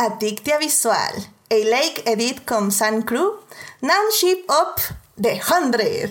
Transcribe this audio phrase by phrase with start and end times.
[0.00, 1.12] Adictia Visual,
[1.50, 3.34] a Lake Edit con Sun Crew,
[4.18, 4.80] Ship Up
[5.20, 6.10] The Hundred.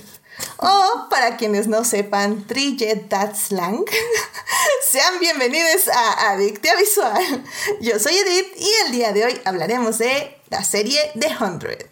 [0.57, 3.83] O, para quienes no sepan, Trijet That Slang.
[4.91, 7.43] Sean bienvenidos a Adictia Visual.
[7.81, 11.87] Yo soy Edith y el día de hoy hablaremos de la serie The Hundred.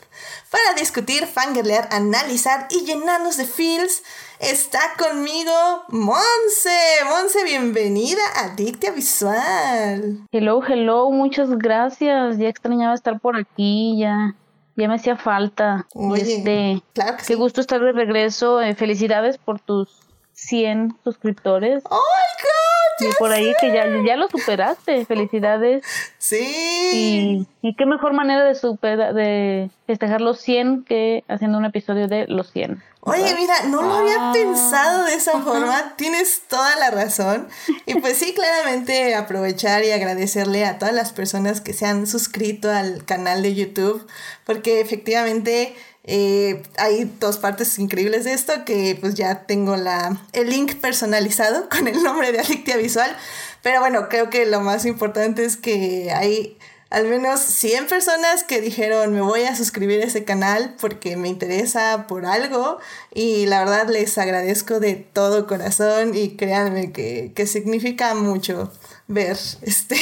[0.49, 4.01] Para discutir, fangirlear, analizar y llenarnos de feels,
[4.39, 5.51] está conmigo
[5.89, 6.79] Monse.
[7.09, 10.25] Monse, bienvenida a Dictia Visual.
[10.31, 12.37] Hello, hello, muchas gracias.
[12.37, 14.35] Ya extrañaba estar por aquí, ya.
[14.77, 15.85] Ya me hacía falta.
[16.15, 18.61] este, claro que Qué gusto estar de regreso.
[18.61, 19.89] Eh, felicidades por tus
[20.31, 21.83] 100 suscriptores.
[21.89, 22.56] ¡Oh, my God!
[22.99, 25.05] Y por ahí que ya, ya lo superaste.
[25.05, 25.83] Felicidades.
[26.17, 27.47] Sí.
[27.61, 32.25] Y, qué mejor manera de, super, de festejar los 100 que haciendo un episodio de
[32.27, 32.81] los 100.
[33.01, 34.33] Oye, mira, no lo había ah.
[34.33, 37.47] pensado de esa forma, tienes toda la razón.
[37.85, 42.69] Y pues sí, claramente aprovechar y agradecerle a todas las personas que se han suscrito
[42.69, 44.05] al canal de YouTube,
[44.45, 45.73] porque efectivamente
[46.07, 51.67] eh, hay dos partes increíbles de esto, que pues ya tengo la, el link personalizado
[51.71, 53.15] con el nombre de Adictia Visual,
[53.61, 56.57] pero bueno, creo que lo más importante es que hay
[56.89, 61.27] al menos 100 personas que dijeron me voy a suscribir a ese canal porque me
[61.27, 62.79] interesa por algo
[63.13, 68.71] y la verdad les agradezco de todo corazón y créanme que, significa mucho
[69.07, 69.97] ver este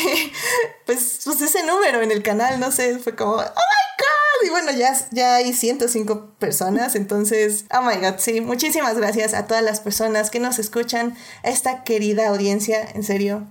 [0.85, 4.49] pues, pues ese número en el canal, no sé, fue como oh my god y
[4.49, 9.63] bueno ya, ya hay 105 personas entonces oh my god sí, muchísimas gracias a todas
[9.63, 13.47] las personas que nos escuchan, a esta querida audiencia, en serio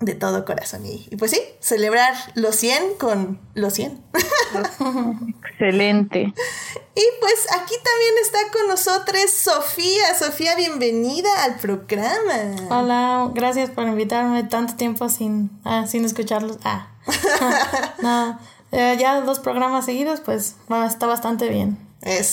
[0.00, 0.86] de todo corazón.
[0.86, 4.00] Y, pues sí, celebrar los 100 con los 100.
[5.50, 6.20] Excelente.
[6.20, 10.14] Y pues aquí también está con nosotros Sofía.
[10.18, 12.56] Sofía, bienvenida al programa.
[12.70, 16.58] Hola, gracias por invitarme tanto tiempo sin, ah, sin escucharlos.
[16.64, 16.88] Ah.
[18.02, 18.38] no,
[18.72, 20.54] eh, ya dos programas seguidos, pues
[20.86, 21.78] está bastante bien.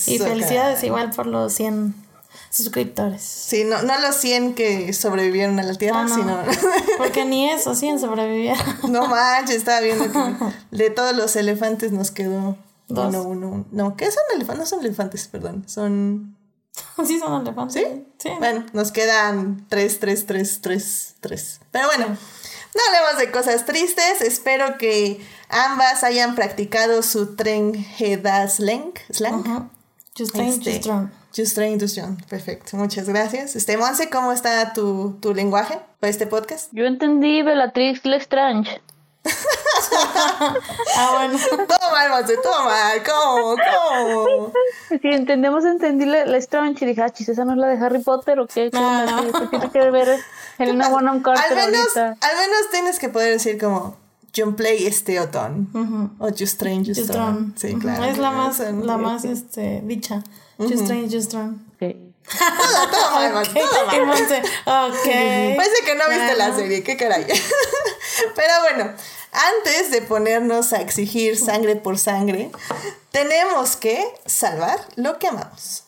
[0.07, 2.04] y felicidades igual por los 100
[2.55, 3.21] suscriptores.
[3.21, 6.41] Sí, no, no los 100 que sobrevivieron a la Tierra, sino...
[6.97, 8.63] Porque ni eso, 100 sobrevivieron.
[8.89, 12.57] No manches, estaba viendo que de todos los elefantes nos quedó
[12.87, 13.13] Dos.
[13.13, 13.65] uno, uno.
[13.71, 14.59] No, ¿qué son elefantes?
[14.59, 16.37] No son elefantes, perdón, son...
[17.05, 17.81] Sí, son elefantes.
[17.81, 18.05] ¿Sí?
[18.17, 18.29] Sí.
[18.39, 21.59] Bueno, nos quedan tres, tres, tres, tres, tres.
[21.71, 24.21] Pero bueno, no hablemos de cosas tristes.
[24.21, 27.85] Espero que ambas hayan practicado su tren
[28.49, 28.93] slang.
[29.11, 29.43] slang.
[29.43, 29.69] Train,
[30.17, 31.09] just este, strong.
[31.35, 32.17] Just train, just strong.
[32.29, 32.77] Perfecto.
[32.77, 33.55] Muchas gracias.
[33.55, 36.69] Este, Monse, ¿cómo está tu, tu lenguaje para este podcast?
[36.71, 38.81] Yo entendí Bellatrix Lestrange.
[40.97, 41.37] ah, bueno.
[41.67, 43.03] Todo mal, Monse, todo mal.
[43.03, 43.55] ¿Cómo?
[43.57, 44.53] ¿Cómo?
[44.89, 48.39] Si entendemos, entendí Lestrange y dije, ah, chis, ¿esa no es la de Harry Potter
[48.39, 48.71] o qué?
[48.71, 50.19] ¿Qué, no, ¿Qué tiene que ver
[50.57, 52.25] Helena Bonham Carter al menos, ahorita?
[52.25, 53.97] Al menos tienes que poder decir como
[54.35, 56.15] John Play este Otón.
[56.19, 57.11] O Just Strange Just
[57.55, 58.03] Sí, claro.
[58.03, 60.23] Es la más, la más este, dicha.
[60.57, 61.57] Just Strange Just Strong.
[61.75, 62.13] Okay.
[62.25, 64.91] todo, todo mal, todo mal.
[64.99, 65.55] Okay.
[65.57, 67.25] Parece que no viste la serie, qué caray.
[68.35, 68.93] Pero bueno,
[69.31, 72.51] antes de ponernos a exigir sangre por sangre,
[73.11, 75.83] tenemos que salvar lo que amamos.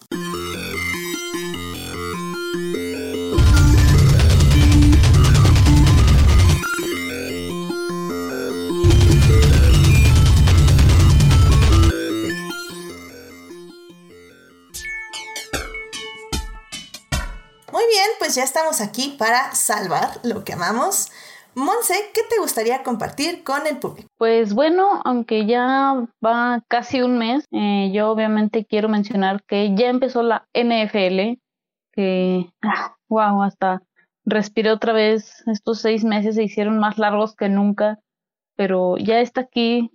[18.19, 21.09] Pues ya estamos aquí para salvar lo que amamos.
[21.55, 24.07] Monse, ¿qué te gustaría compartir con el público?
[24.17, 29.89] Pues bueno, aunque ya va casi un mes, eh, yo obviamente quiero mencionar que ya
[29.89, 31.39] empezó la NFL,
[31.93, 32.49] que,
[33.09, 33.81] wow, ah, hasta
[34.23, 37.99] respiré otra vez, estos seis meses se hicieron más largos que nunca,
[38.55, 39.91] pero ya está aquí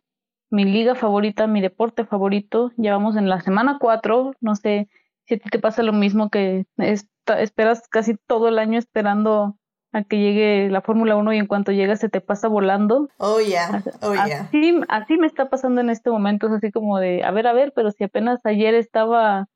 [0.50, 4.89] mi liga favorita, mi deporte favorito, ya vamos en la semana cuatro, no sé
[5.27, 7.06] si a ti te pasa lo mismo que es
[7.39, 9.57] esperas casi todo el año esperando
[9.93, 13.09] a que llegue la Fórmula 1 y en cuanto llega se te pasa volando.
[13.19, 13.83] Oh, yeah.
[14.01, 14.43] Oh, yeah.
[14.43, 16.47] Así, así me está pasando en este momento.
[16.47, 19.49] Es así como de, a ver, a ver, pero si apenas ayer estaba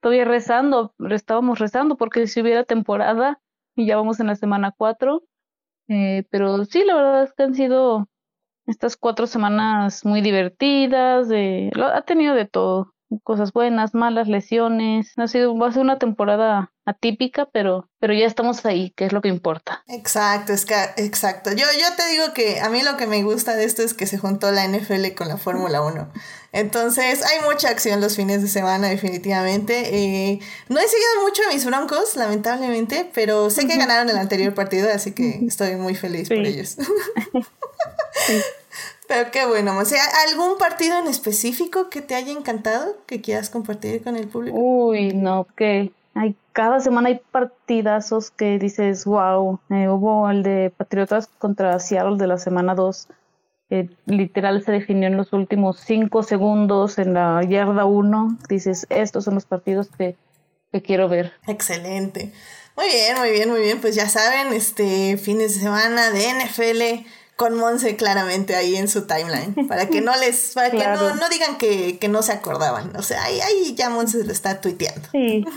[0.00, 3.40] todavía rezando, estábamos rezando porque si hubiera temporada
[3.76, 5.22] y ya vamos en la semana 4.
[5.88, 8.08] Eh, pero sí, la verdad es que han sido
[8.66, 15.12] estas cuatro semanas muy divertidas, de, ha tenido de todo cosas buenas, malas, lesiones.
[15.16, 19.12] Ha sido, va a ser una temporada atípica, pero, pero ya estamos ahí, que es
[19.12, 19.82] lo que importa.
[19.88, 21.50] Exacto, es que, exacto.
[21.52, 24.06] Yo, yo te digo que a mí lo que me gusta de esto es que
[24.06, 26.10] se juntó la NFL con la Fórmula 1.
[26.52, 29.94] Entonces, hay mucha acción los fines de semana, definitivamente.
[29.94, 34.54] Eh, no he seguido mucho a mis broncos, lamentablemente, pero sé que ganaron el anterior
[34.54, 36.76] partido, así que estoy muy feliz por ellos.
[39.06, 43.50] Pero qué bueno, o sea, ¿algún partido en específico que te haya encantado, que quieras
[43.50, 44.56] compartir con el público?
[44.56, 50.72] Uy, no, que hay, cada semana hay partidazos que dices, wow, eh, hubo el de
[50.74, 53.08] Patriotas contra Seattle de la semana 2,
[54.06, 59.34] literal se definió en los últimos cinco segundos en la yarda 1, dices, estos son
[59.34, 60.16] los partidos que,
[60.72, 61.32] que quiero ver.
[61.46, 62.32] Excelente.
[62.76, 67.06] Muy bien, muy bien, muy bien, pues ya saben, este fines de semana de NFL
[67.36, 71.28] con Monse claramente ahí en su timeline, para que no les, para que no, no
[71.28, 75.08] digan que, que, no se acordaban, o sea, ahí, ahí ya Monse lo está tuiteando.
[75.12, 75.44] Sí.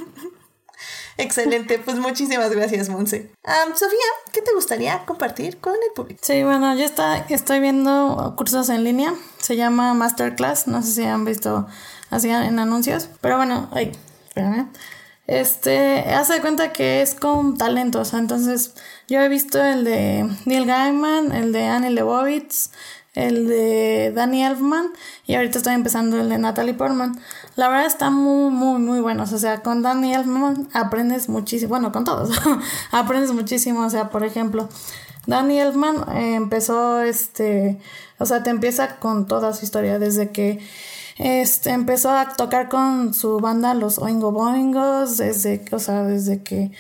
[1.20, 3.32] Excelente, pues muchísimas gracias, Monse.
[3.74, 3.98] Sofía,
[4.32, 6.20] ¿qué te gustaría compartir con el público?
[6.24, 11.04] Sí, bueno, yo está, estoy viendo cursos en línea, se llama Masterclass, no sé si
[11.06, 11.68] han visto
[12.12, 13.94] así en anuncios, pero bueno, ay,
[14.28, 14.70] espérame.
[15.28, 18.74] Este, hace cuenta que es con talentos, entonces
[19.10, 22.72] yo he visto el de Neil Gaiman, el de Annie Leibovitz,
[23.18, 24.90] el de Danny Elfman
[25.26, 27.20] y ahorita estoy empezando el de Natalie Portman.
[27.56, 29.34] La verdad está muy, muy, muy buenos.
[29.34, 31.70] O sea, con Danny Elfman aprendes muchísimo.
[31.70, 32.30] Bueno, con todos.
[32.92, 33.84] aprendes muchísimo.
[33.84, 34.70] O sea, por ejemplo,
[35.26, 37.80] Danny Elfman eh, empezó, este,
[38.20, 40.60] o sea, te empieza con toda su historia desde que
[41.18, 46.72] este, empezó a tocar con su banda Los Oingo Boingos, desde, o sea, desde que,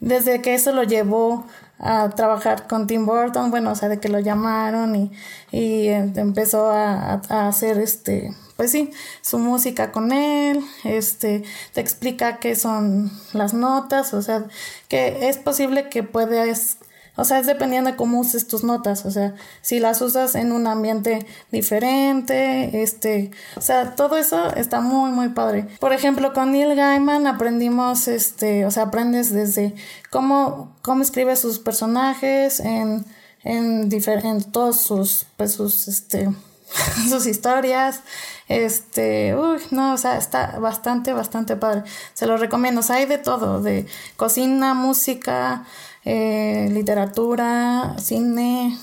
[0.00, 1.46] desde que eso lo llevó
[1.78, 5.12] a trabajar con Tim Burton, bueno, o sea, de que lo llamaron y,
[5.50, 8.90] y eh, empezó a, a, hacer este, pues sí,
[9.22, 14.44] su música con él, este, te explica qué son las notas, o sea,
[14.88, 16.78] que es posible que puedas
[17.16, 19.06] o sea, es dependiendo de cómo uses tus notas.
[19.06, 24.80] O sea, si las usas en un ambiente diferente, este, o sea, todo eso está
[24.80, 25.66] muy, muy padre.
[25.78, 29.74] Por ejemplo, con Neil Gaiman aprendimos, este, o sea, aprendes desde
[30.10, 33.04] cómo, cómo escribe sus personajes en,
[33.44, 36.30] en, en todos sus, pues, sus, este,
[37.08, 38.00] sus historias.
[38.48, 41.84] Este, uy, no, o sea, está bastante, bastante padre.
[42.12, 42.80] Se lo recomiendo.
[42.80, 45.64] O sea, hay de todo, de cocina, música,
[46.04, 48.78] eh, literatura, cine,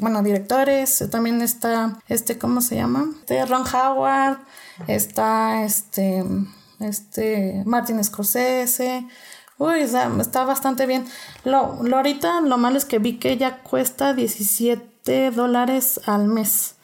[0.00, 3.12] bueno, directores, también está, este, ¿cómo se llama?
[3.26, 4.38] De Ron Howard,
[4.86, 6.24] está este,
[6.80, 9.06] este, Martin Scorsese,
[9.58, 11.04] uy, está bastante bien.
[11.44, 16.74] Lo, lo ahorita, lo malo es que vi que ya cuesta 17 dólares al mes.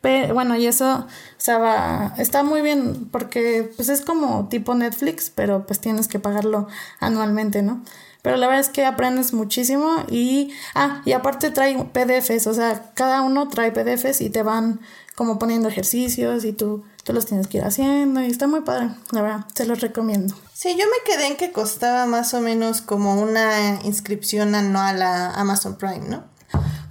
[0.00, 1.06] Pero, bueno, y eso, o
[1.36, 6.66] sea, está muy bien porque pues es como tipo Netflix, pero pues tienes que pagarlo
[6.98, 7.82] anualmente, ¿no?
[8.22, 12.92] Pero la verdad es que aprendes muchísimo y, ah, y aparte trae PDFs, o sea,
[12.94, 14.80] cada uno trae PDFs y te van
[15.16, 18.90] como poniendo ejercicios y tú, tú los tienes que ir haciendo y está muy padre,
[19.10, 20.36] la verdad, se los recomiendo.
[20.52, 25.34] Sí, yo me quedé en que costaba más o menos como una inscripción anual a
[25.34, 26.24] Amazon Prime, ¿no?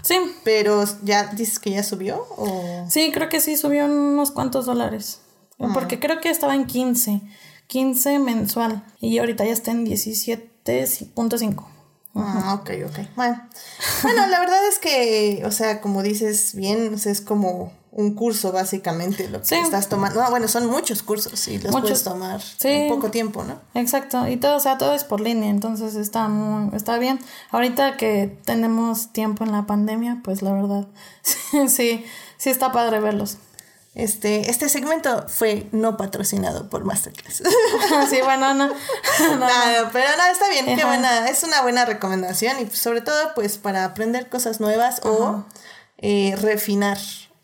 [0.04, 0.16] Sí.
[0.44, 2.86] Pero ya dices que ya subió o...
[2.90, 5.22] Sí, creo que sí, subió unos cuantos dólares.
[5.74, 7.22] Porque creo que estaba en 15,
[7.68, 11.68] 15 mensual y ahorita ya está en 17 5.
[12.16, 13.08] Ah, ok, ok.
[13.16, 13.42] Bueno.
[14.04, 19.28] bueno, la verdad es que, o sea, como dices bien, es como un curso básicamente
[19.28, 20.24] lo que estás tomando.
[20.30, 23.60] bueno, son muchos cursos y los puedes tomar en poco tiempo, ¿no?
[23.74, 27.20] Exacto, y todo, o sea, todo es por línea, entonces está muy, está bien.
[27.50, 30.88] Ahorita que tenemos tiempo en la pandemia, pues la verdad,
[31.68, 32.06] sí,
[32.38, 33.38] sí está padre verlos.
[33.94, 37.44] Este, este segmento fue no patrocinado por Masterclass.
[38.10, 38.70] sí, bueno, no.
[39.20, 43.84] pero no, está bien, qué buena, es una buena recomendación y sobre todo pues para
[43.84, 45.44] aprender cosas nuevas o
[45.98, 46.98] eh, refinar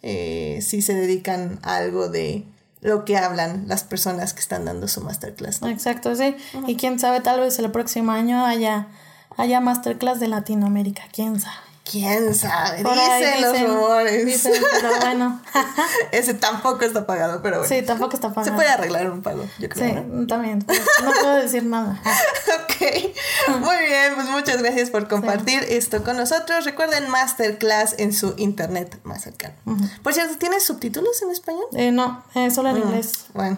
[0.03, 2.45] eh, si se dedican a algo de
[2.79, 5.61] lo que hablan las personas que están dando su masterclass.
[5.63, 6.37] Exacto, sí.
[6.65, 8.87] Y quién sabe, tal vez el próximo año haya,
[9.35, 11.66] haya masterclass de Latinoamérica, quién sabe.
[11.89, 12.77] ¿Quién sabe?
[12.77, 14.25] dicen, los rumores.
[14.25, 15.41] Dicen, pero bueno.
[16.11, 17.73] Ese tampoco está pagado, pero bueno.
[17.73, 18.45] Sí, tampoco está pagado.
[18.45, 20.03] Se puede arreglar un pago, yo creo.
[20.03, 20.65] Sí, también.
[21.03, 22.01] No puedo decir nada.
[22.59, 23.59] ok.
[23.59, 26.65] Muy bien, pues muchas gracias por compartir esto con nosotros.
[26.65, 29.55] Recuerden Masterclass en su internet más cercano.
[30.03, 31.65] Por cierto, ¿tienes subtítulos en español?
[31.73, 33.27] Eh, no, eh, solo en inglés.
[33.33, 33.57] Bueno,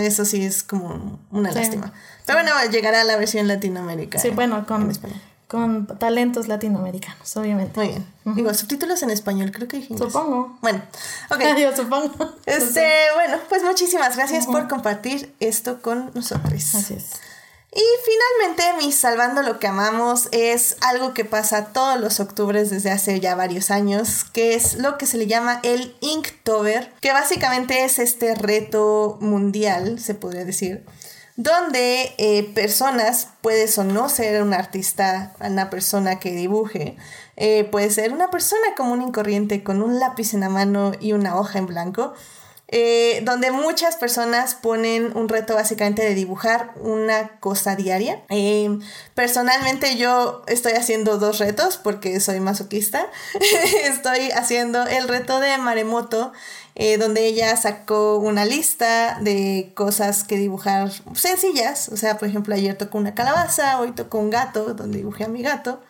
[0.00, 1.92] eso sí es como una lástima.
[2.26, 4.18] Pero bueno, llegará la versión Latinoamérica.
[4.18, 7.78] Sí, bueno, con español con talentos latinoamericanos, obviamente.
[7.78, 8.06] Muy bien.
[8.36, 10.12] Digo, subtítulos en español, creo que dijimos.
[10.12, 10.58] Supongo.
[10.60, 10.82] Bueno,
[11.30, 11.40] ok.
[11.58, 12.32] Yo supongo.
[12.46, 16.74] Este, bueno, pues muchísimas gracias por compartir esto con nosotros.
[16.74, 17.12] Así es.
[17.76, 22.90] Y finalmente, mi Salvando lo que amamos es algo que pasa todos los octubres desde
[22.90, 27.84] hace ya varios años, que es lo que se le llama el Inktober, que básicamente
[27.84, 30.86] es este reto mundial, se podría decir,
[31.36, 36.96] donde eh, personas, puedes o no ser un artista, una persona que dibuje,
[37.36, 41.12] eh, puede ser una persona común y corriente con un lápiz en la mano y
[41.12, 42.14] una hoja en blanco,
[42.68, 48.22] eh, donde muchas personas ponen un reto básicamente de dibujar una cosa diaria.
[49.14, 53.06] Personalmente yo estoy haciendo dos retos porque soy masoquista.
[53.84, 56.32] estoy haciendo el reto de Maremoto,
[56.78, 61.88] eh, donde ella sacó una lista de cosas que dibujar sencillas.
[61.88, 65.28] O sea, por ejemplo, ayer tocó una calabaza, hoy tocó un gato, donde dibujé a
[65.28, 65.80] mi gato.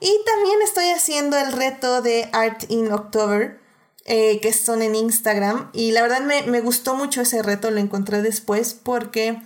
[0.00, 3.60] Y también estoy haciendo el reto de Art in October,
[4.06, 5.68] eh, que son en Instagram.
[5.74, 9.38] Y la verdad me, gustó mucho ese reto, lo encontré después porque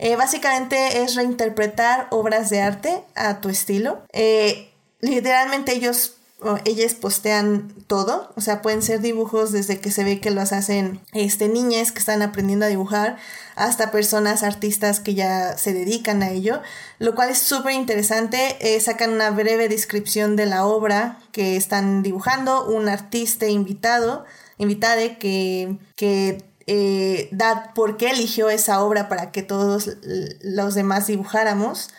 [0.00, 4.02] eh, básicamente es reinterpretar obras de arte a tu estilo.
[4.12, 6.16] Eh, literalmente ellos
[6.64, 11.00] ellas postean todo, o sea, pueden ser dibujos desde que se ve que los hacen
[11.12, 13.16] este, niñas que están aprendiendo a dibujar
[13.56, 16.60] hasta personas artistas que ya se dedican a ello,
[16.98, 18.56] lo cual es súper interesante.
[18.60, 24.24] Eh, sacan una breve descripción de la obra que están dibujando, un artista invitado,
[24.58, 29.96] invitade que, que eh, da por qué eligió esa obra para que todos
[30.42, 31.90] los demás dibujáramos.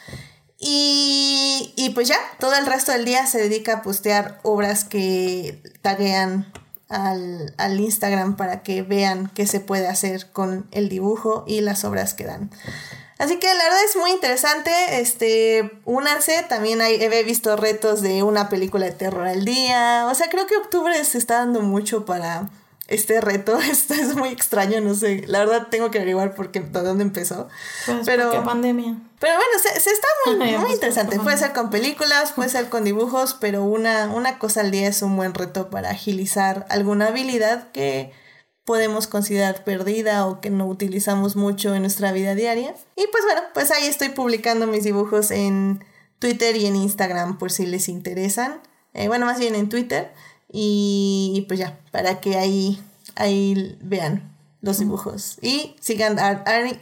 [0.68, 6.52] Y, pues ya, todo el resto del día se dedica a postear obras que taguean
[6.90, 11.84] al, al, Instagram para que vean qué se puede hacer con el dibujo y las
[11.84, 12.50] obras que dan.
[13.20, 14.72] Así que la verdad es muy interesante.
[15.00, 16.44] Este, únanse.
[16.50, 20.08] También he visto retos de una película de terror al día.
[20.10, 22.50] O sea, creo que octubre se está dando mucho para
[22.88, 23.58] este reto.
[23.72, 25.24] Esto es muy extraño, no sé.
[25.28, 27.48] La verdad tengo que averiguar por qué, de dónde empezó.
[27.86, 28.98] Pues pero qué pandemia.
[29.20, 31.20] Pero bueno, se, está muy, muy pues, interesante.
[31.20, 35.02] Puede ser con películas, puede ser con dibujos, pero una, una cosa al día es
[35.02, 38.12] un buen reto para agilizar alguna habilidad que
[38.66, 42.76] podemos considerar perdida o que no utilizamos mucho en nuestra vida diaria.
[42.96, 45.86] Y pues bueno, pues ahí estoy publicando mis dibujos en
[46.20, 48.60] Twitter y en Instagram por si les interesan.
[48.94, 50.12] Eh, bueno, más bien en Twitter.
[50.58, 52.82] Y, pues ya, para que ahí,
[53.16, 55.38] ahí vean los dibujos.
[55.42, 56.30] Y sigan a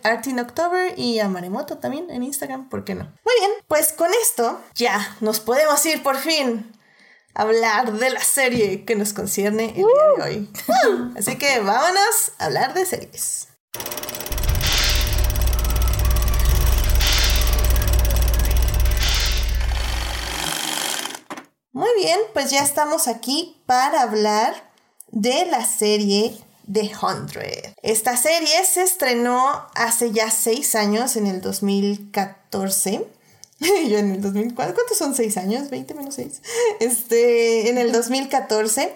[0.03, 3.05] Art, in October y a Maremoto también en Instagram, ¿por qué no?
[3.05, 6.71] Muy bien, pues con esto ya nos podemos ir por fin
[7.33, 9.85] a hablar de la serie que nos concierne el día
[10.17, 10.49] de hoy.
[11.17, 13.47] Así que vámonos a hablar de series.
[21.73, 24.71] Muy bien, pues ya estamos aquí para hablar
[25.09, 26.37] de la serie
[26.71, 27.73] The Hundred.
[27.81, 33.07] Esta serie se estrenó hace ya seis años, en el 2014.
[33.59, 35.71] Yo en el 2004, ¿cuántos son seis años?
[35.71, 36.43] 20 menos 6.
[36.79, 38.95] Este, en el 2014.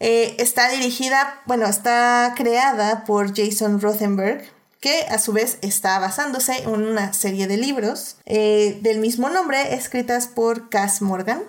[0.00, 4.44] Eh, está dirigida, bueno, está creada por Jason Rothenberg,
[4.80, 9.74] que a su vez está basándose en una serie de libros eh, del mismo nombre,
[9.74, 11.42] escritas por Cass Morgan.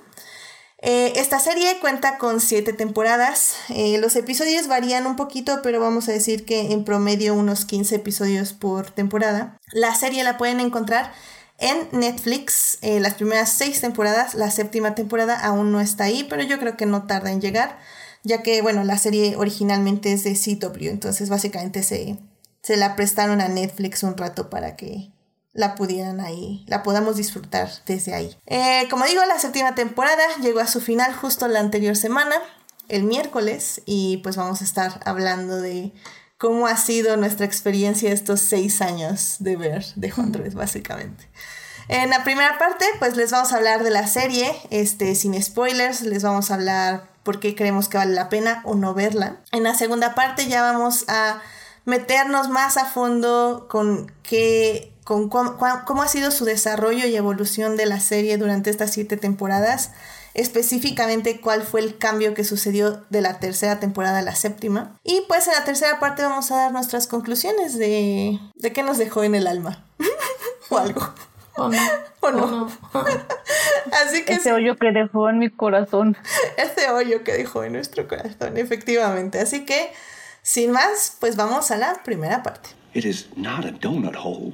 [0.82, 3.56] Eh, esta serie cuenta con siete temporadas.
[3.70, 7.96] Eh, los episodios varían un poquito, pero vamos a decir que en promedio unos 15
[7.96, 9.58] episodios por temporada.
[9.74, 11.12] La serie la pueden encontrar
[11.58, 14.36] en Netflix eh, las primeras seis temporadas.
[14.36, 17.78] La séptima temporada aún no está ahí, pero yo creo que no tarda en llegar,
[18.24, 22.18] ya que, bueno, la serie originalmente es de CW, entonces básicamente se,
[22.62, 25.12] se la prestaron a Netflix un rato para que
[25.54, 28.38] la pudieran ahí, la podamos disfrutar desde ahí.
[28.46, 32.36] Eh, como digo, la séptima temporada llegó a su final justo la anterior semana,
[32.88, 35.92] el miércoles, y pues vamos a estar hablando de
[36.38, 41.30] cómo ha sido nuestra experiencia estos seis años de ver de Hundred, básicamente.
[41.90, 46.02] En la primera parte, pues les vamos a hablar de la serie, este, sin spoilers,
[46.02, 49.38] les vamos a hablar por qué creemos que vale la pena o no verla.
[49.52, 51.42] En la segunda parte ya vamos a
[51.86, 57.88] meternos más a fondo con qué con cómo, ha sido su desarrollo y evolución de
[57.88, 59.92] la serie durante estas siete temporadas,
[60.36, 65.00] específicamente cuál fue el cambio que sucedió de la tercera temporada a la séptima.
[65.04, 69.00] Y pues en la tercera parte vamos a dar nuestras conclusiones de, de qué nos
[69.00, 69.84] dejó en el alma
[70.70, 71.02] o algo.
[71.56, 71.78] O no.
[72.22, 72.68] O no.
[74.04, 76.18] Así que ese hoyo que dejó en mi corazón.
[76.58, 79.40] Ese hoyo que dejó en nuestro corazón, efectivamente.
[79.40, 79.92] Así que,
[80.44, 82.70] sin más, pues vamos a la primera parte.
[82.94, 84.54] It is not a donut hole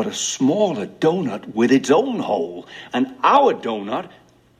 [0.00, 2.64] but a smaller donut with its own hole.
[2.94, 4.08] And our donut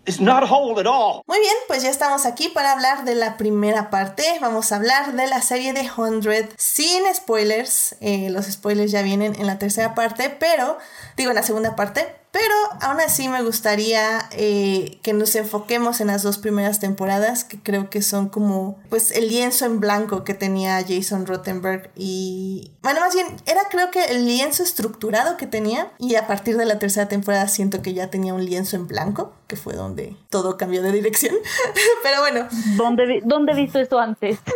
[0.04, 1.22] is not a hole at all.
[1.26, 4.22] Muy bien, pues ya estamos aquí para hablar de la primera parte.
[4.42, 7.96] Vamos a hablar de la serie de 100 sin spoilers.
[8.02, 10.76] Eh, los spoilers ya vienen en la tercera parte, pero
[11.16, 12.19] digo en la segunda parte.
[12.32, 17.60] Pero aún así me gustaría eh, que nos enfoquemos en las dos primeras temporadas, que
[17.60, 22.72] creo que son como pues el lienzo en blanco que tenía Jason Rottenberg y...
[22.82, 26.66] Bueno, más bien, era creo que el lienzo estructurado que tenía y a partir de
[26.66, 30.56] la tercera temporada siento que ya tenía un lienzo en blanco, que fue donde todo
[30.56, 31.34] cambió de dirección.
[32.02, 32.46] Pero bueno.
[32.76, 34.38] ¿Dónde, ¿dónde he visto esto antes?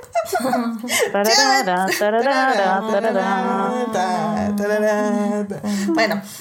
[5.88, 6.22] bueno.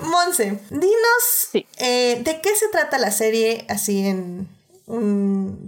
[0.00, 4.48] Monse, dinos eh, de qué se trata la serie así en...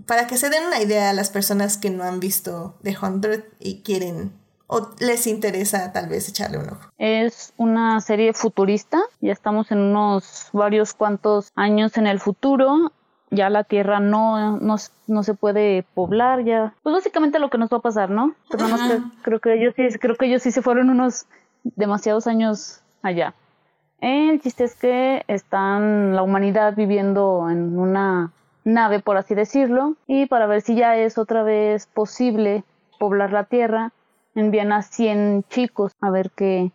[0.07, 3.45] para que se den una idea a las personas que no han visto The Hundred
[3.61, 4.33] y quieren
[4.69, 6.91] o les interesa tal vez echarle un ojo.
[6.99, 12.93] Es una serie futurista, ya estamos en unos varios cuantos años en el futuro.
[13.31, 16.75] Ya la Tierra no, no, se puede poblar, ya.
[16.83, 18.35] Pues básicamente lo que nos va a pasar, ¿no?
[18.51, 21.27] Pero no creo que ellos sí, creo que ellos sí se fueron unos
[21.63, 23.35] demasiados años allá.
[24.01, 28.33] El chiste es que están la humanidad viviendo en una
[28.65, 32.65] nave, por así decirlo, y para ver si ya es otra vez posible
[32.99, 33.93] poblar la Tierra,
[34.35, 36.71] envían a 100 chicos a ver qué,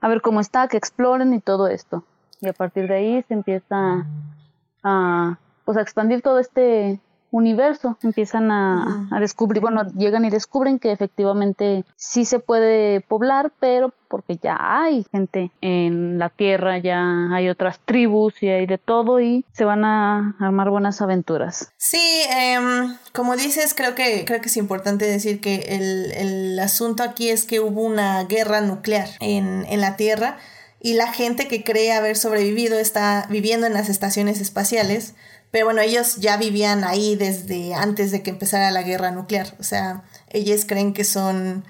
[0.00, 2.02] a ver cómo está, que exploren y todo esto.
[2.40, 4.06] Y a partir de ahí se empieza
[4.82, 7.00] a, pues a expandir todo este
[7.34, 13.92] universo, empiezan a, descubrir, bueno, llegan y descubren que efectivamente sí se puede poblar, pero
[14.08, 19.20] porque ya hay gente en la tierra, ya hay otras tribus y hay de todo
[19.20, 21.72] y se van a armar buenas aventuras.
[21.76, 27.02] Sí, em, como dices, creo que, creo que es importante decir que el, el asunto
[27.02, 30.38] aquí es que hubo una guerra nuclear en, en la tierra
[30.84, 35.14] y la gente que cree haber sobrevivido está viviendo en las estaciones espaciales
[35.54, 39.54] pero bueno, ellos ya vivían ahí desde antes de que empezara la guerra nuclear.
[39.60, 41.62] O sea, ellos creen que son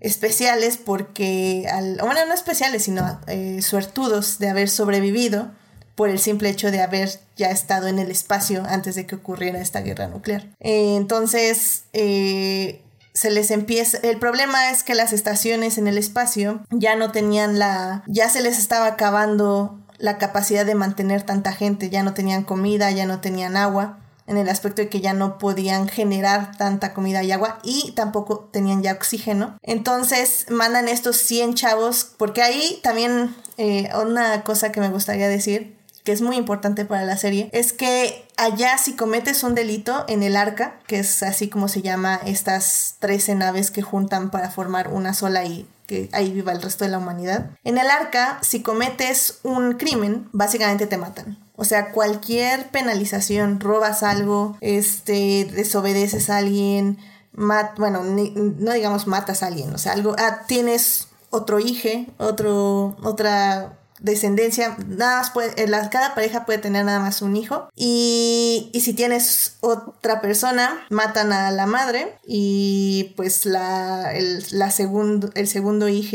[0.00, 5.52] especiales porque, al, bueno, no especiales, sino eh, suertudos de haber sobrevivido
[5.94, 9.60] por el simple hecho de haber ya estado en el espacio antes de que ocurriera
[9.60, 10.48] esta guerra nuclear.
[10.58, 12.82] Eh, entonces, eh,
[13.14, 17.60] se les empieza, el problema es que las estaciones en el espacio ya no tenían
[17.60, 22.44] la, ya se les estaba acabando la capacidad de mantener tanta gente, ya no tenían
[22.44, 26.92] comida, ya no tenían agua, en el aspecto de que ya no podían generar tanta
[26.92, 29.58] comida y agua y tampoco tenían ya oxígeno.
[29.62, 35.78] Entonces mandan estos 100 chavos, porque ahí también eh, una cosa que me gustaría decir,
[36.04, 40.22] que es muy importante para la serie, es que allá si cometes un delito en
[40.22, 44.88] el arca, que es así como se llama estas 13 naves que juntan para formar
[44.88, 47.50] una sola y que ahí viva el resto de la humanidad.
[47.64, 51.38] En el arca, si cometes un crimen, básicamente te matan.
[51.56, 56.98] O sea, cualquier penalización, robas algo, este, desobedeces a alguien,
[57.32, 63.78] bueno, no digamos matas a alguien, o sea, algo, ah, tienes otro hijo, otro, otra
[64.00, 68.80] descendencia, nada más puede, eh, cada pareja puede tener nada más un hijo y, y,
[68.80, 75.48] si tienes otra persona, matan a la madre y pues la, el, la segundo, el
[75.48, 76.08] segundo hijo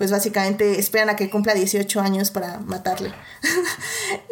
[0.00, 3.12] pues básicamente esperan a que cumpla 18 años para matarle.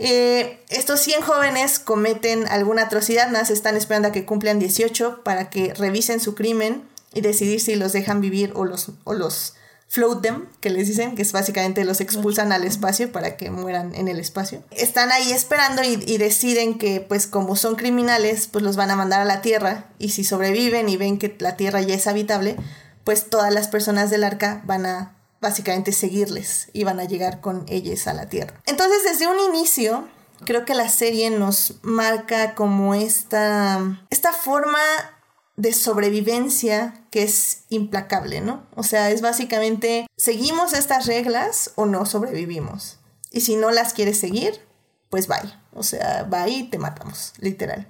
[0.00, 5.22] Eh, estos 100 jóvenes cometen alguna atrocidad, nada más están esperando a que cumplan 18
[5.22, 6.82] para que revisen su crimen
[7.12, 9.54] y decidir si los dejan vivir o los, o los
[9.88, 13.94] float them, que les dicen, que es básicamente los expulsan al espacio para que mueran
[13.94, 14.62] en el espacio.
[14.70, 19.22] Están ahí esperando y, deciden que pues como son criminales, pues los van a mandar
[19.22, 22.56] a la Tierra y si sobreviven y ven que la Tierra ya es habitable,
[23.04, 27.64] pues todas las personas del arca van a básicamente seguirles y van a llegar con
[27.68, 28.60] ellos a la Tierra.
[28.66, 30.06] Entonces desde un inicio
[30.44, 34.78] creo que la serie nos marca como esta, esta forma
[35.58, 38.64] de sobrevivencia que es implacable, ¿no?
[38.76, 42.98] O sea, es básicamente, ¿seguimos estas reglas o no sobrevivimos?
[43.32, 44.60] Y si no las quieres seguir,
[45.10, 45.52] pues bye.
[45.74, 47.88] O sea, bye y te matamos, literal.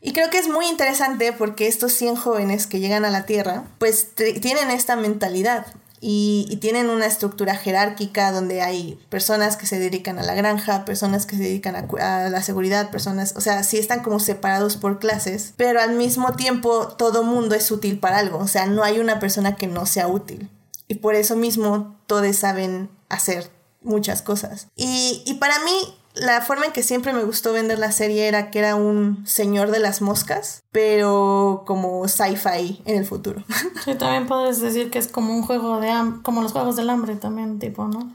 [0.00, 3.64] Y creo que es muy interesante porque estos 100 jóvenes que llegan a la Tierra,
[3.78, 5.66] pues tienen esta mentalidad
[6.06, 11.24] y, tienen una estructura jerárquica donde hay personas que se dedican a la granja, personas
[11.24, 15.54] que se dedican a, la seguridad, personas, o sea, sí están como separados por clases,
[15.56, 19.18] pero al mismo tiempo todo mundo es útil para algo, o sea, no hay una
[19.18, 20.50] persona que no sea útil.
[20.88, 24.66] Y por eso mismo todos saben hacer muchas cosas.
[24.76, 28.50] Y, y para mí la forma en que siempre me gustó vender la serie era
[28.50, 33.44] que era un señor de las moscas, pero como sci-fi en el futuro.
[33.84, 37.16] Sí, también puedes decir que es como un juego de como los juegos del hambre
[37.16, 37.98] también, tipo, ¿no?
[37.98, 38.14] Un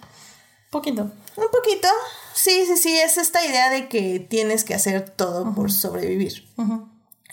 [0.72, 1.04] poquito.
[1.36, 1.88] Un poquito.
[2.34, 6.46] Sí, sí, sí, es esta idea de que tienes que hacer todo por sobrevivir.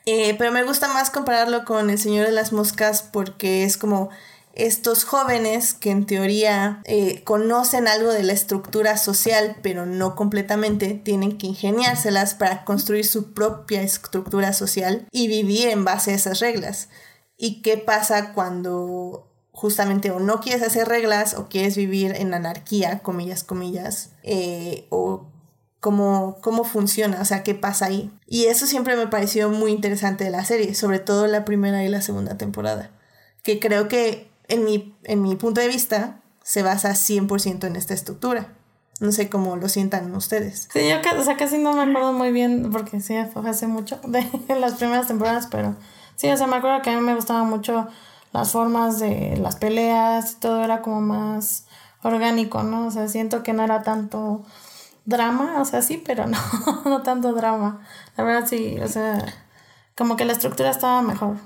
[0.05, 4.11] Eh, pero me gusta más compararlo con El Señor de las Moscas porque es como
[4.57, 10.95] estos jóvenes que en teoría eh, conocen algo de la estructura social, pero no completamente,
[10.95, 16.41] tienen que ingeniárselas para construir su propia estructura social y vivir en base a esas
[16.41, 16.89] reglas.
[17.37, 22.99] ¿Y qué pasa cuando justamente o no quieres hacer reglas o quieres vivir en anarquía,
[22.99, 25.27] comillas, comillas, eh, o
[25.81, 28.11] cómo, cómo funciona, o sea, qué pasa ahí.
[28.27, 31.89] Y eso siempre me pareció muy interesante de la serie, sobre todo la primera y
[31.89, 32.91] la segunda temporada,
[33.43, 37.95] que creo que en mi, en mi punto de vista se basa 100% en esta
[37.95, 38.55] estructura.
[39.01, 40.69] No sé cómo lo sientan ustedes.
[40.73, 44.01] Sí, yo o sea, casi no me acuerdo muy bien, porque sí, fue hace mucho
[44.05, 44.25] de
[44.59, 45.77] las primeras temporadas, pero
[46.15, 47.89] sí, o sea, me acuerdo que a mí me gustaban mucho
[48.33, 51.67] las formas de las peleas, todo era como más
[52.03, 52.87] orgánico, ¿no?
[52.87, 54.45] O sea, siento que no era tanto
[55.05, 56.39] drama, o sea, sí, pero no,
[56.85, 57.81] no tanto drama.
[58.17, 59.19] La verdad sí, o sea,
[59.97, 61.37] como que la estructura estaba mejor.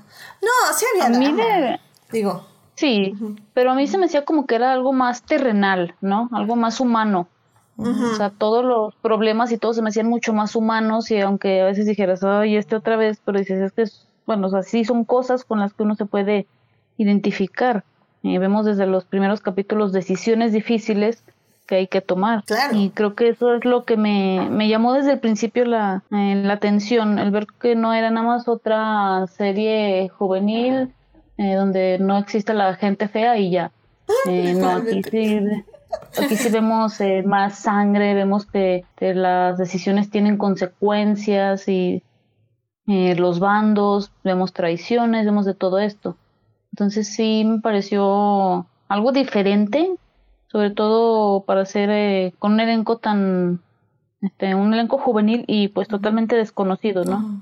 [0.42, 1.80] No, sí había drama.
[2.12, 2.49] Digo.
[2.74, 3.14] Sí,
[3.52, 6.28] pero a mí se me decía como que era algo más terrenal, ¿no?
[6.32, 7.28] Algo más humano.
[7.76, 11.62] O sea, todos los problemas y todo se me hacían mucho más humanos y aunque
[11.62, 13.84] a veces dijeras, ay, este otra vez, pero dices, es que,
[14.26, 16.46] bueno, o sea, sí son cosas con las que uno se puede
[16.98, 17.84] identificar.
[18.22, 21.24] Eh, vemos desde los primeros capítulos decisiones difíciles
[21.66, 22.44] que hay que tomar.
[22.72, 26.34] Y creo que eso es lo que me, me llamó desde el principio la, eh,
[26.34, 30.92] la atención, el ver que no era nada más otra serie juvenil
[31.40, 33.72] eh, donde no existe la gente fea y ya.
[34.26, 35.40] Eh, no, aquí sí,
[36.18, 42.02] aquí sí vemos más sangre, vemos que, las decisiones tienen consecuencias y
[42.86, 46.16] los bandos, vemos traiciones, vemos de todo esto.
[46.72, 49.96] Entonces sí me pareció algo diferente
[50.50, 53.62] sobre todo para ser eh, con un elenco tan,
[54.20, 57.40] este, un elenco juvenil y pues totalmente desconocido, ¿no?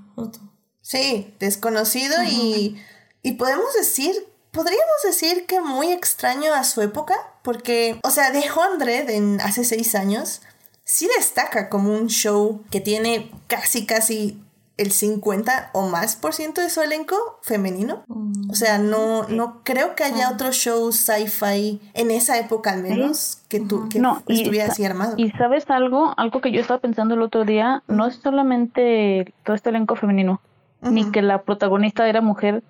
[0.82, 2.76] Sí, desconocido y,
[3.22, 4.14] y podemos decir,
[4.50, 9.64] podríamos decir que muy extraño a su época, porque, o sea, de Hundred en hace
[9.64, 10.42] seis años,
[10.85, 14.40] sí destaca como un show que tiene casi, casi
[14.78, 18.04] el 50 o más por ciento de su elenco femenino.
[18.48, 23.42] O sea, no, no creo que haya otro show sci-fi en esa época al menos
[23.48, 25.14] que, tú, que estuviera así armado.
[25.18, 29.57] Y sabes algo, algo que yo estaba pensando el otro día, no es solamente todo
[29.57, 30.40] este elenco femenino,
[30.81, 32.62] ni que la protagonista era mujer,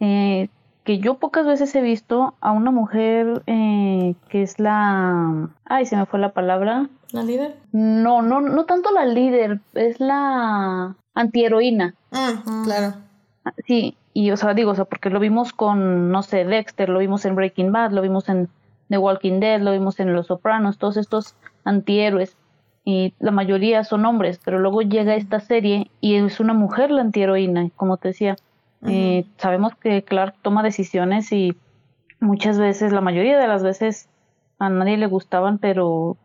[0.00, 0.48] eh,
[0.84, 5.48] que yo pocas veces he visto a una mujer eh, que es la...
[5.64, 6.88] Ay, se me fue la palabra.
[7.12, 7.56] ¿La líder?
[7.72, 11.94] No, no, no tanto la líder, es la antiheroína.
[12.12, 12.94] Mm, claro.
[13.66, 17.00] Sí, y o sea, digo, o sea, porque lo vimos con, no sé, Dexter, lo
[17.00, 18.48] vimos en Breaking Bad, lo vimos en
[18.88, 22.36] The Walking Dead, lo vimos en Los Sopranos, todos estos antihéroes.
[22.84, 27.00] Y la mayoría son hombres, pero luego llega esta serie y es una mujer la
[27.00, 28.36] antiheroína, como te decía.
[28.88, 31.56] Eh, sabemos que Clark toma decisiones y
[32.20, 34.08] muchas veces, la mayoría de las veces,
[34.58, 36.16] a nadie le gustaban, pero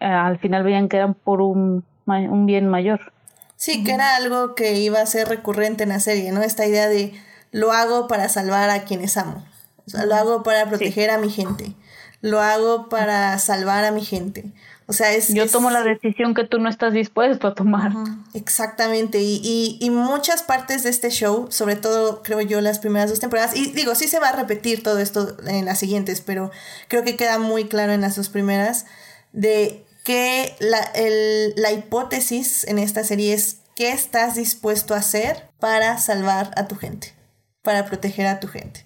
[0.00, 3.12] eh, al final veían que eran por un, un bien mayor.
[3.56, 6.42] Sí, que era algo que iba a ser recurrente en la serie, ¿no?
[6.42, 7.14] Esta idea de
[7.50, 9.44] lo hago para salvar a quienes amo.
[9.86, 11.74] O sea, lo hago para proteger a mi gente.
[12.20, 14.52] Lo hago para salvar a mi gente.
[14.86, 15.32] O sea, es...
[15.32, 17.92] Yo tomo la decisión que tú no estás dispuesto a tomar.
[18.34, 19.20] Exactamente.
[19.20, 23.20] Y, y, y, muchas partes de este show, sobre todo creo yo las primeras dos
[23.20, 26.50] temporadas, y digo, sí se va a repetir todo esto en las siguientes, pero
[26.88, 28.84] creo que queda muy claro en las dos primeras,
[29.32, 35.48] de que la, el, la hipótesis en esta serie es qué estás dispuesto a hacer
[35.58, 37.14] para salvar a tu gente,
[37.62, 38.84] para proteger a tu gente.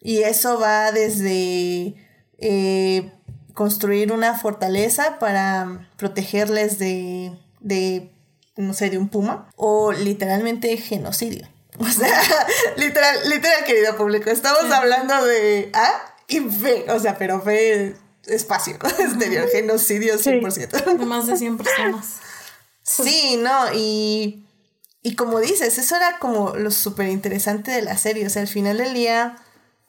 [0.00, 1.96] Y eso va desde
[2.38, 3.12] eh,
[3.54, 8.10] construir una fortaleza para protegerles de, de,
[8.56, 11.48] no sé, de un puma, o literalmente genocidio.
[11.78, 12.20] O sea,
[12.76, 18.74] literal, literal, querido público, estamos hablando de A y B, o sea, pero B espacio
[18.98, 20.98] exterior, genocidio 100%.
[21.06, 22.16] Más de 100 personas.
[22.82, 24.46] Sí, no, y,
[25.02, 28.26] y como dices, eso era como lo súper interesante de la serie.
[28.26, 29.36] O sea, al final del día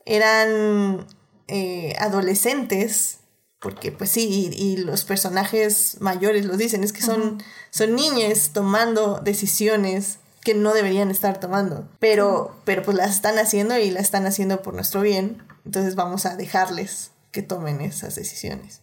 [0.06, 1.08] eran
[1.48, 3.18] eh, adolescentes,
[3.62, 9.20] porque pues sí, y, los personajes mayores lo dicen, es que son, son niños tomando
[9.20, 14.26] decisiones que no deberían estar tomando, pero, pero pues las están haciendo y las están
[14.26, 18.82] haciendo por nuestro bien, entonces vamos a dejarles que tomen esas decisiones.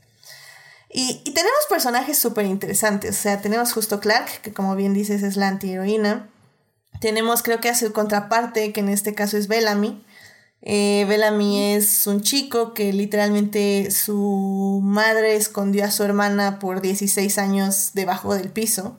[0.89, 5.37] Y, tenemos personajes súper interesantes, o sea, tenemos justo Clark, que como bien dices es
[5.37, 6.31] la antiheroína.
[7.01, 10.05] Tenemos creo que a su contraparte, que en este caso es Bellamy.
[10.63, 17.39] Eh, Bellamy es un chico que literalmente su madre escondió a su hermana por 16
[17.39, 18.99] años debajo del piso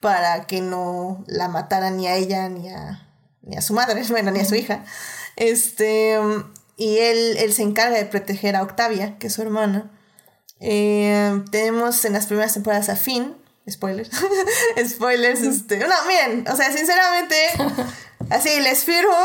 [0.00, 3.08] para que no la mataran ni a ella ni a,
[3.42, 4.84] ni a su madre, bueno, ni a su hija.
[5.36, 6.18] Este,
[6.76, 9.90] y él, él se encarga de proteger a Octavia, que es su hermana.
[10.60, 13.36] Eh, tenemos en las primeras temporadas a Finn,
[13.68, 14.10] spoilers,
[14.88, 17.36] spoilers, este, no, miren, o sea, sinceramente,
[18.30, 19.16] así les firmo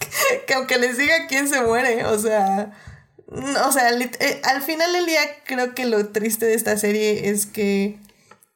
[0.46, 2.72] que aunque les diga quién se muere, o sea,
[3.30, 7.46] o sea, eh, al final del día creo que lo triste de esta serie es
[7.46, 7.98] que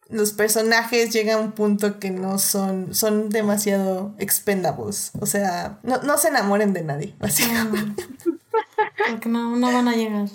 [0.08, 5.12] los personajes llegan a un punto que no son, son demasiado expendables.
[5.20, 8.06] O sea, no, se enamoren de nadie, básicamente.
[9.10, 10.28] Porque no, no van a llegar.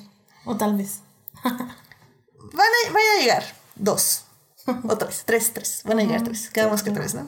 [0.45, 0.99] O tal vez.
[1.43, 3.43] van, a, van a llegar
[3.75, 4.25] dos.
[4.65, 5.81] O tres, tres, tres.
[5.83, 6.49] Van a llegar tres.
[6.49, 7.27] Quedamos que tres, ¿no?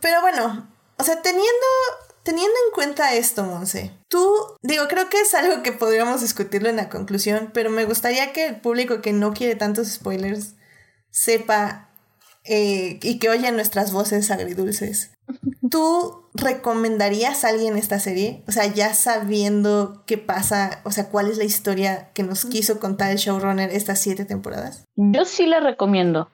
[0.00, 1.66] pero bueno, o sea, teniendo
[2.24, 6.76] Teniendo en cuenta esto, Monse, tú, digo, creo que es algo que podríamos discutirlo en
[6.76, 10.54] la conclusión, pero me gustaría que el público que no quiere tantos spoilers
[11.10, 11.90] sepa
[12.44, 15.12] eh, y que oye nuestras voces agridulces.
[15.70, 18.42] ¿Tú recomendarías a alguien esta serie?
[18.48, 22.80] O sea, ya sabiendo qué pasa, o sea, cuál es la historia que nos quiso
[22.80, 24.84] contar el showrunner estas siete temporadas.
[24.96, 26.30] Yo sí la recomiendo.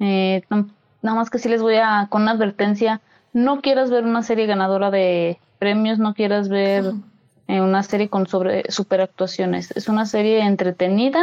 [0.00, 3.00] Eh, nada más que sí les voy a, con una advertencia,
[3.32, 6.92] no quieras ver una serie ganadora de premios, no quieras ver
[7.48, 9.70] eh, una serie con sobre superactuaciones.
[9.72, 11.22] Es una serie entretenida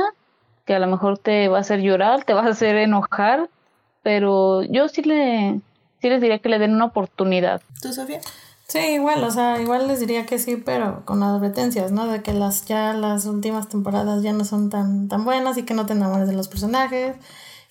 [0.65, 3.49] que a lo mejor te va a hacer llorar, te va a hacer enojar,
[4.03, 5.59] pero yo sí le
[6.01, 7.61] sí les diría que le den una oportunidad.
[7.81, 8.21] ¿Tú, Sofía?
[8.67, 12.05] Sí, igual, o sea, igual les diría que sí, pero con advertencias, ¿no?
[12.05, 15.73] De que las ya las últimas temporadas ya no son tan tan buenas y que
[15.73, 17.15] no te enamores de los personajes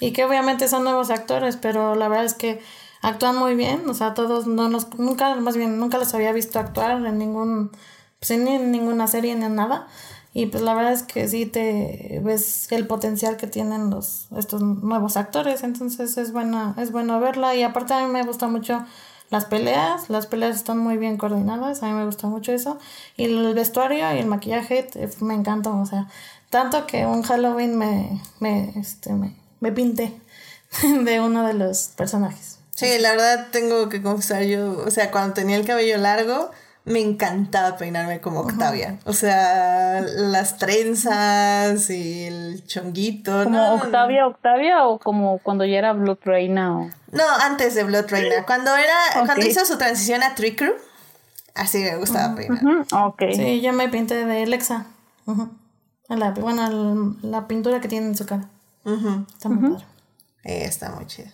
[0.00, 2.62] y que obviamente son nuevos actores, pero la verdad es que
[3.06, 6.58] actúan muy bien, o sea, todos no nos, nunca, más bien, nunca los había visto
[6.58, 7.70] actuar en ningún,
[8.18, 9.86] pues en ninguna serie ni en nada.
[10.34, 14.60] Y pues la verdad es que sí te ves el potencial que tienen los, estos
[14.60, 17.54] nuevos actores, entonces es buena, es bueno verla.
[17.54, 18.84] Y aparte a mí me gusta mucho
[19.30, 22.78] las peleas, las peleas están muy bien coordinadas, a mí me gusta mucho eso.
[23.16, 24.88] Y el vestuario y el maquillaje
[25.20, 26.08] me encantan, o sea,
[26.50, 30.20] tanto que un Halloween me, me, este, me, me pinté
[31.04, 32.55] de uno de los personajes.
[32.76, 36.50] Sí, la verdad tengo que confesar yo, o sea, cuando tenía el cabello largo,
[36.84, 38.98] me encantaba peinarme como Octavia.
[39.06, 43.44] O sea, las trenzas y el chonguito.
[43.44, 46.78] ¿Como Octavia, Octavia o como cuando ya era Blood Reina?
[46.78, 46.90] O...
[47.12, 48.44] No, antes de Blood Reina.
[48.44, 50.74] Cuando era, cuando hizo su transición a Trick Crew,
[51.54, 52.60] así me gustaba peinar.
[53.32, 54.84] Sí, yo me pinté de Alexa.
[56.08, 58.50] la, bueno, la pintura que tiene en su cara.
[58.84, 59.86] Está muy padre.
[60.44, 61.30] Eh, está muy chido.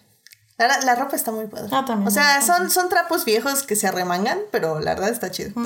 [0.67, 1.69] La, ropa está muy padre.
[1.71, 2.09] Ah, también.
[2.09, 5.51] O sea, son, son trapos viejos que se arremangan, pero la verdad está chido.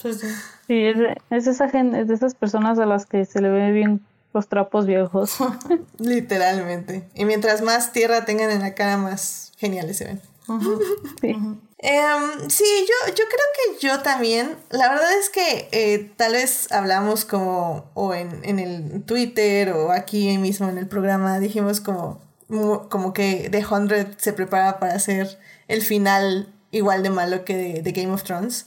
[0.00, 0.28] Sí, sí.
[0.68, 3.48] sí es, de, es, esa gente, es de esas personas a las que se le
[3.48, 4.00] ve bien
[4.32, 5.38] los trapos viejos.
[5.98, 7.08] Literalmente.
[7.14, 10.20] Y mientras más tierra tengan en la cara, más geniales se ven.
[11.20, 11.36] Sí.
[11.80, 14.56] Em, sí, yo, yo creo que yo también.
[14.70, 19.92] La verdad es que eh, tal vez hablamos como, o en, en el Twitter o
[19.92, 25.38] aquí mismo en el programa, dijimos como como que The Hundred se prepara para hacer
[25.68, 28.66] el final igual de malo que de, Game of Thrones.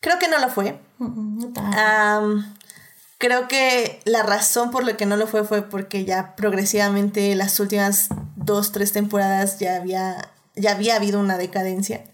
[0.00, 0.78] Creo que no lo fue.
[3.18, 7.58] creo que la razón por la que no lo fue fue porque ya progresivamente las
[7.58, 12.04] últimas dos, tres temporadas ya había, ya había habido una decadencia.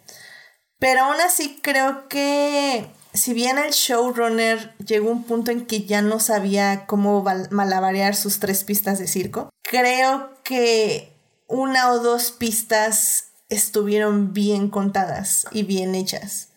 [0.79, 5.85] Pero aún así creo que si bien el showrunner llegó a un punto en que
[5.85, 11.13] ya no sabía cómo malabarear sus tres pistas de circo, creo que
[11.47, 16.49] una o dos pistas estuvieron bien contadas y bien hechas.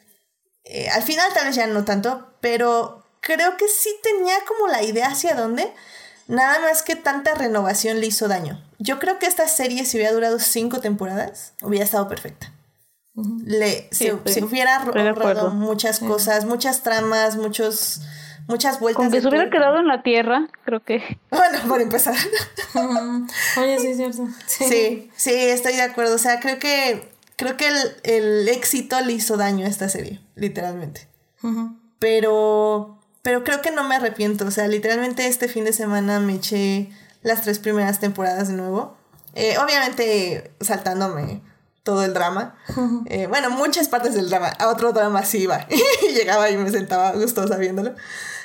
[0.63, 4.83] Eh, al final tal vez ya no tanto, pero creo que sí tenía como la
[4.83, 5.71] idea hacia dónde.
[6.27, 8.63] Nada más que tanta renovación le hizo daño.
[8.79, 12.55] Yo creo que esta serie, si hubiera durado cinco temporadas, hubiera estado perfecta
[13.15, 18.01] le, se, hubiera roto muchas cosas, muchas tramas, muchos,
[18.47, 19.03] muchas vueltas.
[19.03, 21.01] Con que se hubiera quedado en la tierra, creo que.
[21.29, 22.15] Bueno, por empezar.
[23.57, 24.27] Oye, sí, es cierto.
[24.47, 25.09] Sí.
[25.15, 25.33] sí.
[25.33, 26.15] estoy de acuerdo.
[26.15, 27.69] O sea, creo que, creo que
[28.03, 31.07] el, éxito le hizo daño a esta serie, literalmente.
[31.99, 34.45] Pero, pero creo que no me arrepiento.
[34.45, 36.89] O sea, literalmente este fin de semana me eché
[37.21, 38.97] las tres primeras temporadas de nuevo.
[39.35, 41.41] Eh, obviamente saltándome
[41.85, 42.57] todo el drama.
[43.07, 44.47] Eh, bueno, muchas partes del drama.
[44.47, 45.67] A otro drama sí iba.
[46.09, 47.93] y llegaba y me sentaba gustosa viéndolo.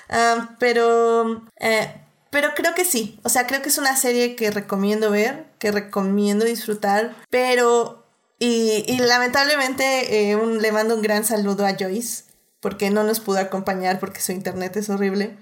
[0.08, 1.92] Ah, pero, eh,
[2.30, 3.18] pero creo que sí.
[3.24, 7.16] O sea, creo que es una serie que recomiendo ver, que recomiendo disfrutar.
[7.30, 8.04] Pero,
[8.38, 12.24] y, y lamentablemente, eh, le mando un gran saludo a Joyce,
[12.60, 15.36] porque no nos pudo acompañar porque su internet es horrible.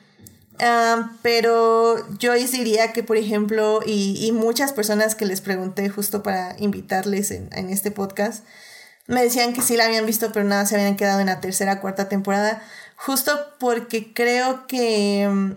[1.23, 7.31] Pero yo diría que, por ejemplo, y, muchas personas que les pregunté justo para invitarles
[7.31, 8.45] en, este podcast,
[9.07, 11.81] me decían que sí la habían visto, pero nada, se habían quedado en la tercera,
[11.81, 12.63] cuarta temporada.
[12.97, 15.53] justo porque creo que mm,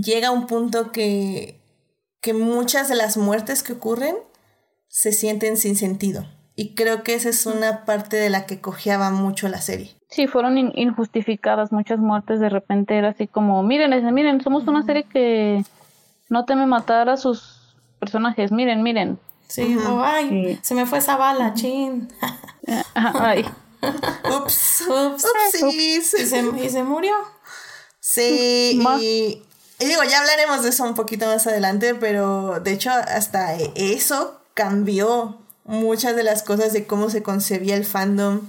[0.00, 1.60] llega un punto que,
[2.20, 4.16] que muchas de las muertes que ocurren
[4.88, 6.26] se sienten sin sentido.
[6.54, 9.96] Y creo que esa es una parte de la que cojeaba mucho la serie.
[10.12, 12.38] Sí, fueron injustificadas muchas muertes.
[12.38, 15.64] De repente era así como, miren, miren, somos una serie que
[16.28, 18.52] no teme matar a sus personajes.
[18.52, 19.18] Miren, miren.
[19.48, 22.12] Sí, ay, se me fue esa bala, chin.
[22.94, 23.44] ay.
[24.36, 24.84] Ups.
[24.86, 25.24] Ups.
[25.72, 27.14] ¿Y se, murió.
[27.98, 29.42] Sí, y,
[29.80, 34.40] y digo, ya hablaremos de eso un poquito más adelante, pero de hecho hasta eso
[34.54, 38.42] cambió muchas de las cosas de cómo se concebía el fandom,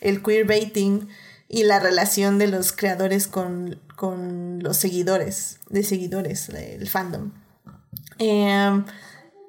[0.00, 1.08] el queerbaiting
[1.48, 3.80] y la relación de los creadores con,
[4.62, 7.32] los seguidores, de seguidores, el fandom.
[8.18, 8.84] Em,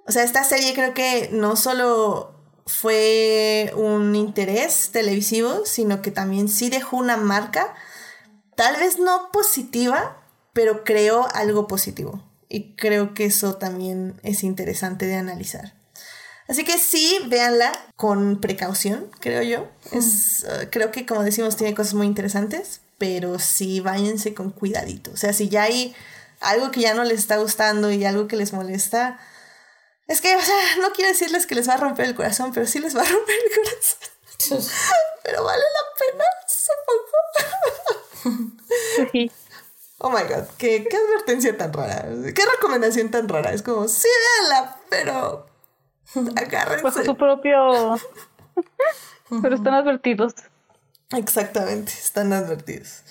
[0.07, 2.33] o sea, esta serie creo que no solo
[2.65, 7.73] fue un interés televisivo, sino que también sí dejó una marca,
[8.55, 10.21] tal vez no positiva,
[10.53, 12.23] pero creó algo positivo.
[12.47, 15.78] Y creo que eso también es interesante de analizar.
[16.49, 19.67] Así que sí, véanla con precaución, creo yo.
[19.91, 25.11] Es, uh, creo que, como decimos, tiene cosas muy interesantes, pero sí váyanse con cuidadito.
[25.11, 25.95] O sea, si ya hay
[26.39, 29.19] algo que ya no les está gustando y algo que les molesta,
[30.07, 32.65] es que, o sea, no quiero decirles que les va a romper el corazón, pero
[32.65, 34.71] sí les va a romper el corazón.
[35.23, 37.19] pero vale la pena, supongo.
[39.99, 43.53] Oh my god, ¿Qué, qué advertencia tan rara, qué recomendación tan rara.
[43.53, 44.07] Es como, sí,
[44.39, 45.48] véanla, pero
[46.35, 46.83] Agárrense.
[46.83, 47.99] Bajo su propio.
[49.41, 50.33] Pero están advertidos.
[51.11, 53.03] Exactamente, están advertidos.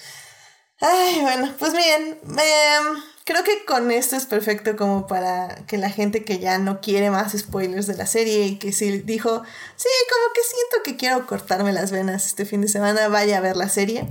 [0.80, 5.90] Ay, bueno, pues bien, em, creo que con esto es perfecto como para que la
[5.90, 9.42] gente que ya no quiere más spoilers de la serie y que sí dijo,
[9.74, 13.40] sí, como que siento que quiero cortarme las venas este fin de semana, vaya a
[13.40, 14.06] ver la serie.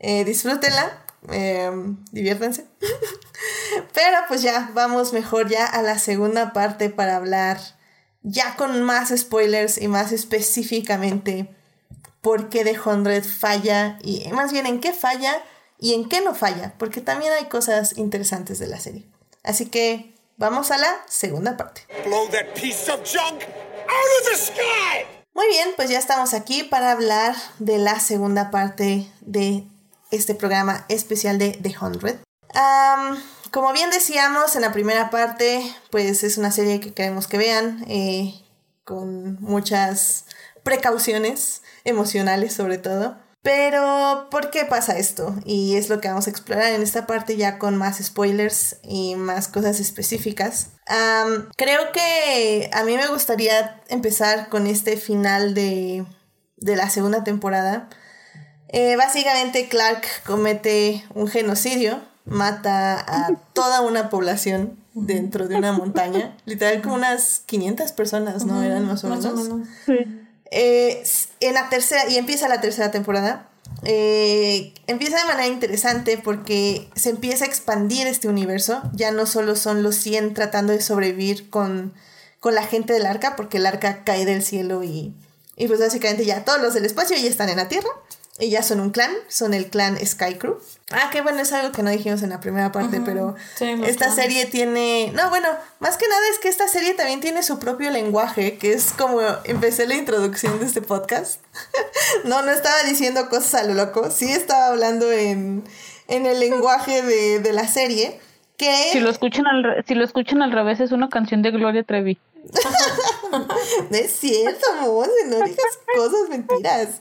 [0.00, 2.66] Eh, disfrútenla, em, diviértanse.
[3.94, 7.58] Pero pues ya, vamos mejor ya a la segunda parte para hablar
[8.22, 11.54] ya con más spoilers y más específicamente
[12.20, 15.42] por qué The Hundred falla y más bien en qué falla
[15.78, 19.04] y en qué no falla, porque también hay cosas interesantes de la serie.
[19.42, 21.82] Así que vamos a la segunda parte.
[25.34, 29.64] Muy bien, pues ya estamos aquí para hablar de la segunda parte de
[30.12, 32.18] este programa especial de The Hundred.
[33.52, 37.84] Como bien decíamos en la primera parte, pues es una serie que queremos que vean
[37.86, 38.34] eh,
[38.82, 40.24] con muchas
[40.62, 43.18] precauciones emocionales sobre todo.
[43.42, 45.34] Pero, ¿por qué pasa esto?
[45.44, 49.16] Y es lo que vamos a explorar en esta parte ya con más spoilers y
[49.16, 50.68] más cosas específicas.
[51.56, 56.06] creo que a mí me gustaría empezar con este final de,
[56.56, 57.90] la segunda temporada.
[58.68, 66.36] Eh, básicamente Clark comete un genocidio mata a toda una población dentro de una montaña,
[66.44, 68.62] literal como unas 500 personas, ¿no?
[68.62, 69.68] Eran más o menos.
[70.50, 71.02] Eh,
[71.40, 73.48] en la tercera, y empieza la tercera temporada.
[73.84, 78.82] Eh, empieza de manera interesante porque se empieza a expandir este universo.
[78.92, 81.94] Ya no solo son los 100 tratando de sobrevivir con,
[82.38, 85.14] con la gente del arca, porque el arca cae del cielo y,
[85.56, 87.88] y pues básicamente ya todos los del espacio ya están en la Tierra.
[88.38, 90.58] Y ya son un clan, son el clan Skycrew.
[90.90, 94.46] Ah, qué bueno, es algo que no dijimos en la primera parte, pero esta serie
[94.46, 95.12] tiene...
[95.14, 95.48] No, bueno,
[95.80, 99.20] más que nada es que esta serie también tiene su propio lenguaje, que es como
[99.44, 101.42] empecé la introducción de este podcast.
[102.24, 105.62] no, no estaba diciendo cosas a lo loco, sí estaba hablando en,
[106.08, 108.18] en el lenguaje de, de la serie.
[108.56, 108.88] Que...
[108.92, 112.18] Si lo, escuchan al, si lo escuchan al revés es una canción de Gloria Trevi.
[113.90, 117.00] no es cierto, Monse, no digas cosas mentiras.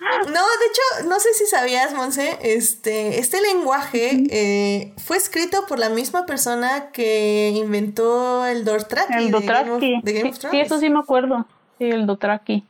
[0.00, 5.78] No, de hecho, no sé si sabías, Monse, este, este lenguaje eh, fue escrito por
[5.78, 9.14] la misma persona que inventó el Dothraki.
[9.14, 10.02] El Dothraki.
[10.04, 11.46] Sí, eso sí me acuerdo.
[11.78, 12.64] Sí, el Dothraki.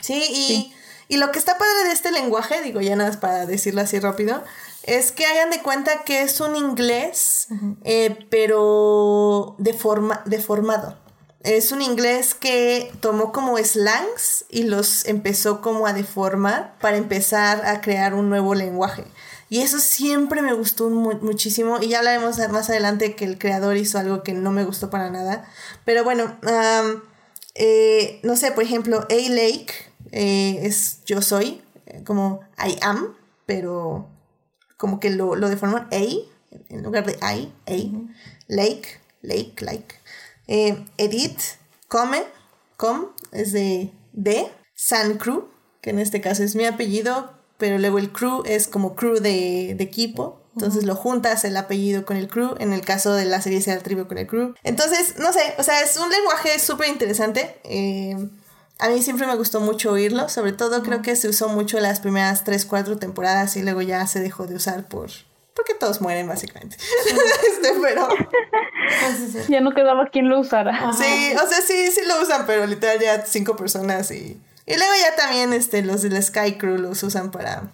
[0.00, 0.74] Sí, y,
[1.08, 3.98] y lo que está padre de este lenguaje, digo ya nada más para decirlo así
[3.98, 4.42] rápido,
[4.84, 7.48] es que hagan de cuenta que es un inglés,
[7.84, 10.96] eh, pero deformado.
[11.48, 17.64] Es un inglés que tomó como slangs y los empezó como a deformar para empezar
[17.64, 19.04] a crear un nuevo lenguaje.
[19.48, 21.78] Y eso siempre me gustó muchísimo.
[21.80, 25.08] Y ya hablaremos más adelante que el creador hizo algo que no me gustó para
[25.08, 25.48] nada.
[25.86, 26.36] Pero bueno,
[27.54, 29.72] eh, no sé, por ejemplo, A Lake
[30.12, 31.62] eh, es yo soy,
[32.04, 34.06] como I am, pero
[34.76, 36.04] como que lo, lo deforman A
[36.68, 38.08] en lugar de I, A.
[38.48, 39.97] Lake, lake, like.
[40.48, 41.40] Eh, Edith
[41.86, 42.24] Come,
[42.76, 44.50] Com, es de D.
[44.74, 45.48] San Cru,
[45.80, 49.74] que en este caso es mi apellido, pero luego el crew es como crew de,
[49.76, 50.40] de equipo.
[50.54, 52.54] Entonces lo juntas el apellido con el crew.
[52.58, 54.54] En el caso de la serie sea el tribu con el crew.
[54.64, 57.60] Entonces, no sé, o sea, es un lenguaje súper interesante.
[57.64, 58.16] Eh,
[58.78, 60.28] a mí siempre me gustó mucho oírlo.
[60.28, 64.06] Sobre todo creo que se usó mucho las primeras 3, 4 temporadas y luego ya
[64.06, 65.10] se dejó de usar por...
[65.58, 66.76] Porque todos mueren, básicamente.
[67.50, 68.08] este, pero...
[69.48, 70.92] ya no quedaba quien lo usara.
[70.92, 74.40] Sí, o sea, sí, sí lo usan, pero literal ya cinco personas y...
[74.66, 77.72] Y luego ya también este, los del Sky Crew los usan para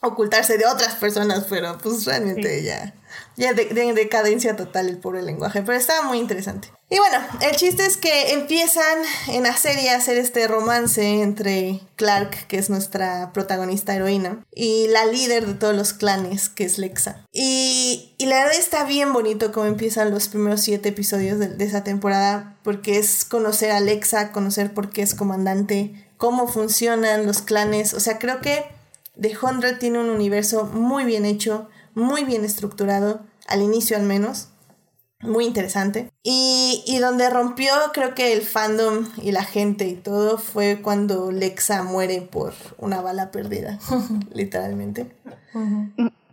[0.00, 2.94] ocultarse de otras personas, pero pues realmente ya,
[3.36, 6.72] ya de, decadencia total el pobre lenguaje, pero estaba muy interesante.
[6.90, 11.80] Y bueno, el chiste es que empiezan en la serie a hacer este romance entre
[11.96, 16.78] Clark, que es nuestra protagonista heroína, y la líder de todos los clanes, que es
[16.78, 17.26] Lexa.
[17.32, 21.64] Y, y la verdad está bien bonito como empiezan los primeros siete episodios de, de
[21.64, 27.42] esa temporada, porque es conocer a Lexa, conocer por qué es comandante, cómo funcionan los
[27.42, 28.77] clanes, o sea, creo que
[29.20, 34.50] The Hundred tiene un universo muy bien hecho, muy bien estructurado, al inicio al menos,
[35.20, 36.10] muy interesante.
[36.22, 41.32] Y, y, donde rompió creo que el fandom y la gente y todo fue cuando
[41.32, 43.78] Lexa muere por una bala perdida,
[44.32, 45.10] literalmente.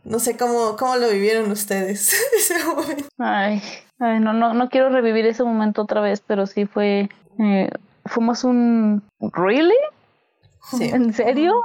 [0.04, 3.06] No sé cómo, cómo lo vivieron ustedes ese momento.
[3.18, 3.62] Ay,
[4.00, 7.10] ay no, no, no quiero revivir ese momento otra vez, pero sí fue...
[7.40, 7.70] Eh,
[8.06, 9.02] fuimos un...
[9.20, 9.76] ¿Really?
[10.72, 10.84] Sí.
[10.84, 11.56] ¿En serio?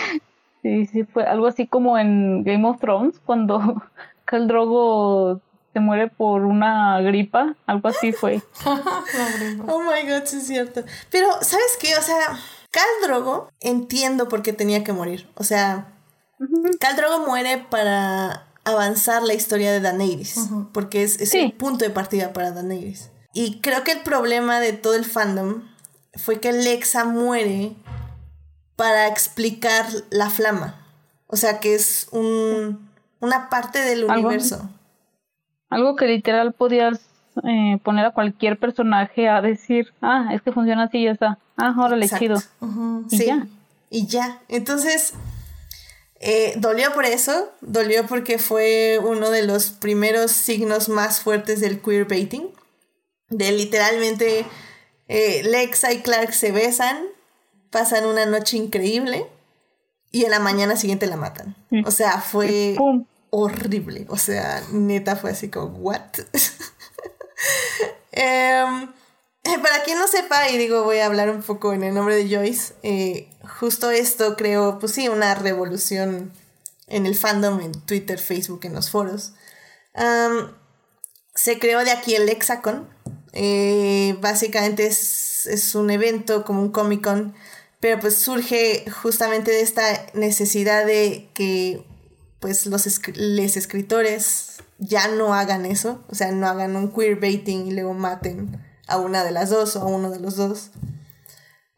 [0.62, 3.82] Sí, sí, fue algo así como en Game of Thrones, cuando
[4.26, 5.40] Khal Drogo
[5.72, 8.42] se muere por una gripa, algo así fue.
[8.66, 10.82] oh my god, sí es cierto.
[11.10, 11.96] Pero, ¿sabes qué?
[11.96, 12.38] O sea,
[12.70, 15.30] Khal Drogo entiendo por qué tenía que morir.
[15.36, 15.94] O sea,
[16.78, 21.90] Khal Drogo muere para avanzar la historia de Daenerys, porque es, es el punto de
[21.90, 23.10] partida para Daenerys.
[23.32, 25.62] Y creo que el problema de todo el fandom
[26.16, 27.76] fue que Lexa muere
[28.80, 30.74] para explicar la flama.
[31.26, 32.88] O sea, que es un,
[33.20, 34.70] una parte del universo.
[35.68, 36.98] Algo que literal podías
[37.44, 41.38] eh, poner a cualquier personaje a decir, ah, es que funciona así y ya está.
[41.58, 42.38] Ah, ahora le chido.
[43.10, 43.46] y ya.
[43.90, 44.38] Y ya.
[44.48, 45.12] Entonces,
[46.18, 51.82] eh, dolió por eso, dolió porque fue uno de los primeros signos más fuertes del
[51.82, 52.48] queerbaiting.
[53.28, 54.46] De literalmente
[55.08, 56.96] eh, Lexa y Clark se besan
[57.70, 59.26] pasan una noche increíble
[60.10, 61.56] y en la mañana siguiente la matan.
[61.70, 61.86] Mm.
[61.86, 62.76] O sea, fue
[63.30, 64.06] horrible.
[64.08, 66.00] O sea, neta fue así como, ¿what?
[68.12, 68.92] Em,
[69.62, 72.28] para quien no sepa, y digo, voy a hablar un poco en el nombre de
[72.28, 76.32] Joyce, eh, justo esto creo, pues sí, una revolución
[76.88, 79.32] en el fandom, en Twitter, Facebook, en los foros.
[81.34, 82.88] se creó de aquí el Lexacon.
[83.32, 87.34] Eh, básicamente es, es, un evento como un Comic Con
[87.80, 89.82] pero pues surge justamente de esta
[90.14, 91.84] necesidad de que
[92.38, 97.94] pues los escritores ya no hagan eso, o sea, no hagan un queerbaiting y luego
[97.94, 100.70] maten a una de las dos o a uno de los dos.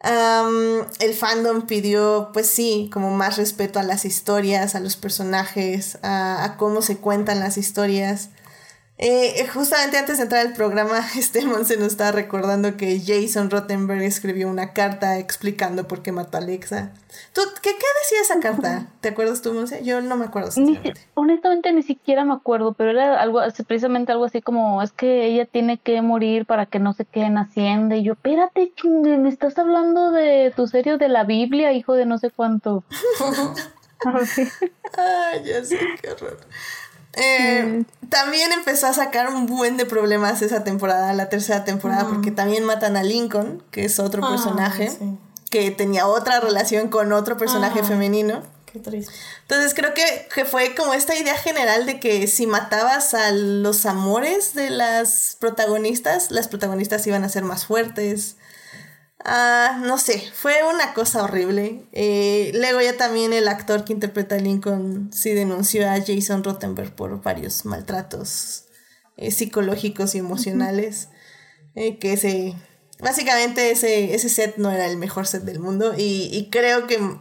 [0.03, 6.57] el fandom pidió, pues sí, como más respeto a las historias, a los personajes, a
[6.59, 8.31] cómo se cuentan las historias.
[9.05, 14.01] Eh, justamente antes de entrar al programa, este se nos estaba recordando que Jason Rottenberg
[14.03, 16.93] escribió una carta explicando por qué mató a Alexa.
[17.33, 18.87] ¿Tú, qué, qué decía esa carta?
[19.01, 19.83] ¿Te acuerdas tú, Monse?
[19.85, 20.51] Yo no me acuerdo.
[21.15, 25.47] honestamente ni siquiera me acuerdo, pero era algo, precisamente algo así como, es que ella
[25.47, 27.97] tiene que morir para que no se quede en Hacienda.
[27.97, 32.19] Y yo, espérate, me estás hablando de tu serio de la Biblia, hijo de no
[32.19, 32.85] sé cuánto.
[34.97, 36.39] Ay, ya sé, qué horror.
[37.15, 42.31] Eh, también empezó a sacar un buen de problemas esa temporada, la tercera temporada, porque
[42.31, 44.91] también matan a Lincoln, que es otro personaje,
[45.51, 48.43] que tenía otra relación con otro personaje femenino.
[48.71, 49.13] Qué triste.
[49.43, 53.85] Entonces creo que, que, fue como esta idea general de que si matabas a los
[53.85, 58.37] amores de las protagonistas, las protagonistas iban a ser más fuertes.
[59.25, 61.87] Ah, no sé, fue una cosa horrible.
[61.93, 66.95] Eh, luego ya también el actor que interpreta a Lincoln sí denunció a Jason Rottenberg
[66.97, 68.65] por varios maltratos
[69.17, 71.09] eh, psicológicos y emocionales.
[71.75, 72.55] Eh, que ese,
[72.99, 76.99] básicamente ese, ese set no era el mejor set del mundo y, y creo que...
[76.99, 77.19] no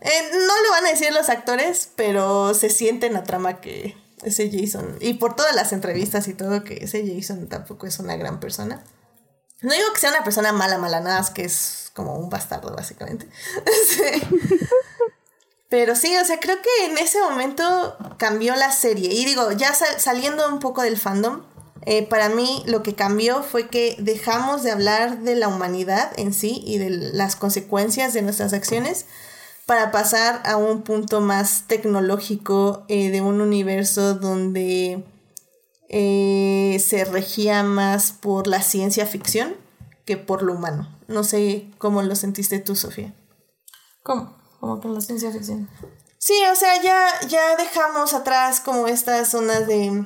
[0.00, 4.96] lo van a decir los actores, pero se siente en la trama que ese Jason,
[5.00, 8.84] y por todas las entrevistas y todo, que ese Jason tampoco es una gran persona.
[9.62, 12.74] No digo que sea una persona mala, mala, nada, es que es como un bastardo,
[12.74, 13.28] básicamente.
[15.68, 19.12] Pero sí, o sea, creo que en ese momento cambió la serie.
[19.12, 21.42] Y digo, ya saliendo un poco del fandom,
[21.84, 26.32] eh, para mí lo que cambió fue que dejamos de hablar de la humanidad en
[26.32, 29.06] sí y de las consecuencias de nuestras acciones
[29.66, 35.04] para pasar a un punto más tecnológico eh, de un universo donde
[35.88, 39.54] eh, se regía más por la ciencia ficción
[40.04, 40.88] que por lo humano.
[41.06, 43.14] No sé cómo lo sentiste tú, Sofía.
[44.02, 44.36] ¿Cómo?
[44.60, 45.68] ¿Cómo con la ciencia ficción?
[46.18, 50.04] Sí, o sea, ya, ya dejamos atrás como estas zonas de,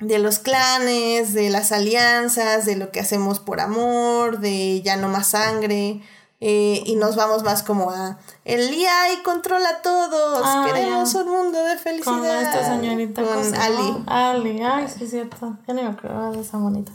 [0.00, 5.08] de los clanes, de las alianzas, de lo que hacemos por amor, de ya no
[5.08, 6.02] más sangre.
[6.40, 11.28] Eh, y nos vamos más como a el y controla a todos, ah, queremos un
[11.28, 12.16] mundo de felicidad.
[12.16, 13.22] Con esta señorita.
[13.24, 14.04] Con Ali.
[14.06, 15.56] Ali, ay, sí es cierto.
[15.66, 16.92] Ya me acuerdo de esa bonita.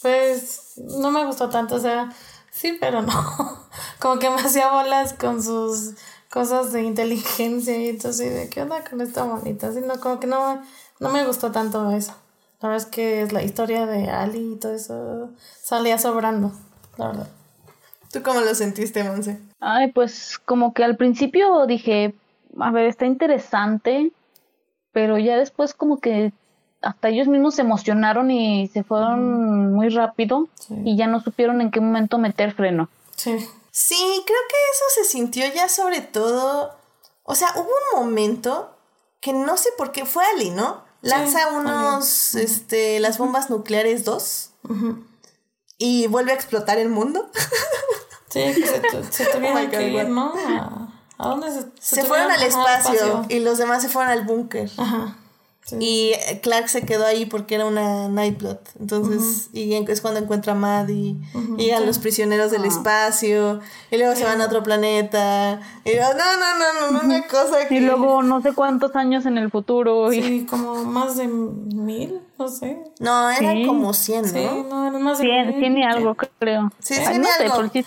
[0.00, 2.12] Pues no me gustó tanto, o sea,
[2.50, 3.12] sí, pero no.
[4.00, 5.94] como que me hacía bolas con sus
[6.28, 10.26] cosas de inteligencia y entonces de qué onda con esta bonita, así no, como que
[10.26, 10.60] no,
[10.98, 12.14] no me gustó tanto eso.
[12.60, 15.30] La verdad es que la historia de Ali y todo eso
[15.62, 16.50] salía sobrando,
[16.96, 17.28] la verdad.
[18.12, 19.40] ¿Tú cómo lo sentiste, Monse?
[19.60, 22.14] Ay, pues como que al principio dije,
[22.60, 24.12] a ver, está interesante,
[24.92, 26.32] pero ya después como que
[26.82, 30.48] hasta ellos mismos se emocionaron y se fueron muy rápido
[30.84, 32.88] y ya no supieron en qué momento meter freno.
[33.16, 33.38] Sí.
[33.70, 36.76] Sí, creo que eso se sintió ya sobre todo.
[37.22, 38.76] O sea, hubo un momento
[39.20, 40.82] que no sé por qué fue Ali, ¿no?
[41.00, 44.50] Lanza unos, este, las bombas nucleares 2
[45.78, 47.30] y vuelve a explotar el mundo.
[48.32, 50.32] Sí, que se, se tuvieron que ir, ¿no?
[51.18, 54.70] ¿A, dónde se, se, se fueron al espacio, y los demás se fueron al búnker.
[54.76, 55.16] Ajá.
[55.78, 56.12] Y
[56.42, 58.58] Clark se quedó ahí porque era una Nightblood.
[58.80, 61.16] Entonces, y es cuando encuentra a Maddie.
[61.56, 62.66] y llegan los prisioneros del ah.
[62.66, 63.60] espacio.
[63.90, 65.60] Y luego se van a otro planeta.
[65.84, 67.76] Y no, no, no, no, una cosa que.
[67.76, 70.10] Y luego no sé cuántos años en el futuro.
[70.10, 72.78] Sí, como más de mil, no sé.
[72.98, 74.28] No, eran como cien, ¿no?
[74.28, 75.60] Sí, no, eran más de mil.
[75.60, 76.72] Tiene algo, creo.
[76.78, 77.56] Sí, tiene algo.
[77.56, 77.84] porque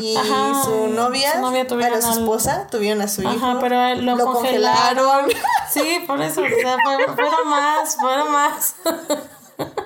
[0.00, 0.16] y
[0.64, 3.30] su novia, su novia tuvieron su esposa, tuvieron a su hijo.
[3.30, 5.28] Ajá, pero lo, congelaron.
[5.70, 6.76] sí, por eso, o sea,
[7.14, 8.76] fueron más, fueron más.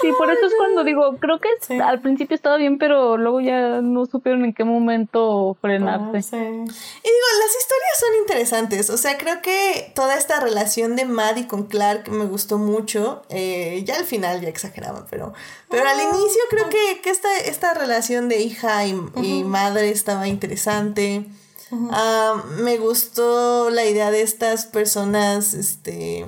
[0.00, 1.48] Sí, por eso es cuando digo, creo que
[1.82, 6.36] al principio estaba bien, pero luego ya no supieron en qué momento frenarse.
[6.36, 11.48] Y digo, las historias son interesantes, o sea, creo que toda esta relación de Maddie
[11.48, 15.32] con Clark me gustó mucho, eh, ya al final ya exageraba, pero,
[15.68, 19.90] pero al ah, inicio creo que, que esta, esta relación de hija y, y madre
[19.90, 21.26] estaba interesante.
[21.90, 26.26] Ah, me gustó la idea de estas personas, este,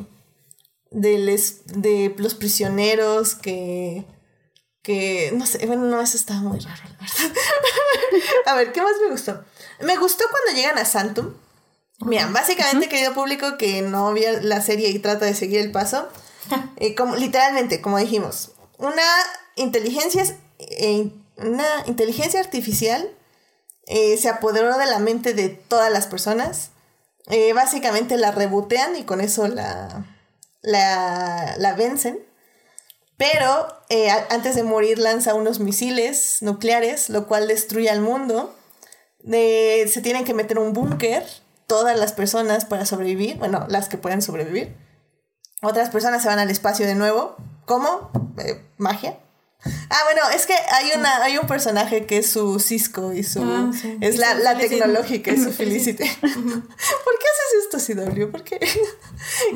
[0.90, 4.04] de, les, de los prisioneros que,
[4.82, 7.36] que, no sé, bueno, no, eso estaba muy raro, la verdad.
[8.46, 9.44] a ver, ¿qué más me gustó?
[9.80, 11.34] Me gustó cuando llegan a Santum.
[12.00, 16.08] Mira, básicamente, querido público que no vio la serie y trata de seguir el paso,
[16.76, 19.02] eh, como, literalmente, como dijimos, una
[19.56, 20.24] inteligencia,
[20.58, 23.10] eh, una inteligencia artificial
[23.86, 26.70] eh, se apoderó de la mente de todas las personas.
[27.54, 30.06] Básicamente la rebotean y con eso la,
[30.62, 32.18] la, vencen.
[33.16, 38.54] Pero eh, antes de morir lanza unos misiles nucleares, lo cual destruye al mundo.
[39.24, 41.24] se tienen que meter un búnker
[41.66, 43.36] todas las personas para sobrevivir.
[43.38, 44.76] Bueno, las que pueden sobrevivir.
[45.62, 47.36] Otras personas se van al espacio de nuevo.
[47.66, 48.10] ¿Cómo?
[48.76, 49.18] magia.
[49.90, 53.42] Ah, bueno, es que hay una, hay un personaje que es su Cisco y su
[53.42, 56.04] ah, es la, la tecnológica, es su Felicity.
[56.04, 58.30] ¿Por qué haces esto, CW?
[58.30, 58.58] ¿Por qué?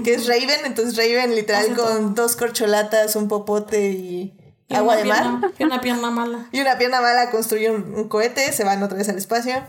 [0.05, 4.35] que es Raven, entonces Raven literal con dos corcholatas, un popote y,
[4.71, 5.53] agua de mar.
[5.59, 6.49] Y una pierna mala.
[6.53, 9.63] y una pierna mala construye un, cohete, se van otra vez al espacio.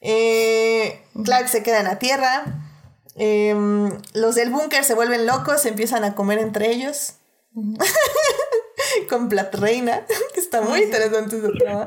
[0.00, 2.44] Eh, Clark se queda en la Tierra.
[3.14, 7.14] Em, los del búnker se vuelven locos, se empiezan a comer entre ellos.
[9.08, 10.02] con Plat Reina,
[10.34, 11.86] que está muy interesante ese tema.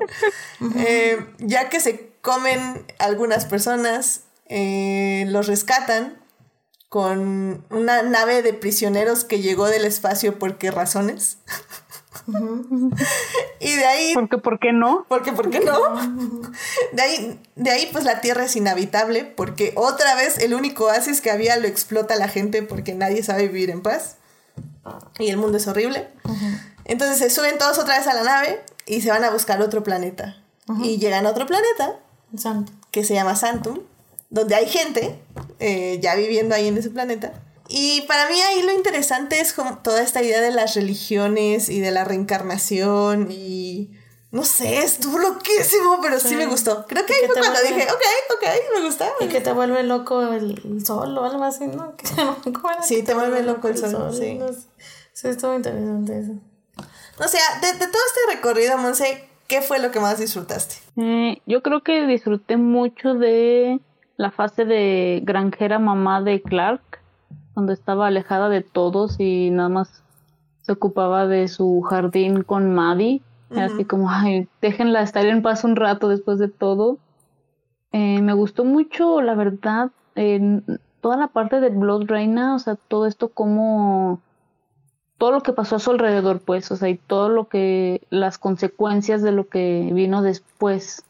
[0.78, 6.22] Eh, ya que se comen algunas personas, eh, los rescatan
[6.90, 11.40] con una nave de prisioneros que llegó del espacio por qué razones.
[13.60, 14.14] y de ahí.
[14.14, 15.06] Porque, ¿por qué no?
[15.10, 15.78] Porque, ¿por qué no?
[16.94, 19.26] De ahí, de ahí, pues la tierra es inhabitable.
[19.26, 23.48] Porque otra vez el único oasis que había lo explota la gente porque nadie sabe
[23.48, 24.18] vivir en paz.
[25.20, 26.08] Y el mundo es horrible.
[26.86, 29.84] Entonces se suben todos otra vez a la nave y se van a buscar otro
[29.84, 30.38] planeta.
[30.82, 32.00] Y llegan a otro planeta
[32.92, 33.82] que se llama Santum,
[34.30, 35.20] donde hay gente
[35.60, 37.34] eh, ya viviendo ahí en ese planeta.
[37.68, 41.80] Y para mí ahí lo interesante es como toda esta idea de las religiones y
[41.80, 43.95] de la reencarnación y
[44.36, 46.86] no sé, estuvo loquísimo, pero sí, me gustó.
[46.88, 48.02] Creo que ahí fue cuando dije, ok,
[48.34, 49.08] ok, me gusta.
[49.22, 51.94] Y que te vuelve loco el, sol o algo así, ¿no?
[52.84, 54.38] sí, te vuelve loco el sol, sí.
[55.14, 56.34] sí, estuvo interesante eso.
[57.18, 60.76] O sea, de, todo este recorrido, Monse, ¿qué fue lo que más disfrutaste?
[60.98, 63.80] Eh, yo creo que disfruté mucho de
[64.18, 67.00] la fase de granjera mamá de Clark,
[67.54, 70.04] cuando estaba alejada de todos y nada más
[70.64, 73.22] se ocupaba de su jardín con Maddie.
[73.52, 76.98] Así como, ay, déjenla estar en paz un rato después de todo.
[77.92, 79.92] Eh, me gustó mucho, la verdad,
[81.02, 84.20] toda la parte de Blood Reina, o sea, todo esto como
[85.18, 88.38] todo lo que pasó a su alrededor, pues, o sea, y todo lo que, las
[88.38, 91.04] consecuencias de lo que vino después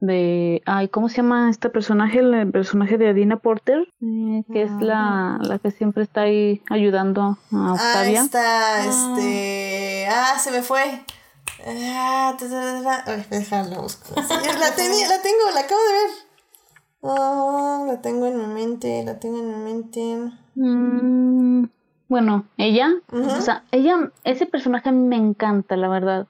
[0.00, 2.20] de, ay, ¿cómo se llama este personaje?
[2.20, 7.22] El personaje de Adina Porter, eh, que es la, la que siempre está ahí ayudando
[7.22, 8.20] a ah, Octavia.
[8.20, 11.02] Ah, está, este, ah, se me fue.
[11.64, 12.36] Ah,
[13.30, 14.14] dejarlo busco.
[14.14, 14.22] la,
[14.76, 16.10] tenía, la tengo, la acabo de ver.
[17.00, 20.32] Oh, la tengo en mi mente, la tengo en mi mente.
[20.54, 21.66] Mm,
[22.08, 26.26] bueno, ella, o sea, ella, ese personaje a mí me encanta, la verdad.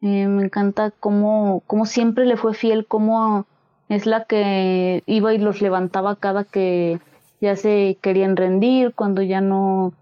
[0.00, 3.46] Eh, me encanta cómo, cómo siempre le fue fiel, cómo
[3.88, 7.00] es la que iba y los levantaba cada que
[7.40, 9.92] ya se querían rendir, cuando ya no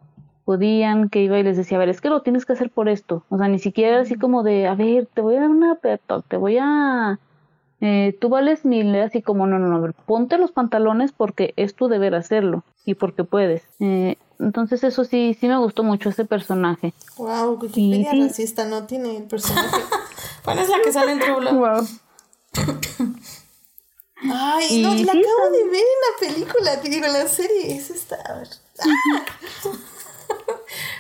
[0.51, 2.89] podían, que iba y les decía, a ver, es que lo tienes que hacer por
[2.89, 3.23] esto.
[3.29, 6.01] O sea, ni siquiera así como de, a ver, te voy a dar una pep
[6.27, 7.21] te voy a...
[7.81, 11.55] Eh, tú vales mil, así como, no, no, no, a ver, ponte los pantalones porque
[11.55, 13.63] es tu deber hacerlo y porque puedes.
[13.79, 16.95] Eh, entonces eso sí, sí me gustó mucho ese personaje.
[17.17, 18.21] Wow, Wikipedia sí.
[18.21, 19.77] racista no tiene el personaje.
[20.45, 21.87] ¿Cuál es la que sale en True Wow.
[24.17, 27.77] Ay, no, la acabo de ver en la película, digo, en la serie.
[27.77, 28.49] Es esta, a ver.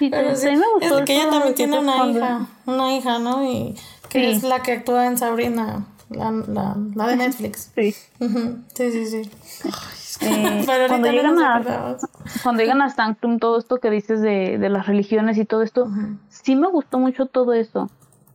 [0.09, 3.45] Pero sí, me gustó es que ella también tiene una hija, una hija, ¿no?
[3.45, 3.75] Y
[4.09, 7.71] que es la que actúa en Sabrina, la, la, la de Netflix.
[7.75, 7.93] Sí.
[7.93, 9.31] Sí, sí, sí.
[10.23, 11.97] Eh, cuando, llegan a,
[12.43, 15.89] cuando llegan a Sanctum, todo esto que dices de, de las religiones y todo esto,
[16.29, 17.91] sí me gustó mucho todo eso.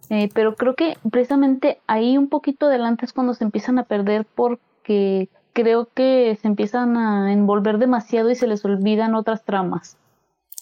[0.10, 4.26] Eh, pero creo que precisamente ahí un poquito adelante es cuando se empiezan a perder
[4.36, 9.98] porque creo que se empiezan a envolver demasiado y se les olvidan otras tramas.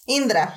[0.06, 0.54] Indra.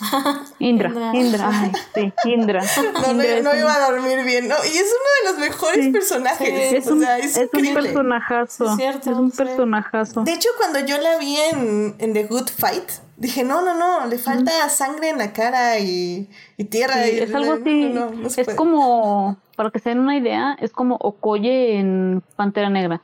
[0.58, 2.62] Indra, Indra, sí, Indra.
[3.02, 4.54] No, no, iba a dormir bien, ¿no?
[4.64, 6.72] Y es uno de los mejores personajes.
[6.72, 8.76] es, un, es, un personajazo.
[8.78, 10.22] Es, un personajazo.
[10.22, 14.06] De hecho, cuando yo la vi en, en, The Good Fight, dije, no, no, no,
[14.06, 17.04] le falta sangre en la cara y, y tierra.
[17.04, 17.94] es algo así.
[18.40, 23.02] es como, para que se den una idea, es como Okoye en Pantera Negra.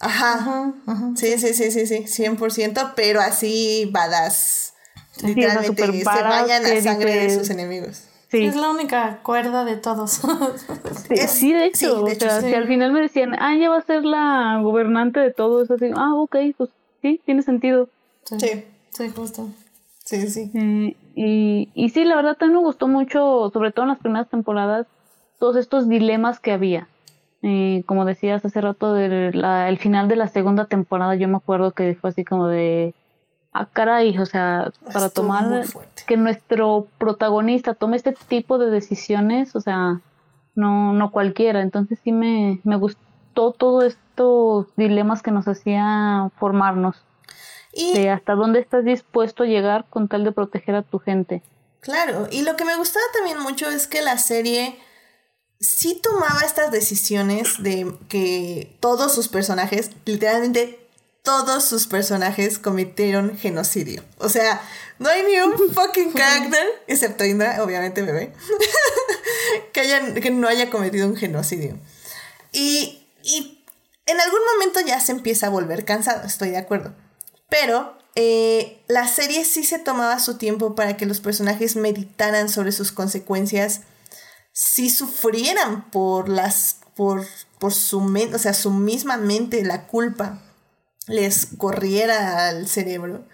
[0.00, 0.72] Ajá.
[1.16, 4.73] Sí, sí, sí, sí, sí, 100%, pero así badass.
[5.22, 8.04] Literalmente se vayan a sangre de sus enemigos.
[8.32, 10.20] Es la única cuerda de todos.
[11.28, 14.04] sí, de hecho, o sea, si al final me decían, ah, ella va a ser
[14.04, 17.88] la gobernante de todo eso, así, ah, ok, pues sí, tiene sentido.
[18.24, 19.48] Sí, sí, justo.
[20.04, 20.50] Sí, sí.
[20.54, 24.28] Eh, y, y sí, la verdad también me gustó mucho, sobre todo en las primeras
[24.28, 24.86] temporadas,
[25.38, 26.88] todos estos dilemas que había.
[27.42, 31.72] Eh, como decías hace rato, del el final de la segunda temporada, yo me acuerdo
[31.72, 32.94] que fue así como de
[33.54, 35.64] ah, caray, o sea, para tomar
[36.06, 40.00] que nuestro protagonista tome este tipo de decisiones, o sea,
[40.54, 41.62] no, no cualquiera.
[41.62, 46.96] Entonces sí me, me gustó todos estos dilemas que nos hacía formarnos.
[47.72, 51.42] Y de hasta dónde estás dispuesto a llegar con tal de proteger a tu gente.
[51.80, 54.78] Claro, y lo que me gustaba también mucho es que la serie
[55.60, 60.83] sí tomaba estas decisiones de que todos sus personajes, literalmente
[61.24, 64.04] todos sus personajes cometieron genocidio.
[64.18, 64.60] O sea,
[64.98, 68.32] no hay ni un fucking character, excepto Indra, obviamente bebé,
[69.72, 71.78] que, haya, que no haya cometido un genocidio.
[72.52, 73.64] Y, y,
[74.06, 76.94] en algún momento ya se empieza a volver cansado, estoy de acuerdo.
[77.48, 82.70] Pero eh, la serie sí se tomaba su tiempo para que los personajes meditaran sobre
[82.70, 83.80] sus consecuencias,
[84.52, 87.26] si sufrieran por las por,
[87.58, 90.42] por su mente, o sea, su misma mente, la culpa
[91.06, 93.26] les corriera al cerebro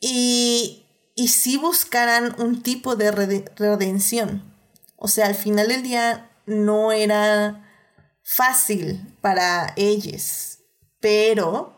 [0.00, 4.54] y, y si buscaran un tipo de redención.
[4.96, 7.68] O sea, al final del día no era
[8.22, 10.58] fácil para ellos,
[11.00, 11.75] pero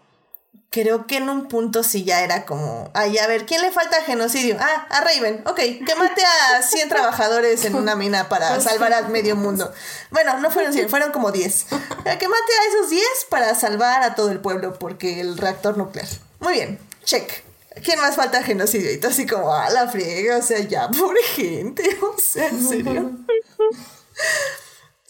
[0.71, 4.03] creo que en un punto sí ya era como, ay, a ver, ¿quién le falta
[4.03, 4.57] genocidio?
[4.61, 8.93] Ah, a Raven, ok, que mate a 100 trabajadores en una mina para pues salvar
[8.93, 9.73] al medio mundo.
[10.11, 11.67] Bueno, no fueron 100, fueron como 10.
[11.69, 16.09] Que mate a esos 10 para salvar a todo el pueblo porque el reactor nuclear.
[16.41, 17.45] Muy bien, check.
[17.83, 18.93] ¿Quién más falta genocidio?
[18.93, 22.69] Y todo así como, a la friega, o sea, ya, pobre gente, o sea, en
[22.69, 23.11] serio.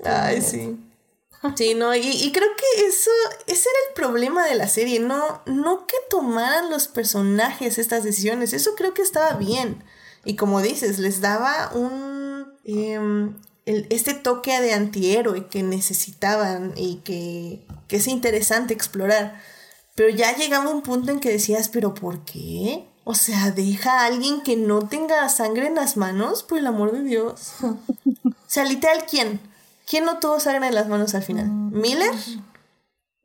[0.05, 0.79] Ay, sí.
[1.55, 3.11] Sí, no, y, creo que eso,
[3.47, 8.53] ese era el problema de la serie, no, no que tomaran los personajes estas decisiones,
[8.53, 9.85] eso creo que estaba bien.
[10.25, 12.53] Y como dices, les daba un...
[12.65, 19.41] Em, este toque de antihéroe que necesitaban y que, que es interesante explorar.
[19.95, 22.89] Pero ya llegaba un punto en que decías, pero ¿por qué?
[23.05, 26.93] O sea, deja a alguien que no tenga sangre en las manos, por el amor
[26.93, 27.55] de Dios.
[27.63, 27.77] o
[28.47, 29.41] sea, literal, ¿quién?
[29.89, 31.47] ¿Quién no tuvo sangre en las manos al final?
[31.47, 31.81] Mm.
[31.81, 32.15] ¿Miller?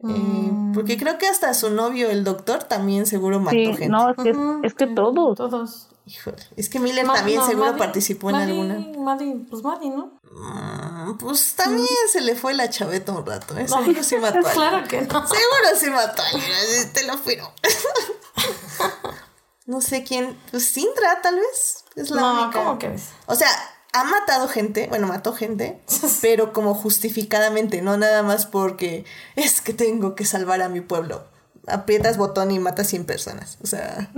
[0.06, 3.90] Eh, porque creo que hasta su novio, el doctor, también seguro mató gente.
[3.90, 4.34] No, es que,
[4.64, 5.38] es que todos.
[5.38, 5.90] Todos.
[6.06, 8.80] Híjole, es que Miller también seguro participó en alguna.
[8.98, 10.20] Maddie, pues Maddie, ¿no?
[10.32, 13.68] Mm, pues también se le fue la chaveta un rato, ¿eh?
[13.68, 15.28] Seguro sí mató a Claro que no.
[15.28, 17.54] Seguro sí mató a alguien, te lo juro.
[19.66, 20.38] No sé quién.
[20.52, 21.86] Pues Sintra, tal vez.
[21.96, 23.12] Es la no, ¿cómo que es?
[23.28, 23.48] O sea,
[23.94, 25.80] ha matado gente, bueno, mató gente,
[26.22, 31.26] pero como justificadamente, no nada más porque es que tengo que salvar a mi pueblo.
[31.68, 33.58] Aprietas botón y matas 100 personas.
[33.64, 34.12] O sea.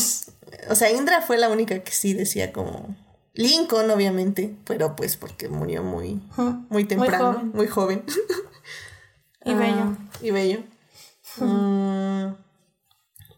[0.68, 2.94] o sea, Indra fue la única que sí decía como.
[3.34, 6.22] Lincoln, obviamente, pero pues porque murió muy,
[6.68, 8.04] muy temprano, muy joven.
[9.44, 9.74] y bello.
[9.76, 10.60] Ah, y bello.
[11.38, 12.34] Mm,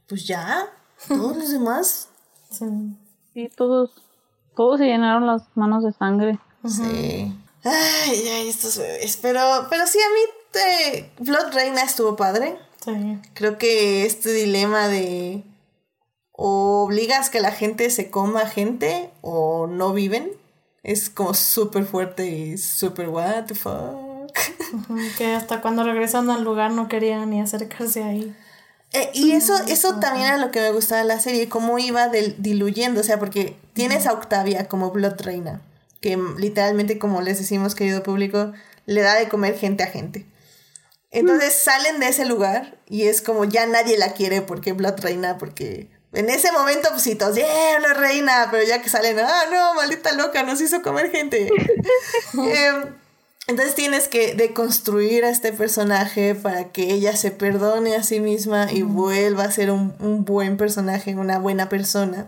[0.06, 0.70] pues ya,
[1.08, 2.08] todos los demás.
[3.32, 3.48] Sí.
[3.56, 3.90] todos,
[4.56, 6.38] todos se llenaron las manos de sangre.
[6.66, 7.32] Sí.
[7.62, 9.16] Ay, ay, estos bebés.
[9.18, 9.40] Pero,
[9.70, 11.10] pero sí, a mí te...
[11.22, 12.58] Blood Reina estuvo padre.
[12.84, 13.18] Sí.
[13.34, 15.44] Creo que este dilema de
[16.36, 20.30] o obligas que la gente se coma gente o no viven
[20.82, 24.30] es como súper fuerte y súper what the fuck.
[25.18, 28.36] que hasta cuando regresan al lugar no querían ni acercarse ahí.
[28.92, 32.08] Eh, y eso, eso también era lo que me gustaba de la serie, cómo iba
[32.08, 35.60] diluyendo, o sea, porque tienes a Octavia como Blood Reina,
[36.00, 38.52] que literalmente, como les decimos, querido público,
[38.86, 40.26] le da de comer gente a gente.
[41.10, 45.38] Entonces salen de ese lugar y es como ya nadie la quiere porque Blood Reina,
[45.38, 49.44] porque en ese momento, pues sí, todos, yeah, una reina, pero ya que salen, ah,
[49.50, 51.48] no, maldita loca, nos hizo comer gente.
[52.34, 52.94] Em,
[53.48, 58.72] entonces tienes que deconstruir a este personaje para que ella se perdone a sí misma
[58.72, 62.26] y vuelva a ser un, buen personaje, una buena persona.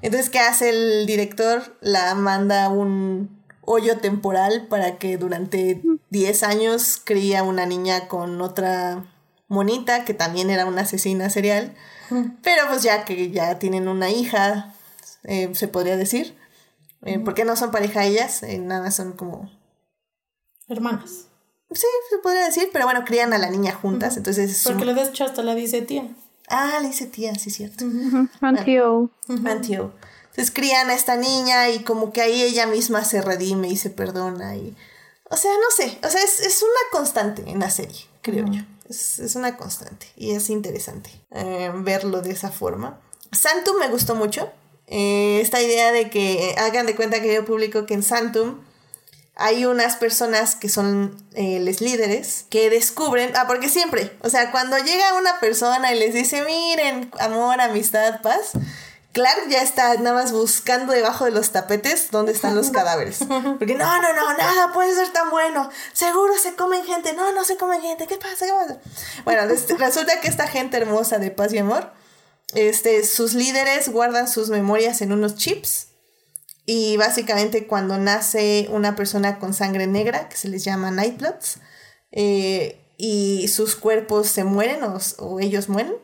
[0.00, 1.76] Entonces, ¿qué hace el director?
[1.82, 9.04] La manda un hoyo temporal para que durante 10 años cría una niña con otra
[9.48, 11.74] monita que también era una asesina serial.
[12.42, 14.74] Pero pues ya que ya tienen una hija,
[15.24, 16.34] eh, se podría decir.
[17.04, 19.50] Eh, porque no son pareja ellas, eh, nada son como
[20.70, 21.26] Hermanas.
[21.72, 24.62] Sí, se podría decir, pero bueno, crían a la niña juntas, entonces...
[24.64, 26.08] Porque le de hecho hasta la dice tía.
[26.48, 27.84] Ah, le dice tía, sí, cierto.
[28.40, 29.10] Antio.
[29.44, 29.92] Antio.
[30.30, 33.90] Entonces crían a esta niña y como que ahí ella misma se redime y se
[33.90, 34.76] perdona y...
[35.28, 38.62] O sea, no sé, o sea, es, una constante en la serie, creo yo.
[38.88, 43.00] Es, una constante y es interesante eh, verlo de esa forma.
[43.30, 44.50] Santum me gustó mucho.
[44.88, 48.58] Eh, esta idea de que hagan de cuenta que yo publico que en Santum
[49.40, 54.50] hay unas personas que son eh, los líderes que descubren, ah, porque siempre, o sea,
[54.50, 58.52] cuando llega una persona y les dice, miren, amor, amistad, paz,
[59.12, 63.20] Clark ya está nada más buscando debajo de los tapetes dónde están los cadáveres.
[63.58, 65.68] Porque no, no, no, nada puede ser tan bueno.
[65.94, 67.14] Seguro se comen gente.
[67.14, 68.06] No, no se comen gente.
[68.06, 68.46] ¿Qué pasa?
[68.46, 68.78] ¿Qué pasa?
[69.24, 69.42] Bueno,
[69.78, 71.90] resulta que esta gente hermosa de paz y amor,
[72.54, 75.89] este, sus líderes guardan sus memorias en unos chips
[76.66, 81.58] y básicamente cuando nace una persona con sangre negra, que se les llama Nightbloods,
[82.12, 85.94] eh, y sus cuerpos se mueren o, ellos mueren,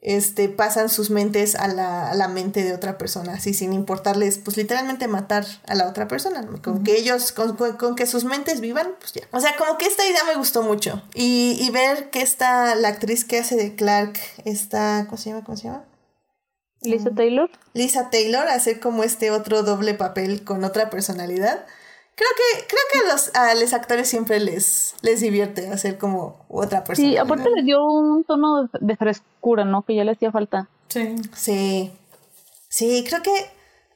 [0.00, 5.06] este, pasan sus mentes a la, mente de otra persona, así sin importarles, pues literalmente
[5.06, 9.22] matar a la otra persona, con que ellos, con, que sus mentes vivan, pues ya.
[9.30, 11.02] O sea, como que esta idea me gustó mucho.
[11.14, 15.44] Y, y ver que esta, la actriz que hace de Clark, esta, ¿cómo se llama?
[15.44, 15.84] ¿Cómo se llama?
[16.82, 17.50] Lisa Taylor.
[17.74, 21.64] Lisa Taylor, hacer como este otro doble papel con otra personalidad.
[22.14, 26.44] Creo que, creo que a los, a los actores siempre les, les divierte hacer como
[26.48, 27.08] otra persona.
[27.08, 29.82] Sí, aparte le dio un tono de frescura, ¿no?
[29.82, 30.68] Que ya le hacía falta.
[30.88, 31.16] Sí.
[31.34, 31.90] Sí.
[32.68, 33.32] Sí, creo que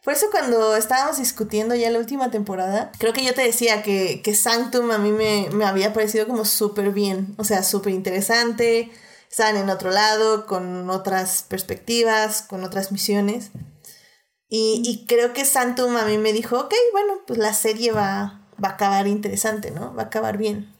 [0.06, 4.22] por eso cuando estábamos discutiendo ya la última temporada, creo que yo te decía que,
[4.22, 8.92] que Sanctum a mí me, me había parecido como súper bien, o sea, súper interesante
[9.36, 13.50] están en otro lado, con otras perspectivas, con otras misiones.
[14.48, 18.70] Y, creo que Santum a mí me dijo, ok, bueno, pues la serie va, va
[18.70, 19.94] a acabar interesante, ¿no?
[19.94, 20.74] Va a acabar bien.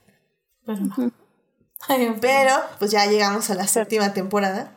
[2.22, 4.74] Pero, pues ya llegamos a la séptima temporada.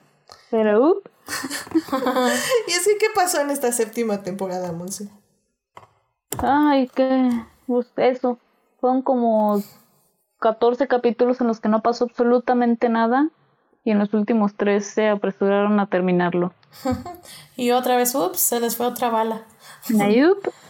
[0.51, 1.01] Pero,
[2.67, 5.07] y así, ¿qué pasó en esta séptima temporada, Monse?
[6.39, 7.29] Ay, que,
[7.65, 8.39] pues eso,
[8.81, 9.63] son como
[10.39, 13.31] 14 capítulos en los que no pasó absolutamente nada
[13.83, 16.53] y en los últimos tres se apresuraron a terminarlo.
[17.55, 19.43] y otra vez, ups, se les fue otra bala.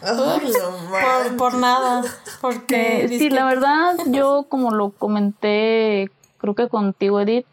[0.00, 2.02] por, por, nada.
[2.40, 7.46] Porque sí, la verdad, yo como lo comenté, creo que contigo, Edith,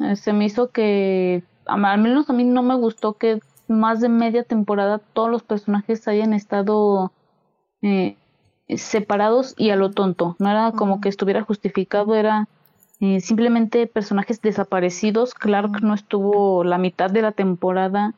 [0.00, 4.08] eh, se me hizo que, al menos a mí no me gustó que más de
[4.08, 7.12] media temporada todos los personajes hayan estado
[7.82, 8.16] eh,
[8.68, 10.36] separados y a lo tonto.
[10.38, 12.48] No era como que estuviera justificado, era
[13.00, 15.34] eh, simplemente personajes desaparecidos.
[15.34, 18.14] Clark no estuvo la mitad de la temporada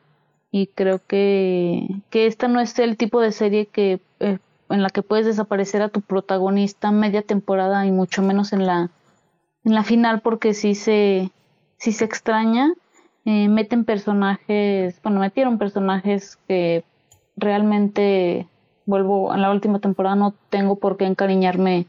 [0.51, 4.89] y creo que, que esta no es el tipo de serie que eh, en la
[4.89, 8.89] que puedes desaparecer a tu protagonista media temporada y mucho menos en la
[9.65, 11.31] en la final porque sí se
[11.77, 12.73] sí se extraña
[13.25, 16.83] eh, meten personajes bueno metieron personajes que
[17.35, 18.47] realmente
[18.85, 21.87] vuelvo a la última temporada no tengo por qué encariñarme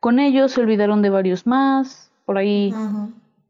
[0.00, 2.74] con ellos se olvidaron de varios más por ahí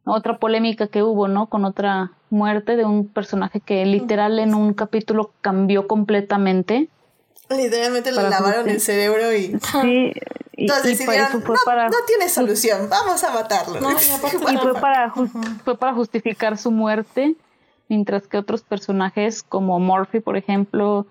[0.04, 1.46] otra polémica que hubo, ¿no?
[1.46, 6.88] Con otra muerte de un personaje que literal en un capítulo cambió completamente.
[7.50, 9.58] Literalmente le lavaron el cerebro y...
[9.58, 10.12] Sí,
[10.56, 13.80] y, Entonces decidieron, no, tiene solución, vamos a matarlo.
[14.52, 15.12] y fue para,
[15.64, 17.34] fue para justificar su muerte,
[17.88, 21.04] mientras que otros personajes como Morphy, por ejemplo,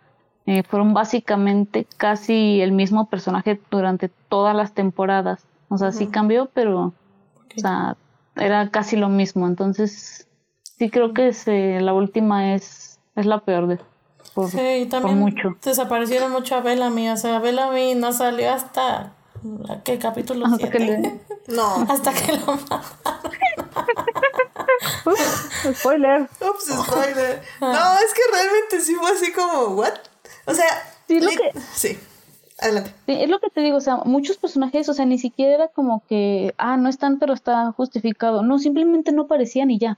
[0.45, 5.41] eh, fueron básicamente casi el mismo personaje durante todas las temporadas.
[5.67, 6.93] O sea, sí cambió, pero
[7.55, 7.97] o sea,
[8.35, 9.47] era casi lo mismo.
[9.47, 10.27] Entonces,
[10.77, 11.31] sí creo que
[11.81, 13.79] la última es, es la peor de
[14.33, 15.57] por, sí, y también mucho.
[15.63, 17.09] desaparecieron mucho a Bellamy.
[17.09, 19.13] O sea, Bellamy no salió hasta
[19.83, 20.45] ¿qué capítulo?
[20.45, 21.85] Hasta que No.
[21.89, 22.83] Hasta que lo mataron.
[25.73, 26.29] spoiler.
[26.41, 27.41] Ups, spoiler.
[27.61, 29.93] No, es que realmente sí fue así como, ¿what?
[30.45, 30.65] O sea,
[31.07, 31.53] sí, lo que...
[31.73, 31.99] sí.
[32.59, 32.91] Adelante.
[33.07, 36.03] Es lo que te digo, o sea, muchos personajes, o sea, ni siquiera era como
[36.07, 38.41] que, ah, no están, pero está justificado.
[38.41, 39.97] No, simplemente no parecían y ya.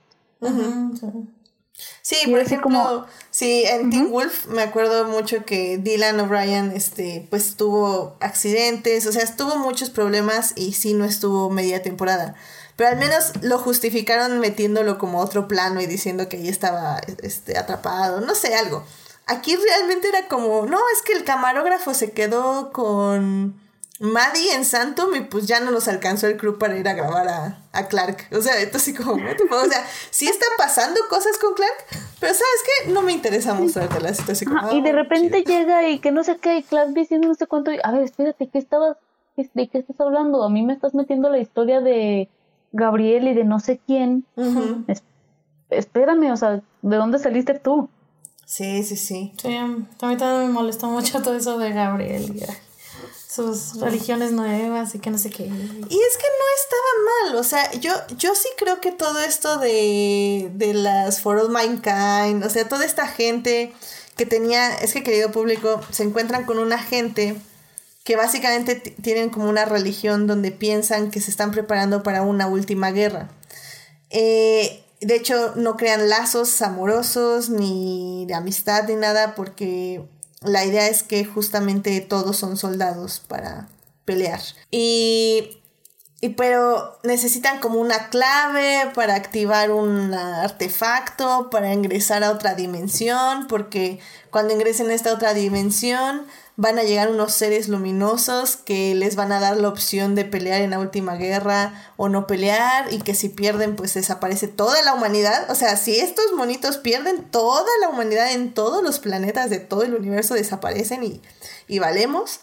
[2.01, 7.55] Sí, por ejemplo, sí, en Teen Wolf me acuerdo mucho que Dylan O'Brien, este, pues
[7.55, 12.35] tuvo accidentes, o sea, tuvo muchos problemas y sí no estuvo media temporada.
[12.75, 17.57] Pero al menos lo justificaron metiéndolo como otro plano y diciendo que ahí estaba este,
[17.57, 18.83] atrapado, no sé, algo.
[19.29, 23.59] Aquí realmente era como, no, es que el camarógrafo se quedó con
[23.99, 27.27] Maddie en Santum y pues ya no nos alcanzó el crew para ir a grabar
[27.27, 28.27] a, a Clark.
[28.31, 31.75] O sea, esto sí como, o sea, sí están pasando cosas con Clark,
[32.19, 32.91] pero ¿sabes qué?
[32.91, 34.57] No me interesa mostrarte la situación.
[34.71, 37.71] y de repente llega y que no sé qué, y Clark diciendo no sé cuánto,
[37.83, 38.97] a ver, espérate, ¿qué estabas,
[39.35, 40.43] de qué estás hablando?
[40.43, 42.29] A mí me estás metiendo la historia de
[42.71, 44.25] Gabriel y de no sé quién.
[45.69, 47.89] espérame, o sea, ¿de dónde saliste tú?
[48.49, 49.31] Sí, sí, sí.
[49.39, 52.35] Sí, a mí también me molestó mucho todo eso de Gabriel.
[52.35, 52.43] Y
[53.31, 55.43] sus religiones nuevas y que no sé qué.
[55.43, 59.59] Y es que no estaba mal, o sea, yo, yo sí creo que todo esto
[59.59, 63.71] de, de las For All Mankind, o sea, toda esta gente
[64.17, 67.35] que tenía, es que querido público, se encuentran con una gente
[68.03, 72.89] que básicamente tienen como una religión donde piensan que se están preparando para una última
[72.89, 73.29] guerra.
[74.09, 80.05] Eh, de hecho, no crean lazos amorosos ni de amistad ni nada porque
[80.41, 83.69] la idea es que justamente todos son soldados para
[84.05, 84.41] pelear.
[84.71, 85.61] Y,
[86.21, 93.47] y pero necesitan como una clave para activar un artefacto, para ingresar a otra dimensión,
[93.47, 93.99] porque
[94.31, 96.25] cuando ingresen a esta otra dimensión
[96.59, 100.59] van a llegar unos seres luminosos que les van a dar la opción de pelear
[100.61, 104.93] en la última guerra o no pelear y que si pierden pues desaparece toda la
[104.93, 105.49] humanidad.
[105.49, 109.83] O sea, si estos monitos pierden toda la humanidad en todos los planetas de todo
[109.83, 111.21] el universo desaparecen y,
[111.69, 112.41] y valemos.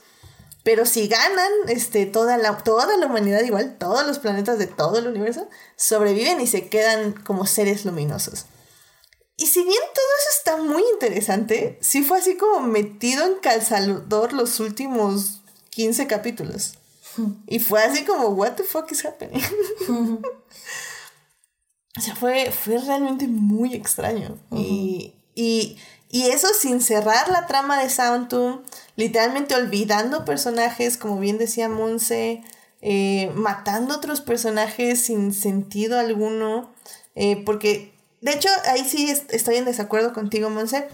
[0.63, 4.99] Pero si ganan, este, toda la, toda la humanidad igual, todos los planetas de todo
[4.99, 5.47] el universo,
[5.77, 8.47] sobreviven y se quedan como seres luminosos.
[9.37, 14.33] Y si bien todo eso está muy interesante, sí fue así como metido en calzador
[14.33, 16.79] los últimos 15 capítulos.
[17.47, 19.43] Y fue así como, what the fuck is happening?
[21.97, 24.39] o sea, fue, fue realmente muy extraño.
[24.53, 25.79] y, y,
[26.11, 28.61] y, eso sin cerrar la trama de Soundtune,
[28.97, 32.43] literalmente olvidando personajes, como bien decía Monse,
[32.81, 36.75] eh, matando otros personajes sin sentido alguno.
[37.15, 37.96] Eh, porque
[38.27, 40.89] de hecho, ahí sí estoy en desacuerdo contigo, Monse.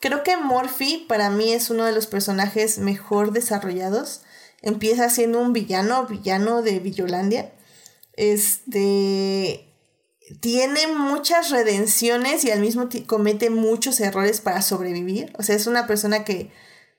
[0.00, 4.22] Creo que Morphy para mí es uno de los personajes mejor desarrollados.
[4.62, 7.52] Empieza siendo un villano, villano de Villolandia.
[8.12, 9.74] Este
[10.40, 15.32] tiene muchas redenciones y al mismo tiempo comete muchos errores para sobrevivir.
[15.36, 16.52] O sea, es una persona que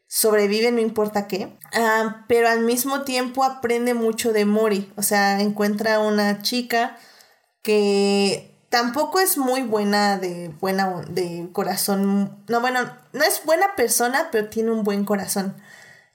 [0.08, 1.58] sobrevive no importa qué.
[1.72, 4.92] Ah, pero al mismo tiempo aprende mucho de Mori.
[4.98, 6.98] O sea, encuentra una chica
[7.62, 12.44] que tampoco es muy buena de buena de corazón.
[12.48, 15.56] No, bueno, no es buena persona, pero tiene un buen corazón.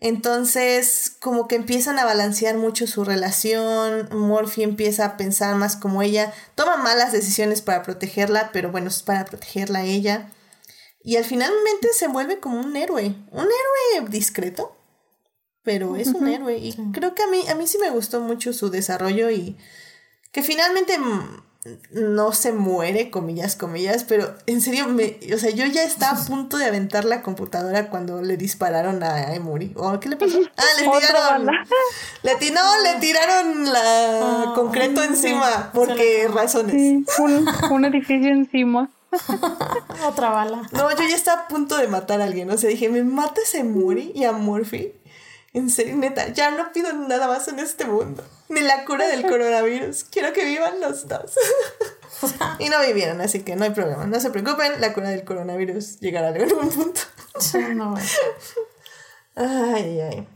[0.01, 6.03] Entonces, como que empiezan a balancear mucho su relación, Morphy empieza a pensar más como
[6.03, 10.31] ella, toma malas decisiones para protegerla, pero bueno, es para protegerla a ella.
[11.03, 14.77] Y al finalmente se vuelve como un héroe, un héroe discreto,
[15.63, 16.59] pero es un héroe.
[16.59, 19.57] Y creo que a mí, a mí sí me gustó mucho su desarrollo y
[20.33, 20.99] que finalmente
[21.93, 26.25] no se muere, comillas, comillas, pero en serio, me, o sea, yo ya estaba a
[26.27, 29.73] punto de aventar la computadora cuando le dispararon a Emory.
[29.77, 30.39] ¿O qué le pasó?
[30.57, 31.47] Ah, le tiraron.
[32.23, 35.71] Le, no, le tiraron la ah, concreto encima.
[35.73, 37.05] porque razones?
[37.19, 38.91] un, un edificio encima.
[40.07, 40.69] Otra bala.
[40.73, 42.51] No, yo ya estaba a punto de matar a alguien.
[42.51, 44.93] O sea, dije, me matas a Emory y a Murphy.
[45.55, 48.25] En serio, neta, ya no pido nada más en este mundo.
[48.49, 50.05] Ni la cura del coronavirus.
[50.05, 51.33] Quiero que vivan los dos.
[52.59, 54.07] y no vivieron, así que no hay problema.
[54.07, 57.01] No se preocupen, la cura del coronavirus llegará en algún punto.
[57.75, 57.97] no.
[59.37, 60.29] ay, ay.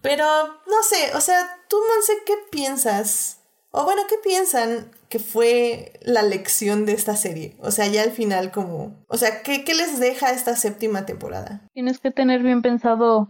[0.00, 3.38] Pero, no sé, o sea, tú, Monse, ¿qué piensas?
[3.70, 7.56] O bueno, ¿qué piensan que fue la lección de esta serie?
[7.60, 8.94] O sea, ya al final como...
[9.08, 11.62] O sea, ¿qué, qué les deja esta séptima temporada?
[11.72, 13.28] Tienes que tener bien pensado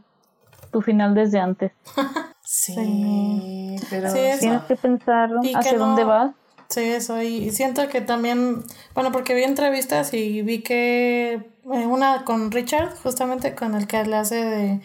[0.72, 1.72] tu final desde antes.
[2.52, 6.34] sí, pero tienes que pensar hacia dónde vas.
[6.68, 7.20] Sí, eso.
[7.20, 12.94] Y siento que también, bueno, porque vi entrevistas y vi que eh, una con Richard,
[13.02, 14.80] justamente con el que le hace de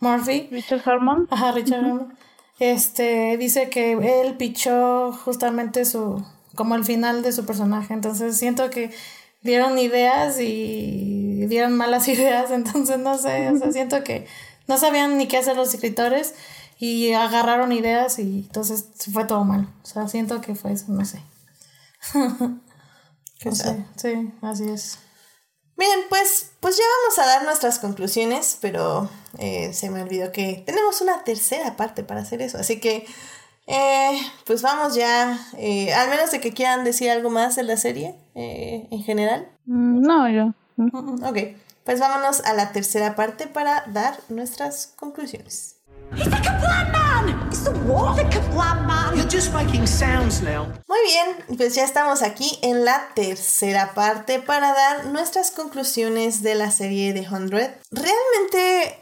[0.00, 0.48] Murphy.
[0.50, 1.28] Richard Harmon.
[1.30, 2.14] Ajá, Richard Harmon.
[2.58, 7.92] Este, dice que él pichó justamente su, como el final de su personaje.
[7.92, 8.90] Entonces siento que
[9.42, 12.50] dieron ideas y dieron malas ideas.
[12.50, 14.26] Entonces no sé, o sea, siento que
[14.68, 16.34] no sabían ni qué hacer los escritores
[16.78, 19.68] y agarraron ideas y entonces fue todo mal.
[19.82, 21.22] O sea, siento que fue eso, no sé.
[23.38, 24.98] que sé, sí, así es.
[25.76, 30.62] Bien, pues, pues ya vamos a dar nuestras conclusiones, pero eh, se me olvidó que
[30.64, 32.56] tenemos una tercera parte para hacer eso.
[32.56, 33.06] Así que,
[33.66, 37.76] eh, pues vamos ya, eh, al menos de que quieran decir algo más de la
[37.76, 39.50] serie en general.
[39.66, 40.54] Mm, no, yo.
[41.28, 41.38] Ok.
[41.84, 45.75] Pues vámonos a la tercera parte para dar nuestras conclusiones.
[50.86, 56.54] Muy bien, pues ya estamos aquí en la tercera parte para dar nuestras conclusiones de
[56.54, 57.50] la serie de 100.
[57.50, 58.98] Realmente,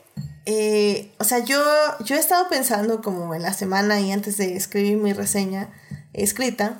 [0.47, 1.63] eh, o sea, yo,
[2.01, 5.71] yo he estado pensando como en la semana y antes de escribir mi reseña
[6.13, 6.79] escrita,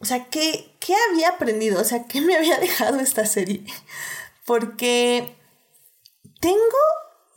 [0.00, 1.80] o sea, ¿qué, qué había aprendido?
[1.80, 3.64] O sea, ¿qué me había dejado esta serie?
[4.44, 5.36] Porque
[6.40, 6.58] tengo,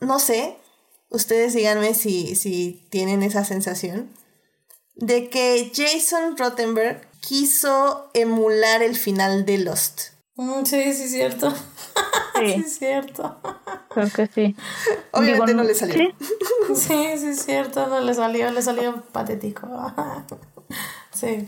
[0.01, 0.57] no sé,
[1.09, 4.09] ustedes díganme si, si tienen esa sensación,
[4.95, 10.11] de que Jason Rottenberg quiso emular el final de Lost.
[10.35, 11.53] Mm, sí, sí, cierto.
[12.39, 13.37] Sí, es cierto.
[13.89, 14.55] Creo que sí.
[15.11, 15.95] Obviamente no le salió.
[15.95, 16.15] ¿sí?
[16.73, 19.67] sí, sí, es cierto, no le salió, le salió patético.
[21.13, 21.45] sí.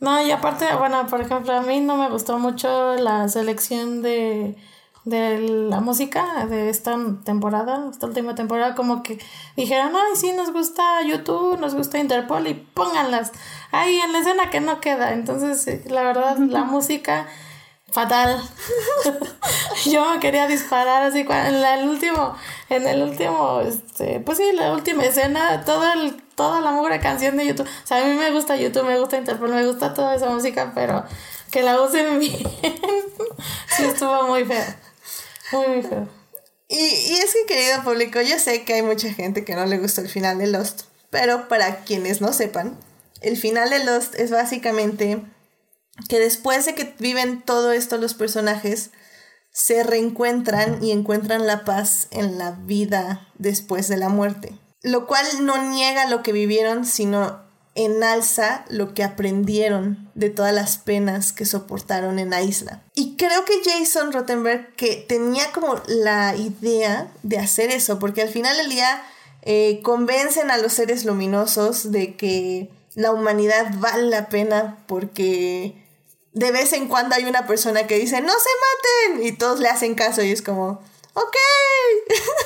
[0.00, 4.56] No, y aparte, bueno, por ejemplo, a mí no me gustó mucho la selección de
[5.04, 9.18] de la música de esta temporada, esta última temporada, como que
[9.56, 13.32] dijeron, ay, sí, nos gusta YouTube, nos gusta Interpol y pónganlas
[13.72, 15.12] ahí en la escena que no queda.
[15.12, 17.26] Entonces, la verdad, la música,
[17.90, 18.40] fatal.
[19.86, 22.34] Yo me quería disparar así en el último,
[22.68, 27.36] en el último, este, pues sí, la última escena, todo el, toda la mugre canción
[27.36, 27.66] de YouTube.
[27.66, 30.72] O sea, a mí me gusta YouTube, me gusta Interpol, me gusta toda esa música,
[30.74, 31.04] pero
[31.50, 32.42] que la usen bien.
[33.76, 34.87] sí, estuvo muy feo.
[36.68, 39.78] Y, y es que, querido público, yo sé que hay mucha gente que no le
[39.78, 42.78] gustó el final de Lost, pero para quienes no sepan,
[43.20, 45.22] el final de Lost es básicamente
[46.08, 48.90] que después de que viven todo esto los personajes,
[49.50, 54.56] se reencuentran y encuentran la paz en la vida después de la muerte.
[54.82, 57.42] Lo cual no niega lo que vivieron, sino
[57.74, 62.82] enalza lo que aprendieron de todas las penas que soportaron en la isla.
[62.96, 68.28] Y creo que Jason Rottenberg que tenía como la idea de hacer eso, porque al
[68.28, 69.00] final del día
[69.42, 75.80] eh, convencen a los seres luminosos de que la humanidad vale la pena porque
[76.32, 79.68] de vez en cuando hay una persona que dice, no se maten, y todos le
[79.68, 80.82] hacen caso y es como,
[81.14, 81.36] ok.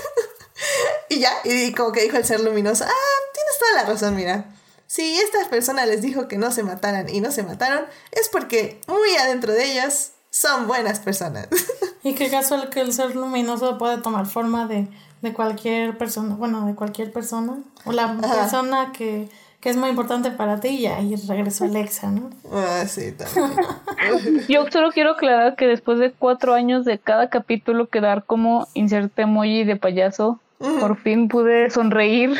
[1.08, 4.44] y ya, y como que dijo el ser luminoso, ah, tienes toda la razón, mira
[4.92, 8.78] si esta persona les dijo que no se mataran y no se mataron, es porque
[8.86, 11.48] muy adentro de ellas son buenas personas.
[12.02, 14.86] y qué casual que el ser luminoso puede tomar forma de,
[15.32, 19.30] cualquier persona, bueno, de cualquier persona, o la persona que,
[19.60, 22.28] que es muy importante para ti y ahí regresó Alexa, ¿no?
[22.52, 24.44] Ah, sí, también.
[24.48, 29.22] Yo solo quiero aclarar que después de cuatro años de cada capítulo quedar como inserte
[29.22, 32.38] emoji de payaso, por fin pude sonreír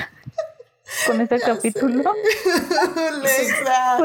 [1.06, 2.02] con este capítulo.
[3.08, 3.98] Alexa.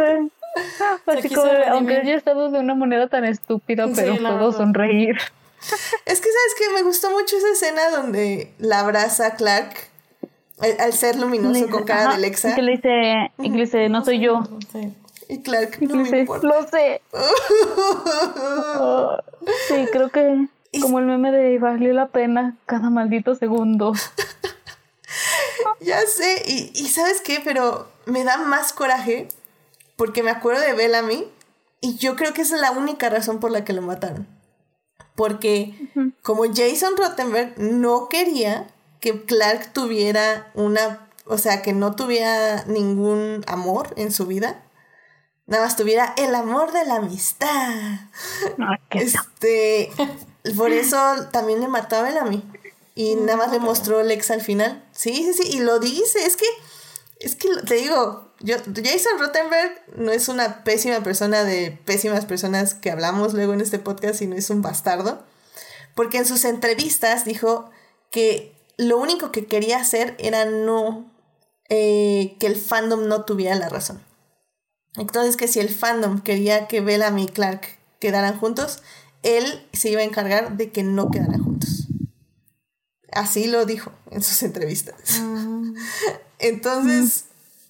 [1.05, 5.17] así como, aunque haya estado de una manera tan estúpida, pero puedo sonreír.
[6.05, 9.89] Es que, ¿sabes que Me gustó mucho esa escena donde la abraza Clark
[10.59, 12.51] al, ser luminoso con cara de Alexa.
[12.51, 14.43] Y que le dice, y le dice, no soy yo.
[15.29, 16.47] Y Clark, no me dice, importa.
[16.47, 17.01] Lo sé.
[19.67, 20.47] sí, creo que
[20.81, 23.93] como el meme de valió la pena cada maldito segundo.
[25.81, 27.41] ya sé, y, y ¿sabes qué?
[27.43, 29.27] Pero me da más coraje
[29.95, 31.27] porque me acuerdo de Bellamy
[31.81, 34.27] y yo creo que esa es la única razón por la que lo mataron.
[35.15, 35.73] Porque
[36.21, 38.67] como Jason Rottenberg no quería
[38.99, 44.63] que Clark tuviera una, o sea, que no tuviera ningún amor en su vida,
[45.47, 47.99] nada más tuviera el amor de la amistad.
[48.91, 49.91] este,
[50.55, 50.97] por eso
[51.31, 52.43] también le mató a Bellamy.
[52.97, 54.83] Y nada más le mostró Lex al final.
[54.91, 56.47] Sí, sí, sí, y lo dice, es que,
[57.19, 62.73] es que te digo, yo, Jason Rottenberg no es una pésima persona de pésimas personas
[62.73, 65.23] que hablamos luego en este podcast, sino es un bastardo.
[65.93, 67.69] Porque en sus entrevistas dijo
[68.09, 71.05] que lo único que quería hacer era no
[71.69, 74.03] eh, que el fandom no tuviera la razón.
[74.95, 78.81] Entonces que si el fandom quería que Bellamy y Clark quedaran juntos,
[79.21, 81.86] él se iba a encargar de que no quedaran juntos.
[83.11, 85.19] Así lo dijo en sus entrevistas.
[85.21, 85.75] Mm.
[86.39, 87.25] Entonces,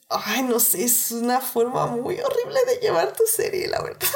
[0.09, 4.07] ay, no sé, es una forma muy horrible de llevar tu serie, la verdad.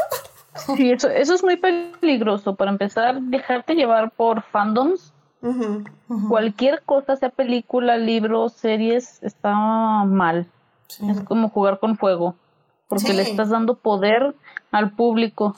[0.76, 2.56] Sí, eso, eso es muy peligroso.
[2.56, 5.14] Para empezar, dejarte llevar por fandoms
[6.30, 9.54] Cualquier cosa, sea película, libro, series, está
[10.06, 10.48] mal.
[10.88, 12.36] Es como jugar con fuego,
[12.88, 14.36] porque le estás dando poder
[14.72, 15.56] al público.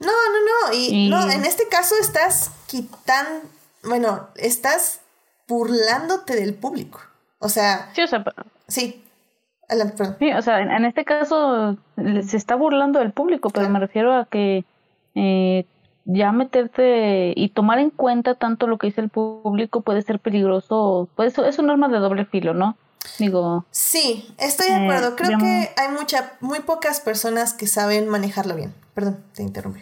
[0.00, 0.74] No, no, no.
[0.74, 3.48] Y, no, en este caso estás quitando,
[3.86, 5.00] bueno, estás
[5.48, 7.00] burlándote del público.
[7.38, 7.90] O sea.
[7.94, 8.24] Sí, o sea.
[8.68, 9.04] Sí.
[10.18, 14.26] Sí, o sea, en, este caso se está burlando del público, pero me refiero a
[14.26, 14.64] que
[15.14, 15.66] eh,
[16.04, 21.08] ya meterte y tomar en cuenta tanto lo que dice el público puede ser peligroso,
[21.16, 22.76] pues es un arma de doble filo, ¿no?
[23.18, 23.64] Digo.
[23.70, 25.08] Sí, estoy de acuerdo.
[25.08, 28.74] Eh, Creo que hay mucha, muy pocas personas que saben manejarlo bien.
[28.94, 29.80] Perdón, te interrumpí.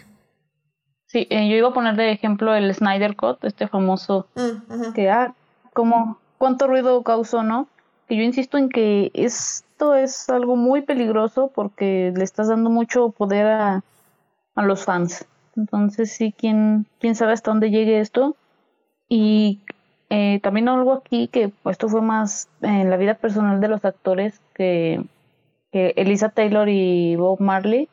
[1.13, 5.11] Sí, eh, yo iba a poner de ejemplo el Snyder Cut, este famoso, mm, que,
[5.11, 5.35] ah,
[5.71, 7.67] como, cuánto ruido causó, ¿no?
[8.07, 13.11] Que yo insisto en que esto es algo muy peligroso porque le estás dando mucho
[13.11, 13.83] poder a,
[14.55, 15.27] a los fans.
[15.55, 18.35] Entonces sí, quién, quién sabe hasta dónde llegue esto.
[19.07, 19.61] Y
[20.09, 23.85] eh, también algo aquí que pues, esto fue más en la vida personal de los
[23.85, 25.05] actores que,
[25.71, 27.87] que Elisa Taylor y Bob Marley.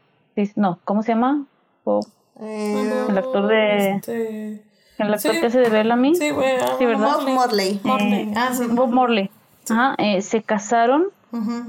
[0.56, 1.44] No, ¿cómo se llama?
[1.84, 2.06] Bob,
[2.40, 3.90] eh, el actor de...
[3.90, 4.64] Este,
[4.98, 6.14] el actor que hace de Bellamy.
[6.14, 7.16] Sí, ah, ¿verdad?
[7.18, 7.80] Bob Morley.
[7.84, 9.30] Eh, ah, Bob Morley.
[9.68, 11.06] Ajá, se casaron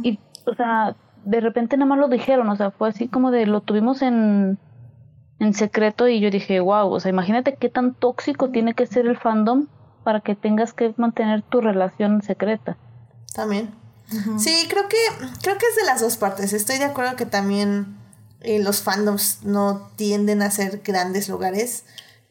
[0.03, 3.45] y, o sea, de repente nada más lo dijeron, o sea, fue así como de
[3.45, 4.57] lo tuvimos en
[5.41, 9.07] en secreto y yo dije, wow, o sea, imagínate qué tan tóxico tiene que ser
[9.07, 9.67] el fandom
[10.03, 12.77] para que tengas que mantener tu relación secreta.
[13.33, 13.73] También.
[14.37, 14.97] Sí, creo que
[15.41, 16.53] creo que es de las dos partes.
[16.53, 17.97] Estoy de acuerdo que también
[18.41, 21.83] eh, los fandoms no tienden a ser grandes lugares.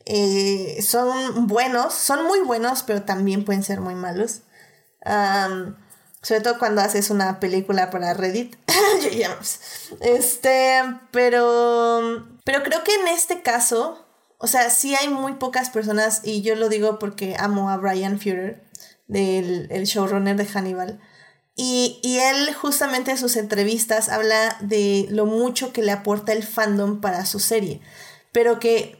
[0.06, 4.42] Eh, son buenos, son muy buenos, pero también pueden ser muy malos.
[6.22, 8.56] sobre todo cuando haces una película para Reddit.
[10.00, 14.04] este, pero pero creo que en este caso,
[14.38, 18.18] o sea, sí hay muy pocas personas, y yo lo digo porque amo a Brian
[18.18, 18.64] Fuller,
[19.06, 21.00] del el showrunner de Hannibal.
[21.62, 26.42] Y, y, él justamente en sus entrevistas habla de lo mucho que le aporta el
[26.42, 27.82] fandom para su serie.
[28.32, 28.96] Pero que,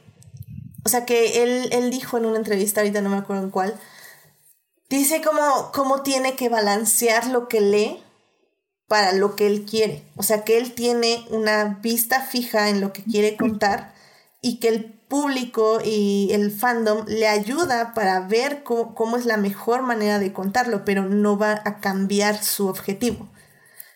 [0.85, 3.79] o sea, que él, él dijo en una entrevista, ahorita no me acuerdo en cuál,
[4.91, 8.03] dice cómo, cómo tiene que balancear lo que lee
[8.87, 10.03] para lo que él quiere.
[10.15, 13.95] O sea, que él tiene una vista fija en lo que quiere contar
[14.39, 19.81] y que el público y el fandom le ayuda para ver cómo, es la mejor
[19.83, 23.29] manera de contarlo, pero no va a cambiar su objetivo,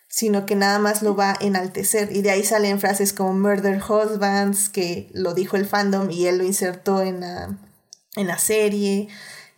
[0.10, 2.12] sino que nada más lo va a enaltecer.
[2.12, 6.38] Y de ahí salen frases como Murder Husbands, que lo dijo el fandom y él
[6.38, 7.58] lo insertó en la,
[8.18, 9.08] en la serie.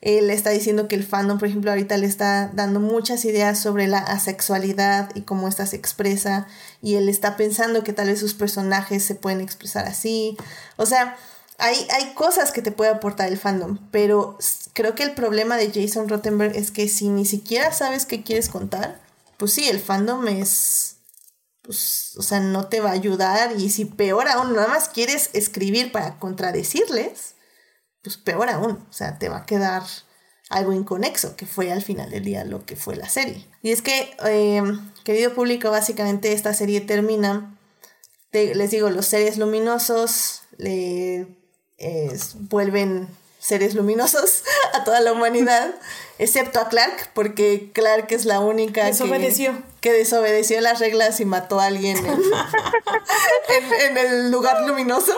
[0.02, 3.88] Él está diciendo que el fandom, por ejemplo, ahorita le está dando muchas ideas sobre
[3.88, 6.46] la asexualidad y cómo ésta se expresa.
[6.84, 10.38] Y él está pensando que tal vez sus personajes se pueden expresar así.
[10.76, 11.18] O sea,
[11.58, 13.80] hay, hay cosas que te puede aportar el fandom.
[13.92, 14.38] Pero
[14.74, 18.50] creo que el problema de Jason Rottenberg es que si ni siquiera sabes qué quieres
[18.50, 19.00] contar,
[19.38, 20.98] pues sí, el fandom es,
[21.62, 25.30] pues, o sea, no te va a ayudar y si peor aún, nada más quieres
[25.34, 27.36] escribir para contradecirles,
[28.02, 29.84] pues peor aún, o sea, te va a quedar
[30.50, 33.46] algo inconexo, que fue al final del día lo que fue la serie.
[33.62, 34.64] Y es que, eh,
[35.04, 37.60] querido público, básicamente esta serie termina,
[38.32, 41.38] les digo, los seres luminosos le
[42.50, 43.08] vuelven
[43.40, 44.44] seres luminosos
[44.74, 45.76] a toda la humanidad,
[46.20, 49.54] excepto a Clark, porque Clark es la única desobedeció.
[49.82, 55.14] Que, desobedeció las reglas y mató a alguien en, el lugar luminoso.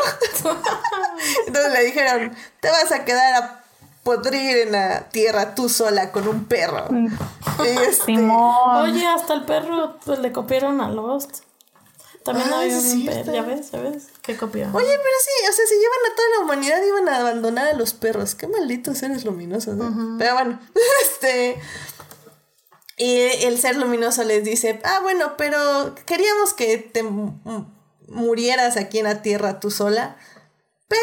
[1.47, 3.63] Entonces le dijeron, te vas a quedar a
[4.03, 6.85] podrir en la tierra tú sola con un perro.
[6.91, 7.07] Mm.
[7.65, 11.37] Este, Oye, hasta el perro pues, le copiaron a Lost.
[12.23, 14.07] También ah, un perro, ya ves, ya ves,
[14.37, 14.77] qué.
[14.77, 17.73] Oye, pero sí, o sea, si llevan a toda la humanidad, iban a abandonar a
[17.73, 18.35] los perros.
[18.35, 19.77] Qué malditos seres luminosos,
[20.17, 20.59] Pero bueno,
[21.03, 21.59] este...
[22.97, 27.01] Y el ser luminoso les dice, ah, bueno, pero queríamos que te
[28.09, 30.17] murieras aquí en la tierra tú sola,
[30.89, 30.99] pero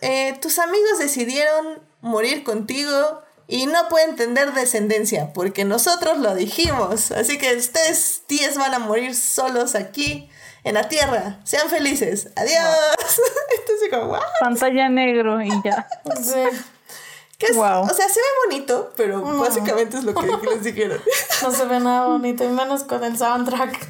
[0.00, 7.12] eh, tus amigos decidieron morir contigo y no pueden tener descendencia, porque nosotros lo dijimos.
[7.12, 10.28] Así que ustedes 10 van a morir solos aquí
[10.64, 11.40] en la tierra.
[11.44, 12.30] Sean felices.
[12.36, 12.76] Adiós.
[13.58, 15.88] Entonces, como, Pantalla negro y ya.
[17.54, 17.82] wow.
[17.82, 21.00] O sea, se ve bonito, pero básicamente es lo que les dijeron.
[21.42, 23.88] No se ve nada bonito, y menos con el soundtrack.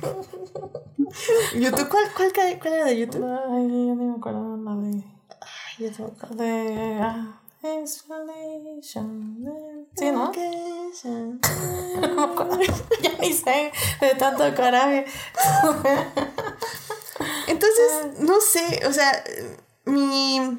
[1.55, 1.89] ¿YouTube?
[1.89, 3.25] ¿Cuál, cuál, cuál era de YouTube?
[3.25, 5.05] Ay, yo ni me acuerdo la de.
[5.41, 6.99] Ay, yo De.
[7.01, 7.40] Ah.
[7.63, 9.37] Explanation.
[9.95, 10.33] Sí, ¿no?
[13.03, 13.71] ya ni sé
[14.01, 15.05] de tanto coraje.
[17.47, 19.23] Entonces, no sé, o sea,
[19.85, 20.59] mi,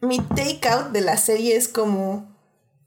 [0.00, 2.32] mi take out de la serie es como,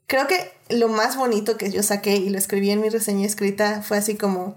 [0.06, 3.82] creo que lo más bonito que yo saqué y lo escribí en mi reseña escrita
[3.82, 4.56] fue así como,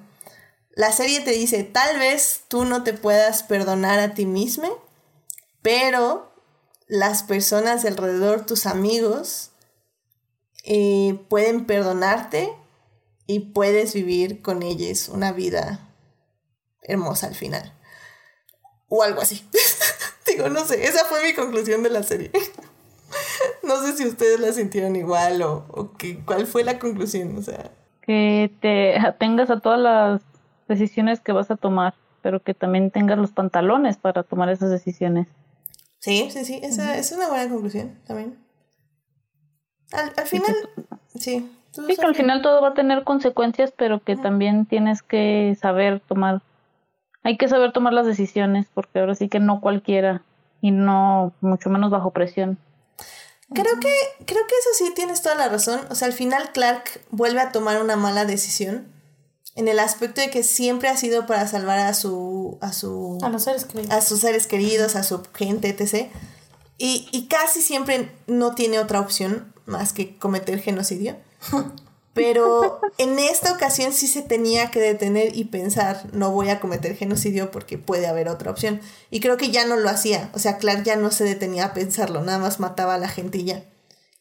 [0.76, 4.82] la serie te dice, tal vez tú no te puedas perdonar a ti mismo,
[5.61, 6.35] pero
[6.88, 9.52] las personas de alrededor, tus amigos,
[11.30, 12.52] pueden perdonarte
[13.28, 15.80] y puedes vivir con ellos una vida
[16.82, 17.74] hermosa al final.
[18.88, 19.48] O algo así.
[20.28, 22.32] Digo, no sé, esa fue mi conclusión de la serie.
[23.64, 27.41] no sé si ustedes la sintieron igual o, o que, cuál fue la conclusión, o
[27.41, 27.72] sea.
[28.02, 30.22] Que te atengas a todas las
[30.68, 35.28] decisiones que vas a tomar, pero que también tengas los pantalones para tomar esas decisiones.
[36.06, 38.38] Sí, sí, sí, esa es una buena conclusión también.
[39.91, 40.56] Al, al final,
[41.15, 41.49] sí.
[41.72, 46.02] Sí, que al final todo va a tener consecuencias, pero que también tienes que saber
[46.02, 46.44] tomar,
[47.23, 50.22] hay que saber tomar las decisiones, porque ahora sí que no cualquiera,
[50.61, 52.60] y no mucho menos bajo presión.
[53.52, 53.94] Creo que,
[54.26, 55.80] creo que eso sí tienes toda la razón.
[55.90, 58.86] O sea, al final Clark vuelve a tomar una mala decisión
[59.56, 63.30] en el aspecto de que siempre ha sido para salvar a su a su a
[63.30, 63.91] los seres queridos.
[63.91, 66.11] a sus seres queridos a su gente etc.
[66.77, 71.15] Y, y casi siempre no tiene otra opción más que cometer genocidio.
[72.14, 76.95] Pero en esta ocasión sí se tenía que detener y pensar no voy a cometer
[76.95, 78.80] genocidio porque puede haber otra opción.
[79.11, 80.30] Y creo que ya no lo hacía.
[80.34, 83.40] O sea Clark ya no se detenía a pensarlo nada más mataba a la gente
[83.40, 83.65] y ya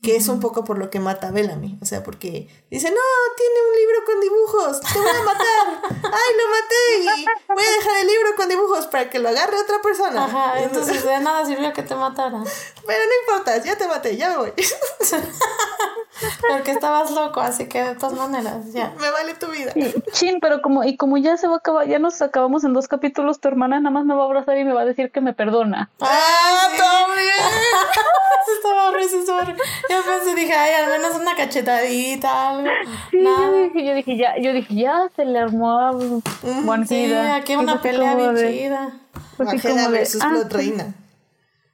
[0.04, 1.78] que es un poco por lo que mata a Bellamy.
[1.80, 3.00] O sea, porque dice, no,
[3.36, 5.82] tiene un libro con dibujos, te voy a matar.
[5.90, 9.56] Ay, lo maté y voy a dejar el libro con dibujos para que lo agarre
[9.58, 10.26] otra persona.
[10.26, 12.44] Ajá, entonces de nada sirvió que te matara.
[12.86, 14.52] Pero no importa, ya te maté, ya me voy.
[16.48, 18.92] Porque estabas loco, así que de todas maneras, ya.
[19.00, 19.72] Me vale tu vida.
[20.12, 22.88] Chin, pero como, y como ya se va a acabar, ya nos acabamos en dos
[22.88, 25.20] capítulos, tu hermana nada más me va a abrazar y me va a decir que
[25.20, 25.90] me perdona.
[26.00, 27.34] ¡Ah, también!
[28.56, 32.68] estaba horrible, estaba Yo pensé, dije, ay, al menos una cachetadita, algo.
[33.10, 35.98] Sí, yo dije, yo dije, ya, yo dije, ya se le armó
[36.64, 38.92] Juan Sí, aquí una pelea bien chida.
[39.36, 40.94] Pues así como de, ah, reina.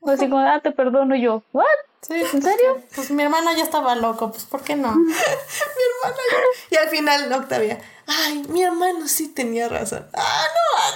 [0.01, 1.67] Pues así como, ah, te perdono y yo, ¿what?
[2.01, 2.81] Sí, ¿En serio?
[2.95, 4.95] Pues mi hermano ya estaba loco, pues ¿por qué no?
[4.97, 6.39] mi hermano ya...
[6.71, 10.07] Y al final Octavia, ay, mi hermano sí tenía razón.
[10.15, 10.47] Ah,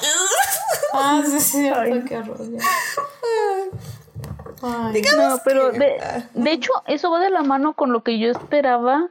[0.02, 0.08] no
[1.00, 1.70] Ah, sí, sí,
[2.08, 2.38] qué horror.
[4.62, 9.08] no, pero de, de hecho eso va de la mano con lo que yo esperaba,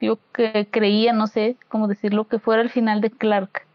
[0.00, 3.66] yo que creía, no sé cómo decirlo, que fuera el final de Clark.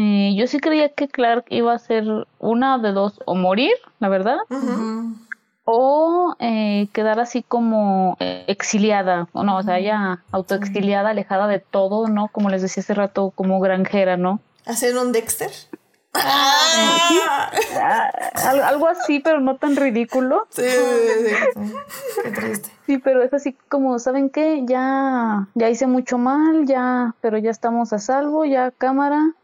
[0.00, 2.04] Eh, yo sí creía que Clark iba a ser
[2.38, 4.36] una de dos, o morir, la verdad,
[5.64, 11.58] o eh, quedar así como eh, exiliada, o no, o sea, ya autoexiliada, alejada de
[11.58, 12.28] todo, ¿no?
[12.28, 14.38] Como les decía hace rato, como granjera, ¿no?
[14.66, 15.50] Hacer un Dexter.
[16.14, 17.50] Ah.
[18.44, 20.46] algo así, pero no tan ridículo.
[20.50, 21.72] Sí, sí, sí.
[22.22, 22.70] Qué triste.
[22.86, 24.62] Sí, pero es así como, ¿saben qué?
[24.64, 29.34] Ya, ya hice mucho mal, ya, pero ya estamos a salvo, ya cámara,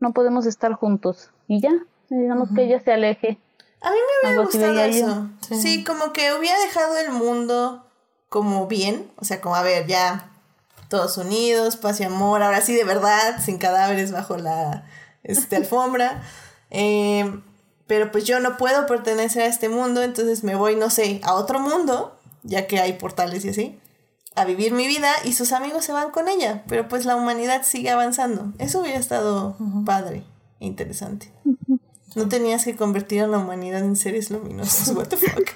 [0.00, 1.30] no podemos estar juntos.
[1.48, 1.72] Y ya,
[2.08, 3.38] digamos que ella se aleje.
[3.80, 5.28] A mí me hubiera gustado eso.
[5.60, 5.84] Sí.
[5.84, 7.86] como que hubiera dejado el mundo
[8.28, 10.30] como bien, o sea, como a ver, ya
[10.88, 14.84] todos unidos, paz y amor, ahora sí de verdad, sin cadáveres bajo la
[15.22, 16.22] este, alfombra.
[16.70, 17.40] Eh,
[17.86, 21.34] pero pues yo no puedo pertenecer a este mundo, entonces me voy, no sé, a
[21.34, 23.78] otro mundo, ya que hay portales y así,
[24.36, 27.62] a vivir mi vida y sus amigos se van con ella, pero pues la humanidad
[27.64, 28.52] sigue avanzando.
[28.58, 30.24] Eso hubiera estado padre
[30.60, 31.32] interesante.
[32.14, 34.88] No tenías que convertir a la humanidad en seres luminosos.
[34.96, 35.50] What the fuck.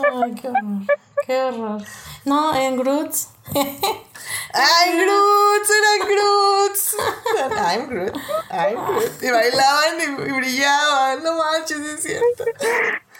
[0.24, 0.82] Ay, qué horror.
[1.26, 1.82] Qué horror.
[2.24, 3.28] No, en Groots.
[3.54, 5.70] ¡Ay, Groots!
[5.70, 6.96] ¡Eran Groots!
[7.56, 8.16] I'm Groot.
[8.50, 9.22] I'm Groot.
[9.22, 11.22] Y bailaban y, brillaban.
[11.22, 12.44] No manches, es cierto.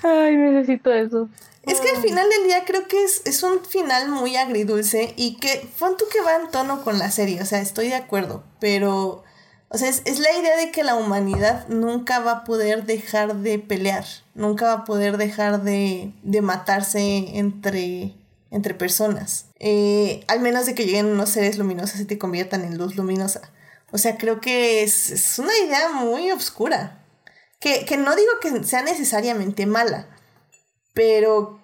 [0.03, 1.29] Ay, necesito eso.
[1.67, 5.37] Es que al final del día creo que es, es un final muy agridulce y
[5.37, 8.45] que pon tú que va en tono con la serie, o sea, estoy de acuerdo,
[8.61, 9.25] pero
[9.69, 13.59] o sea, es, la idea de que la humanidad nunca va a poder dejar de
[13.59, 18.15] pelear, nunca va a poder dejar de, de matarse entre,
[18.51, 19.47] entre personas.
[19.59, 23.41] Eh, al menos de que lleguen unos seres luminosos y te conviertan en luz luminosa.
[23.91, 27.03] O sea, creo que es, es una idea muy oscura.
[27.59, 30.16] Que, que no digo que sea necesariamente mala,
[30.97, 31.61] pero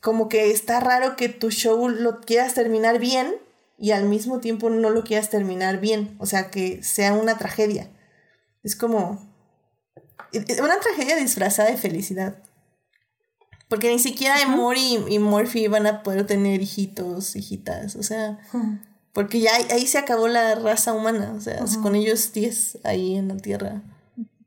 [0.00, 3.34] como que está raro que tu show lo quieras terminar bien
[3.76, 7.90] y al mismo tiempo no lo quieras terminar bien, o sea, que sea una tragedia.
[8.62, 9.20] Es como
[10.62, 12.40] una tragedia disfrazada de felicidad.
[13.68, 18.38] Porque ni siquiera Emor y, y Morphy van a poder tener hijitos, hijitas, o sea,
[19.12, 23.26] porque ya ahí, se acabó la raza humana, o sea, con ellos 10 ahí en
[23.26, 23.82] la Tierra.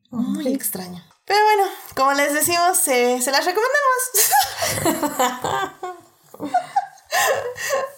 [0.09, 1.03] Muy extraño.
[1.25, 1.63] Pero bueno,
[1.95, 4.01] como les decimos, se las recomendamos.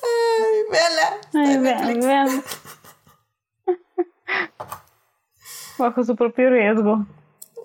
[0.04, 1.22] Ay, véala.
[1.34, 1.58] Ay,
[1.98, 2.44] véala,
[5.78, 7.06] Bajo su propio riesgo.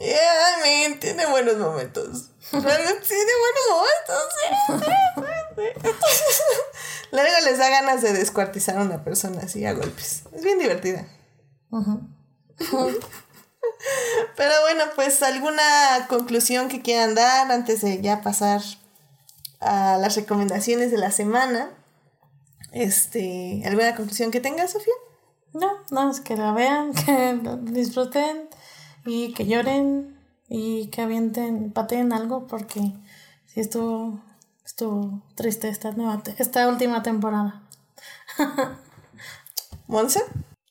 [0.00, 2.30] Yeah, I mean, tiene buenos momentos.
[2.52, 4.28] Realmente tiene buenos momentos.
[7.10, 10.22] Luego les da ganas de descuartizar a una persona así a golpes.
[10.32, 11.06] Es bien divertida.
[14.36, 18.60] Pero bueno, pues alguna conclusión que quieran dar antes de ya pasar
[19.60, 21.70] a las recomendaciones de la semana.
[22.72, 24.94] Este, ¿alguna conclusión que tengas, Sofía?
[25.54, 28.48] No, no, es que la vean, que disfruten
[29.04, 30.18] y que lloren
[30.48, 32.80] y que avienten, pateen algo porque
[33.46, 34.20] sí estuvo,
[34.64, 37.62] estuvo triste esta nueva, esta última temporada.
[39.86, 40.22] ¿Monse?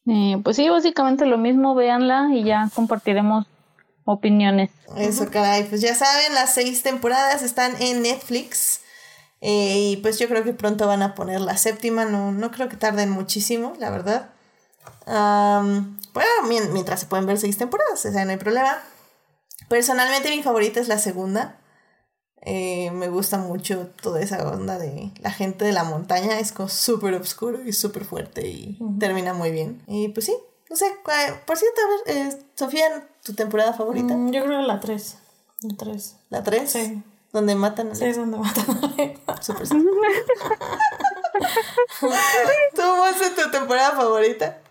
[0.08, 3.46] Eh, pues sí, básicamente lo mismo, véanla y ya compartiremos
[4.06, 4.70] opiniones.
[4.96, 5.66] Eso, caray.
[5.66, 8.82] Pues ya saben, las seis temporadas están en Netflix.
[9.42, 12.06] Eh, y pues yo creo que pronto van a poner la séptima.
[12.06, 14.30] No, no creo que tarden muchísimo, la verdad.
[15.06, 18.78] bueno, mientras se pueden ver seis temporadas, o sea, no hay problema.
[19.68, 21.58] Personalmente mi favorita es la segunda.
[22.50, 26.40] Eh, me gusta mucho toda esa onda de la gente de la montaña.
[26.40, 29.84] Es como súper oscuro y súper fuerte y termina muy bien.
[29.86, 30.38] Y pues sí,
[30.70, 30.86] no sé,
[31.46, 34.16] por cierto, a ver, eh, Sofía, ¿tu temporada favorita?
[34.16, 35.18] Mm, yo creo la 3.
[35.64, 36.16] La 3.
[36.30, 36.72] ¿La 3?
[36.72, 37.04] Sí.
[37.34, 38.66] Donde matan a Sí, es donde matan
[39.28, 39.68] a Super
[42.74, 42.82] ¿Tú,
[43.36, 44.62] tu temporada favorita?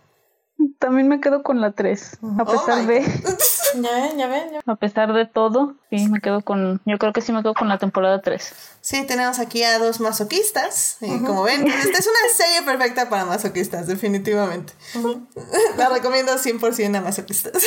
[0.78, 3.00] También me quedo con la 3, a pesar de...
[3.74, 4.50] ya ven, ya ven.
[4.66, 6.80] A pesar de todo, sí, me quedo con...
[6.84, 8.52] Yo creo que sí me quedo con la temporada 3.
[8.80, 10.98] Sí, tenemos aquí a dos masoquistas.
[11.00, 14.72] Y como ven, esta es una serie perfecta para masoquistas, definitivamente.
[15.76, 17.52] La recomiendo 100% a masoquistas.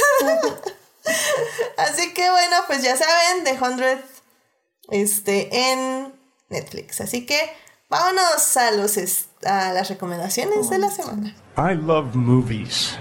[1.77, 3.99] Así que bueno, pues ya saben, The Hundred
[4.89, 6.13] este, en
[6.49, 7.01] Netflix.
[7.01, 7.39] Así que
[7.89, 8.97] vámonos a, los
[9.45, 11.35] a las recomendaciones de la semana.
[11.57, 12.97] I love movies.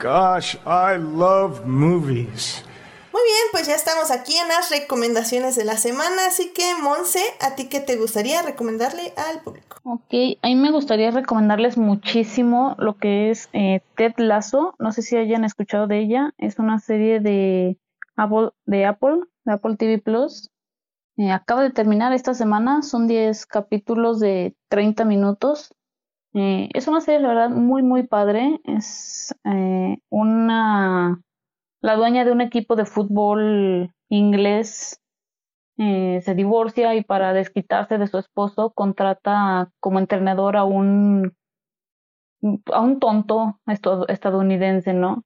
[0.00, 2.64] Gosh, I love movies.
[3.12, 7.22] Muy bien, pues ya estamos aquí en las recomendaciones de la semana, así que Monse,
[7.40, 9.78] ¿a ti qué te gustaría recomendarle al público?
[9.82, 15.02] Ok, a mí me gustaría recomendarles muchísimo lo que es eh, Ted Lasso, no sé
[15.02, 17.76] si hayan escuchado de ella, es una serie de
[18.16, 20.50] Apple, de Apple, de Apple TV Plus,
[21.18, 25.74] eh, acaba de terminar esta semana, son 10 capítulos de 30 minutos.
[26.32, 28.60] Eh, es una serie, la verdad, muy, muy padre.
[28.64, 31.20] Es eh, una.
[31.82, 35.00] La dueña de un equipo de fútbol inglés
[35.76, 41.34] se divorcia y para desquitarse de su esposo contrata como entrenador a un.
[42.72, 43.60] a un tonto
[44.08, 45.22] estadounidense, ¿no?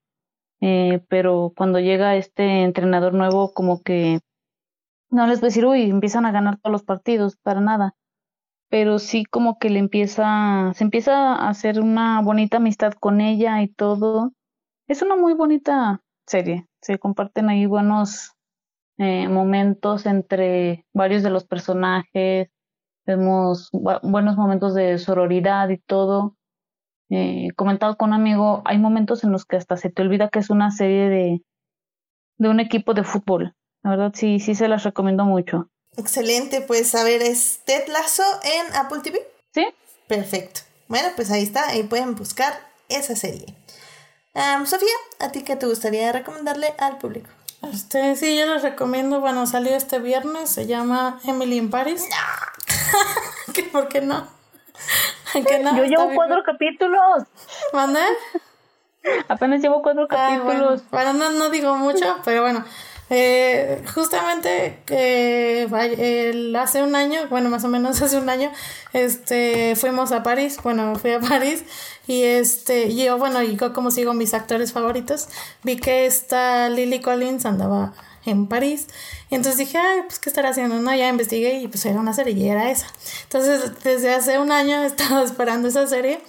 [0.62, 4.20] eh, pero cuando llega este entrenador nuevo, como que
[5.13, 7.95] no les voy a decir, uy, empiezan a ganar todos los partidos, para nada,
[8.71, 13.63] pero sí como que le empieza, se empieza a hacer una bonita amistad con ella
[13.63, 14.33] y todo.
[14.89, 18.33] Es una muy bonita serie, se comparten ahí buenos
[18.99, 22.49] eh, momentos entre varios de los personajes,
[23.07, 23.71] vemos
[24.03, 26.37] buenos momentos de sororidad y todo.
[27.11, 30.39] Eh, comentado con un amigo, hay momentos en los que hasta se te olvida que
[30.39, 31.43] es una serie de,
[32.39, 33.55] de un equipo de fútbol.
[33.83, 35.69] La verdad, sí, sí se las recomiendo mucho.
[35.97, 39.21] Excelente, pues a ver, ¿es Ted Lasso en Apple TV?
[39.53, 39.67] Sí.
[40.09, 40.61] Perfecto.
[40.89, 42.53] Bueno, pues ahí está, ahí pueden buscar
[42.89, 43.55] esa serie.
[44.65, 47.29] Sofía, ¿a ti qué te gustaría recomendarle al público?
[47.71, 52.05] Este, sí, yo les recomiendo, bueno, salió este viernes, se llama Emily in Paris.
[53.73, 54.27] ¿Por qué no?
[55.35, 57.25] Yo llevo cuatro capítulos.
[57.73, 58.01] ¿Mande?
[59.29, 60.83] Apenas llevo cuatro ah, capítulos.
[60.91, 62.65] bueno, no, no digo mucho, pero bueno.
[63.15, 65.69] Eh, justamente eh,
[66.59, 68.51] hace un año, bueno, más o menos hace un año,
[68.95, 71.63] este, fuimos a París, bueno, fui a París
[72.07, 75.29] y este, yo, bueno, y como sigo mis actores favoritos,
[75.63, 77.93] vi que esta Lily Collins andaba
[78.25, 78.87] en París.
[79.31, 80.77] Y entonces dije, ay, pues, ¿qué estará haciendo?
[80.81, 82.87] No, ya investigué y pues era una serie y era esa.
[83.25, 86.23] Entonces, desde hace un año he estado esperando esa serie.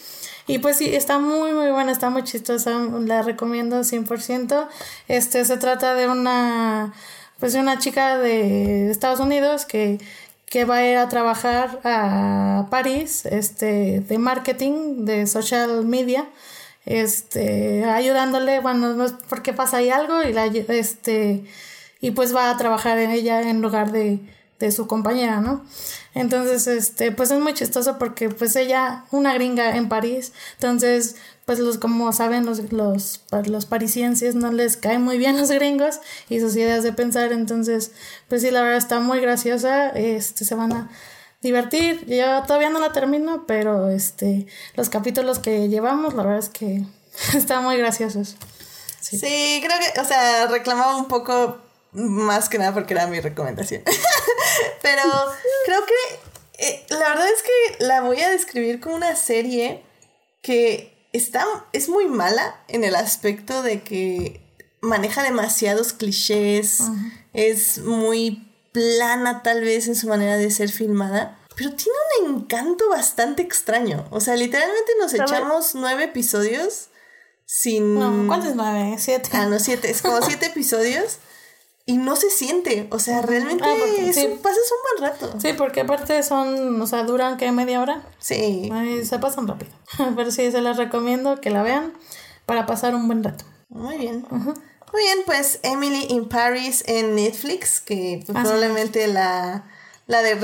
[0.48, 2.72] Y pues sí, está muy, muy buena, está muy chistosa,
[3.02, 4.68] la recomiendo 100%.
[5.08, 6.94] Este, se trata de una,
[7.40, 10.00] pues una chica de Estados Unidos que,
[10.46, 16.28] que va a ir a trabajar a París, este, de marketing, de social media,
[16.86, 21.46] este, ayudándole, bueno, no es porque pasa ahí algo y la, este,
[22.02, 24.20] y pues va a trabajar en ella en lugar de,
[24.66, 25.64] de su compañera, ¿no?
[26.14, 31.16] Entonces, este, pues es muy chistoso porque pues ella, una gringa en París, entonces,
[31.46, 36.00] pues los, como saben, los, los, los parisienses no les caen muy bien los gringos
[36.30, 37.92] y sus ideas de pensar, entonces,
[38.30, 40.90] pues sí, la verdad está muy graciosa, este, se van a
[41.42, 46.50] divertir, yo todavía no la termino, pero este, los capítulos que llevamos, la verdad es
[46.50, 46.84] que
[47.36, 48.38] están muy graciosos.
[49.02, 49.20] Sí.
[49.20, 51.58] sí, creo que, o sea, reclamaba un poco
[51.94, 53.84] más que nada porque era mi recomendación.
[54.82, 55.02] Pero
[55.66, 59.84] creo que eh, la verdad es que la voy a describir como una serie
[60.42, 64.42] que está, es muy mala en el aspecto de que
[64.82, 66.80] maneja demasiados clichés,
[67.34, 72.90] es muy plana tal vez en su manera de ser filmada, pero tiene un encanto
[72.90, 74.06] bastante extraño.
[74.12, 76.90] O sea, literalmente nos echamos nueve episodios
[77.46, 77.98] sin...
[77.98, 78.96] No, ¿cuántos nueve?
[78.98, 79.30] Siete.
[79.34, 79.90] Ah, no, siete.
[79.90, 81.20] Es como siete episodios
[81.86, 83.76] y no se siente, o sea, realmente ah,
[84.42, 85.40] pasas un buen rato.
[85.40, 88.04] Sí, porque aparte son, o sea, duran que media hora.
[88.20, 88.72] Sí.
[89.04, 89.72] se pasan rápido.
[90.16, 91.94] Pero sí, se las recomiendo que la vean
[92.46, 93.44] para pasar un buen rato.
[93.68, 94.26] Muy bien.
[94.30, 99.66] Muy bien, pues Emily in Paris en Netflix, que pues, probablemente la,
[100.08, 100.36] la de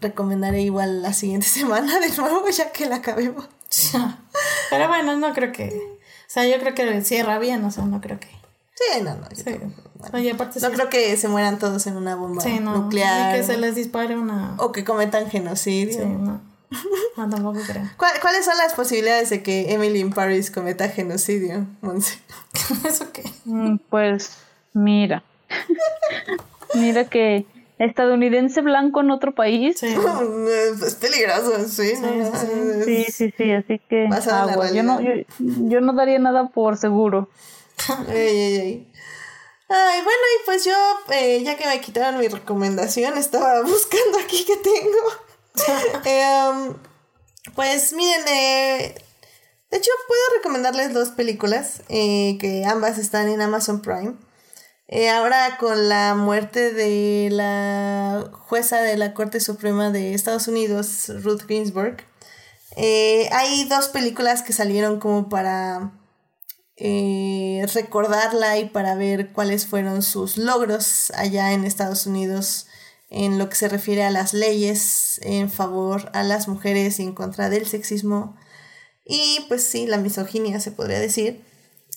[0.00, 3.48] recomendaré igual la siguiente semana de nuevo, ya que la acabemos.
[4.70, 8.00] Pero bueno, no creo que, o sea, yo creo que cierra bien, o sea, no
[8.00, 8.28] creo que...
[8.74, 9.26] Sí, no, no.
[9.98, 13.32] No creo que se mueran todos en una bomba nuclear.
[13.32, 14.54] Ni que se les dispare una.
[14.58, 15.92] O que cometan genocidio.
[15.92, 16.40] Sí, no.
[17.16, 17.82] No, tampoco creo.
[17.96, 22.18] ¿Cuáles son las posibilidades de que Emily in Paris cometa genocidio, Monse?
[22.86, 23.24] ¿Eso qué?
[23.44, 24.36] Mm, pues,
[24.72, 25.22] mira.
[26.74, 27.46] mira que
[27.78, 29.78] estadounidense blanco en otro país.
[29.78, 29.86] Sí.
[29.86, 31.92] es peligroso, sí.
[32.84, 34.08] Sí, sí, sí, así que
[34.74, 37.28] Yo, no, yo, yo no daría nada por seguro.
[39.70, 40.72] Ay, bueno, y pues yo,
[41.10, 44.98] eh, ya que me quitaron mi recomendación, estaba buscando aquí que tengo.
[46.04, 46.76] Eh, um,
[47.56, 48.94] pues miren, eh,
[49.70, 54.14] de hecho puedo recomendarles dos películas, que ambas están en Amazon Prime.
[55.12, 61.42] ahora con la muerte de la jueza de la Corte Suprema de Estados Unidos, Ruth
[61.48, 62.04] Ginsburg,
[62.76, 65.90] hay dos películas que salieron como para
[66.78, 72.66] eh, recordarla y para ver cuáles fueron sus logros allá en Estados Unidos
[73.10, 77.14] en lo que se refiere a las leyes en favor a las mujeres y en
[77.14, 78.36] contra del sexismo
[79.08, 81.42] y pues sí, la misoginia se podría decir.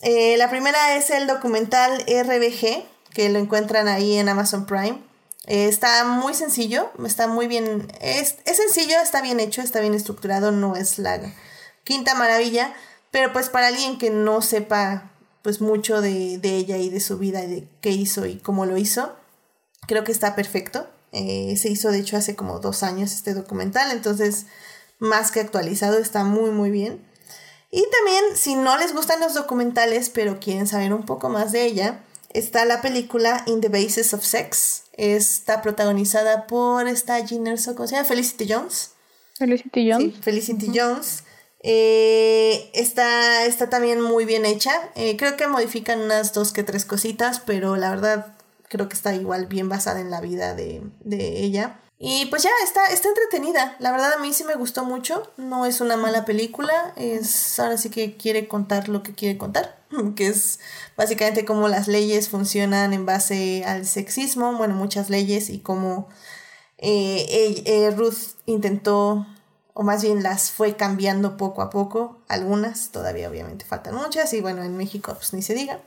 [0.01, 5.03] Eh, la primera es el documental RBG, que lo encuentran ahí en Amazon Prime.
[5.45, 9.93] Eh, está muy sencillo, está muy bien, es, es sencillo, está bien hecho, está bien
[9.93, 11.19] estructurado, no es la
[11.83, 12.73] quinta maravilla,
[13.11, 15.11] pero pues para alguien que no sepa
[15.41, 18.77] pues mucho de, ella y de su vida y de qué hizo y cómo lo
[18.77, 19.15] hizo,
[19.87, 20.87] creo que está perfecto.
[21.11, 24.45] Eh, se hizo de hecho hace como dos años este documental, entonces
[24.99, 27.05] más que actualizado, está muy muy bien.
[27.71, 31.65] Y también, si no les gustan los documentales, pero quieren saber un poco más de
[31.65, 34.83] ella, está la película In the Basis of Sex.
[34.93, 38.07] Está protagonizada por esta Jean ¿cómo se llama?
[38.07, 38.91] Felicity Jones.
[39.37, 40.03] Felicity Jones.
[40.03, 41.23] Sí, Felicity Jones.
[41.63, 44.71] Eh, está, está también muy bien hecha.
[44.95, 48.33] Eh, creo que modifican unas dos que tres cositas, pero la verdad
[48.67, 51.79] creo que está igual bien basada en la vida de, de ella.
[52.03, 53.75] Y pues ya está, está entretenida.
[53.77, 55.31] La verdad a mí sí me gustó mucho.
[55.37, 56.93] No es una mala película.
[56.95, 59.79] Es ahora sí que quiere contar lo que quiere contar.
[60.15, 60.59] Que es
[60.97, 64.57] básicamente cómo las leyes funcionan en base al sexismo.
[64.57, 66.09] Bueno, muchas leyes y cómo
[66.79, 69.27] eh, eh, Ruth intentó,
[69.73, 72.21] o más bien las fue cambiando poco a poco.
[72.27, 74.33] Algunas, todavía obviamente faltan muchas.
[74.33, 75.79] Y bueno, en México pues ni se diga.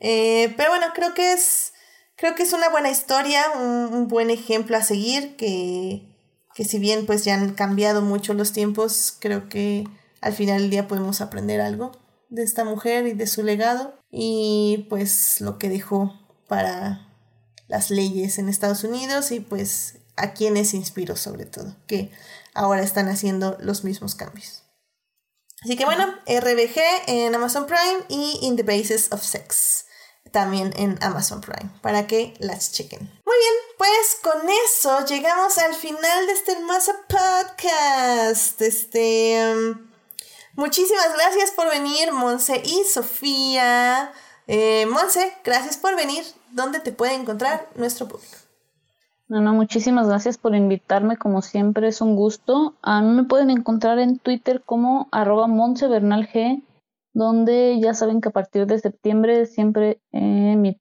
[0.00, 1.72] Eh, pero bueno, creo que es
[2.16, 6.02] creo que es una buena historia, un, buen ejemplo a seguir, que,
[6.54, 9.88] que si bien pues ya han cambiado mucho los tiempos, creo que
[10.20, 11.92] al final del día podemos aprender algo
[12.28, 16.14] de esta mujer y de su legado y pues lo que dejó
[16.46, 17.08] para
[17.68, 22.10] las leyes en Estados Unidos y pues a quienes inspiró sobre todo, que
[22.54, 24.62] ahora están haciendo los mismos cambios.
[25.62, 29.86] Así que bueno, RBG en Amazon Prime y In the Basis of Sex
[30.32, 33.00] también en Amazon Prime para que las chequen.
[33.00, 38.60] Muy bien, pues con eso llegamos al final de este hermoso podcast.
[38.60, 39.90] Este, um,
[40.54, 44.12] muchísimas gracias por venir, Monse y Sofía.
[44.46, 46.24] Eh, Monse, gracias por venir.
[46.50, 48.36] ¿Dónde te puede encontrar nuestro público?
[49.32, 52.74] No, no, muchísimas gracias por invitarme, como siempre es un gusto.
[52.82, 56.62] A mí me pueden encontrar en Twitter como arroba G
[57.14, 60.76] donde ya saben que a partir de septiembre siempre eh, mi,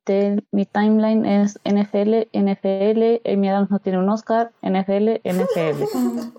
[0.66, 5.86] timeline es NFL, NFL, Amy Adams no tiene un Oscar, NFL, NFL.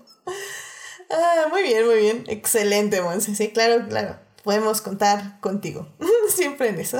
[1.09, 2.25] ah, muy bien, muy bien.
[2.27, 3.33] Excelente, Monse.
[3.33, 4.17] Sí, claro, claro.
[4.43, 5.87] Podemos contar contigo.
[6.29, 6.99] siempre en eso.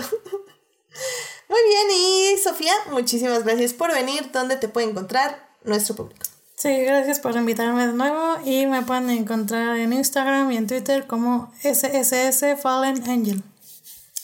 [1.53, 4.31] Muy bien, y Sofía, muchísimas gracias por venir.
[4.31, 6.25] ¿Dónde te puede encontrar nuestro público?
[6.55, 11.05] Sí, gracias por invitarme de nuevo y me pueden encontrar en Instagram y en Twitter
[11.05, 13.43] como SSS Fallen Angel.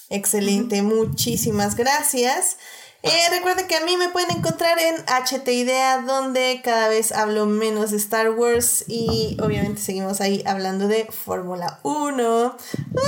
[0.10, 2.58] Excelente, muchísimas gracias.
[3.04, 7.46] Eh, recuerden que a mí me pueden encontrar en HT Idea, donde cada vez hablo
[7.46, 12.58] menos de Star Wars y obviamente seguimos ahí hablando de Fórmula 1.
[12.58, 13.02] Ah,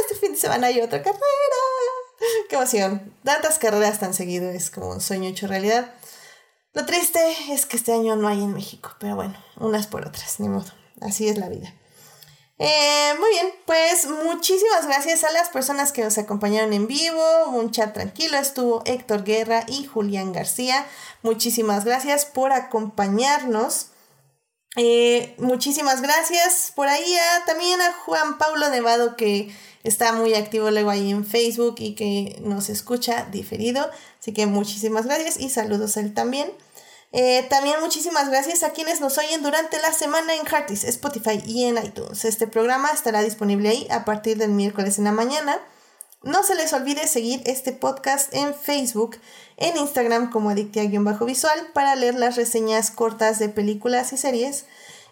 [0.00, 2.05] este fin de semana hay otra carrera.
[2.48, 3.14] ¡Qué emoción!
[3.24, 5.92] Tantas carreras tan seguido, es como un sueño hecho realidad.
[6.72, 7.20] Lo triste
[7.50, 10.70] es que este año no hay en México, pero bueno, unas por otras, ni modo.
[11.00, 11.72] Así es la vida.
[12.58, 17.48] Eh, muy bien, pues muchísimas gracias a las personas que nos acompañaron en vivo.
[17.48, 20.86] Un chat tranquilo estuvo Héctor Guerra y Julián García.
[21.22, 23.88] Muchísimas gracias por acompañarnos.
[24.76, 27.16] Eh, muchísimas gracias por ahí
[27.46, 29.50] también a Juan Pablo Nevado que
[29.84, 33.88] está muy activo luego ahí en Facebook y que nos escucha diferido.
[34.20, 36.52] Así que muchísimas gracias y saludos a él también.
[37.12, 41.64] Eh, también muchísimas gracias a quienes nos oyen durante la semana en Heartis, Spotify y
[41.64, 42.24] en iTunes.
[42.24, 45.58] Este programa estará disponible ahí a partir del miércoles en la mañana.
[46.26, 49.16] No se les olvide seguir este podcast en Facebook,
[49.58, 54.64] en Instagram como Adictia-Visual para leer las reseñas cortas de películas y series.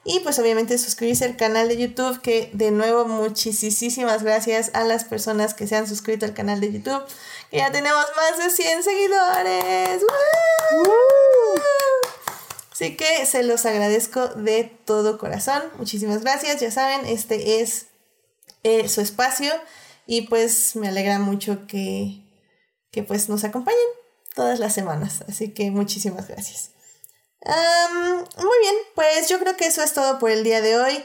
[0.02, 5.04] Y pues obviamente suscribirse al canal de YouTube, que de nuevo muchísimas gracias a las
[5.04, 7.04] personas que se han suscrito al canal de YouTube.
[7.48, 10.02] Que ya tenemos más de 100 seguidores.
[12.72, 15.62] Así que se los agradezco de todo corazón.
[15.78, 16.60] Muchísimas gracias.
[16.60, 17.86] Ya saben, este es
[18.64, 19.52] eh, su espacio.
[20.06, 22.22] Y pues me alegra mucho que,
[22.90, 23.78] que pues nos acompañen
[24.34, 25.24] todas las semanas.
[25.28, 26.70] Así que muchísimas gracias.
[28.36, 31.02] muy bien, pues yo creo que eso es todo por el día de hoy.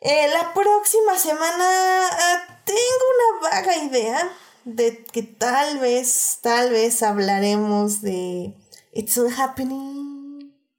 [0.00, 7.02] Eh, la próxima semana ah, tengo una vaga idea de que tal vez, tal vez
[7.02, 8.54] hablaremos de
[8.92, 9.94] It's All Happening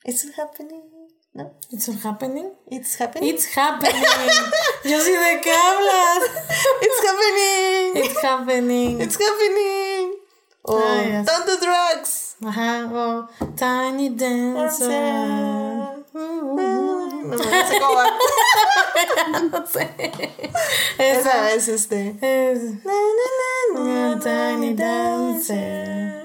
[0.07, 0.84] It's happening.
[1.35, 1.51] ¿No?
[1.69, 2.49] It's happening.
[2.71, 3.35] It's happening.
[3.35, 4.01] It's happening.
[4.85, 6.23] Yo sí de qué hablas.
[6.81, 8.03] It's happening.
[8.05, 9.01] It's happening.
[9.01, 10.15] It's happening.
[10.63, 11.25] Oh, ah, yes.
[11.25, 12.35] don't do drugs.
[12.41, 12.89] Ajá.
[12.89, 14.87] Oh, tiny dancer.
[16.13, 18.05] No, sé cómo va.
[19.51, 19.91] no sé.
[20.97, 22.15] Esa, es este.
[22.21, 22.63] Es.
[22.85, 22.93] Na,
[23.73, 26.23] na, na, tiny dancer.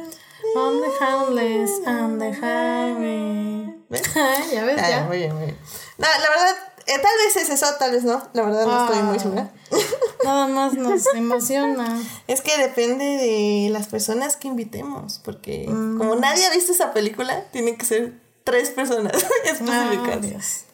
[0.55, 3.80] On the homeless and the highway.
[4.53, 5.05] ya ves, ya.
[5.05, 5.59] Muy bien, muy bien.
[5.99, 6.57] No, la verdad,
[6.87, 8.23] eh, tal vez es eso, tal vez no.
[8.33, 9.21] La verdad, no estoy muy ah.
[9.21, 9.51] segura.
[10.25, 12.01] Nada más nos emociona.
[12.27, 15.21] Es que depende de las personas que invitemos.
[15.25, 15.99] Porque mm.
[15.99, 18.15] como nadie ha visto esa película, tienen que ser
[18.45, 19.12] tres personas
[19.45, 20.65] específicas.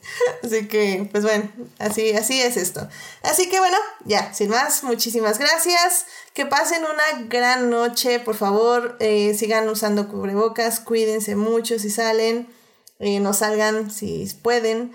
[0.42, 2.88] Así que, pues bueno, así, así es esto.
[3.22, 6.06] Así que bueno, ya, sin más, muchísimas gracias.
[6.32, 12.48] Que pasen una gran noche, por favor, eh, sigan usando cubrebocas, cuídense mucho si salen,
[12.98, 14.92] eh, no salgan si pueden.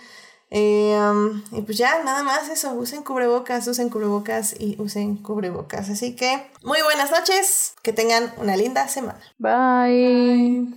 [0.53, 5.89] Eh, um, y pues ya, nada más eso, usen cubrebocas, usen cubrebocas y usen cubrebocas.
[5.89, 9.19] Así que muy buenas noches, que tengan una linda semana.
[9.37, 10.67] Bye.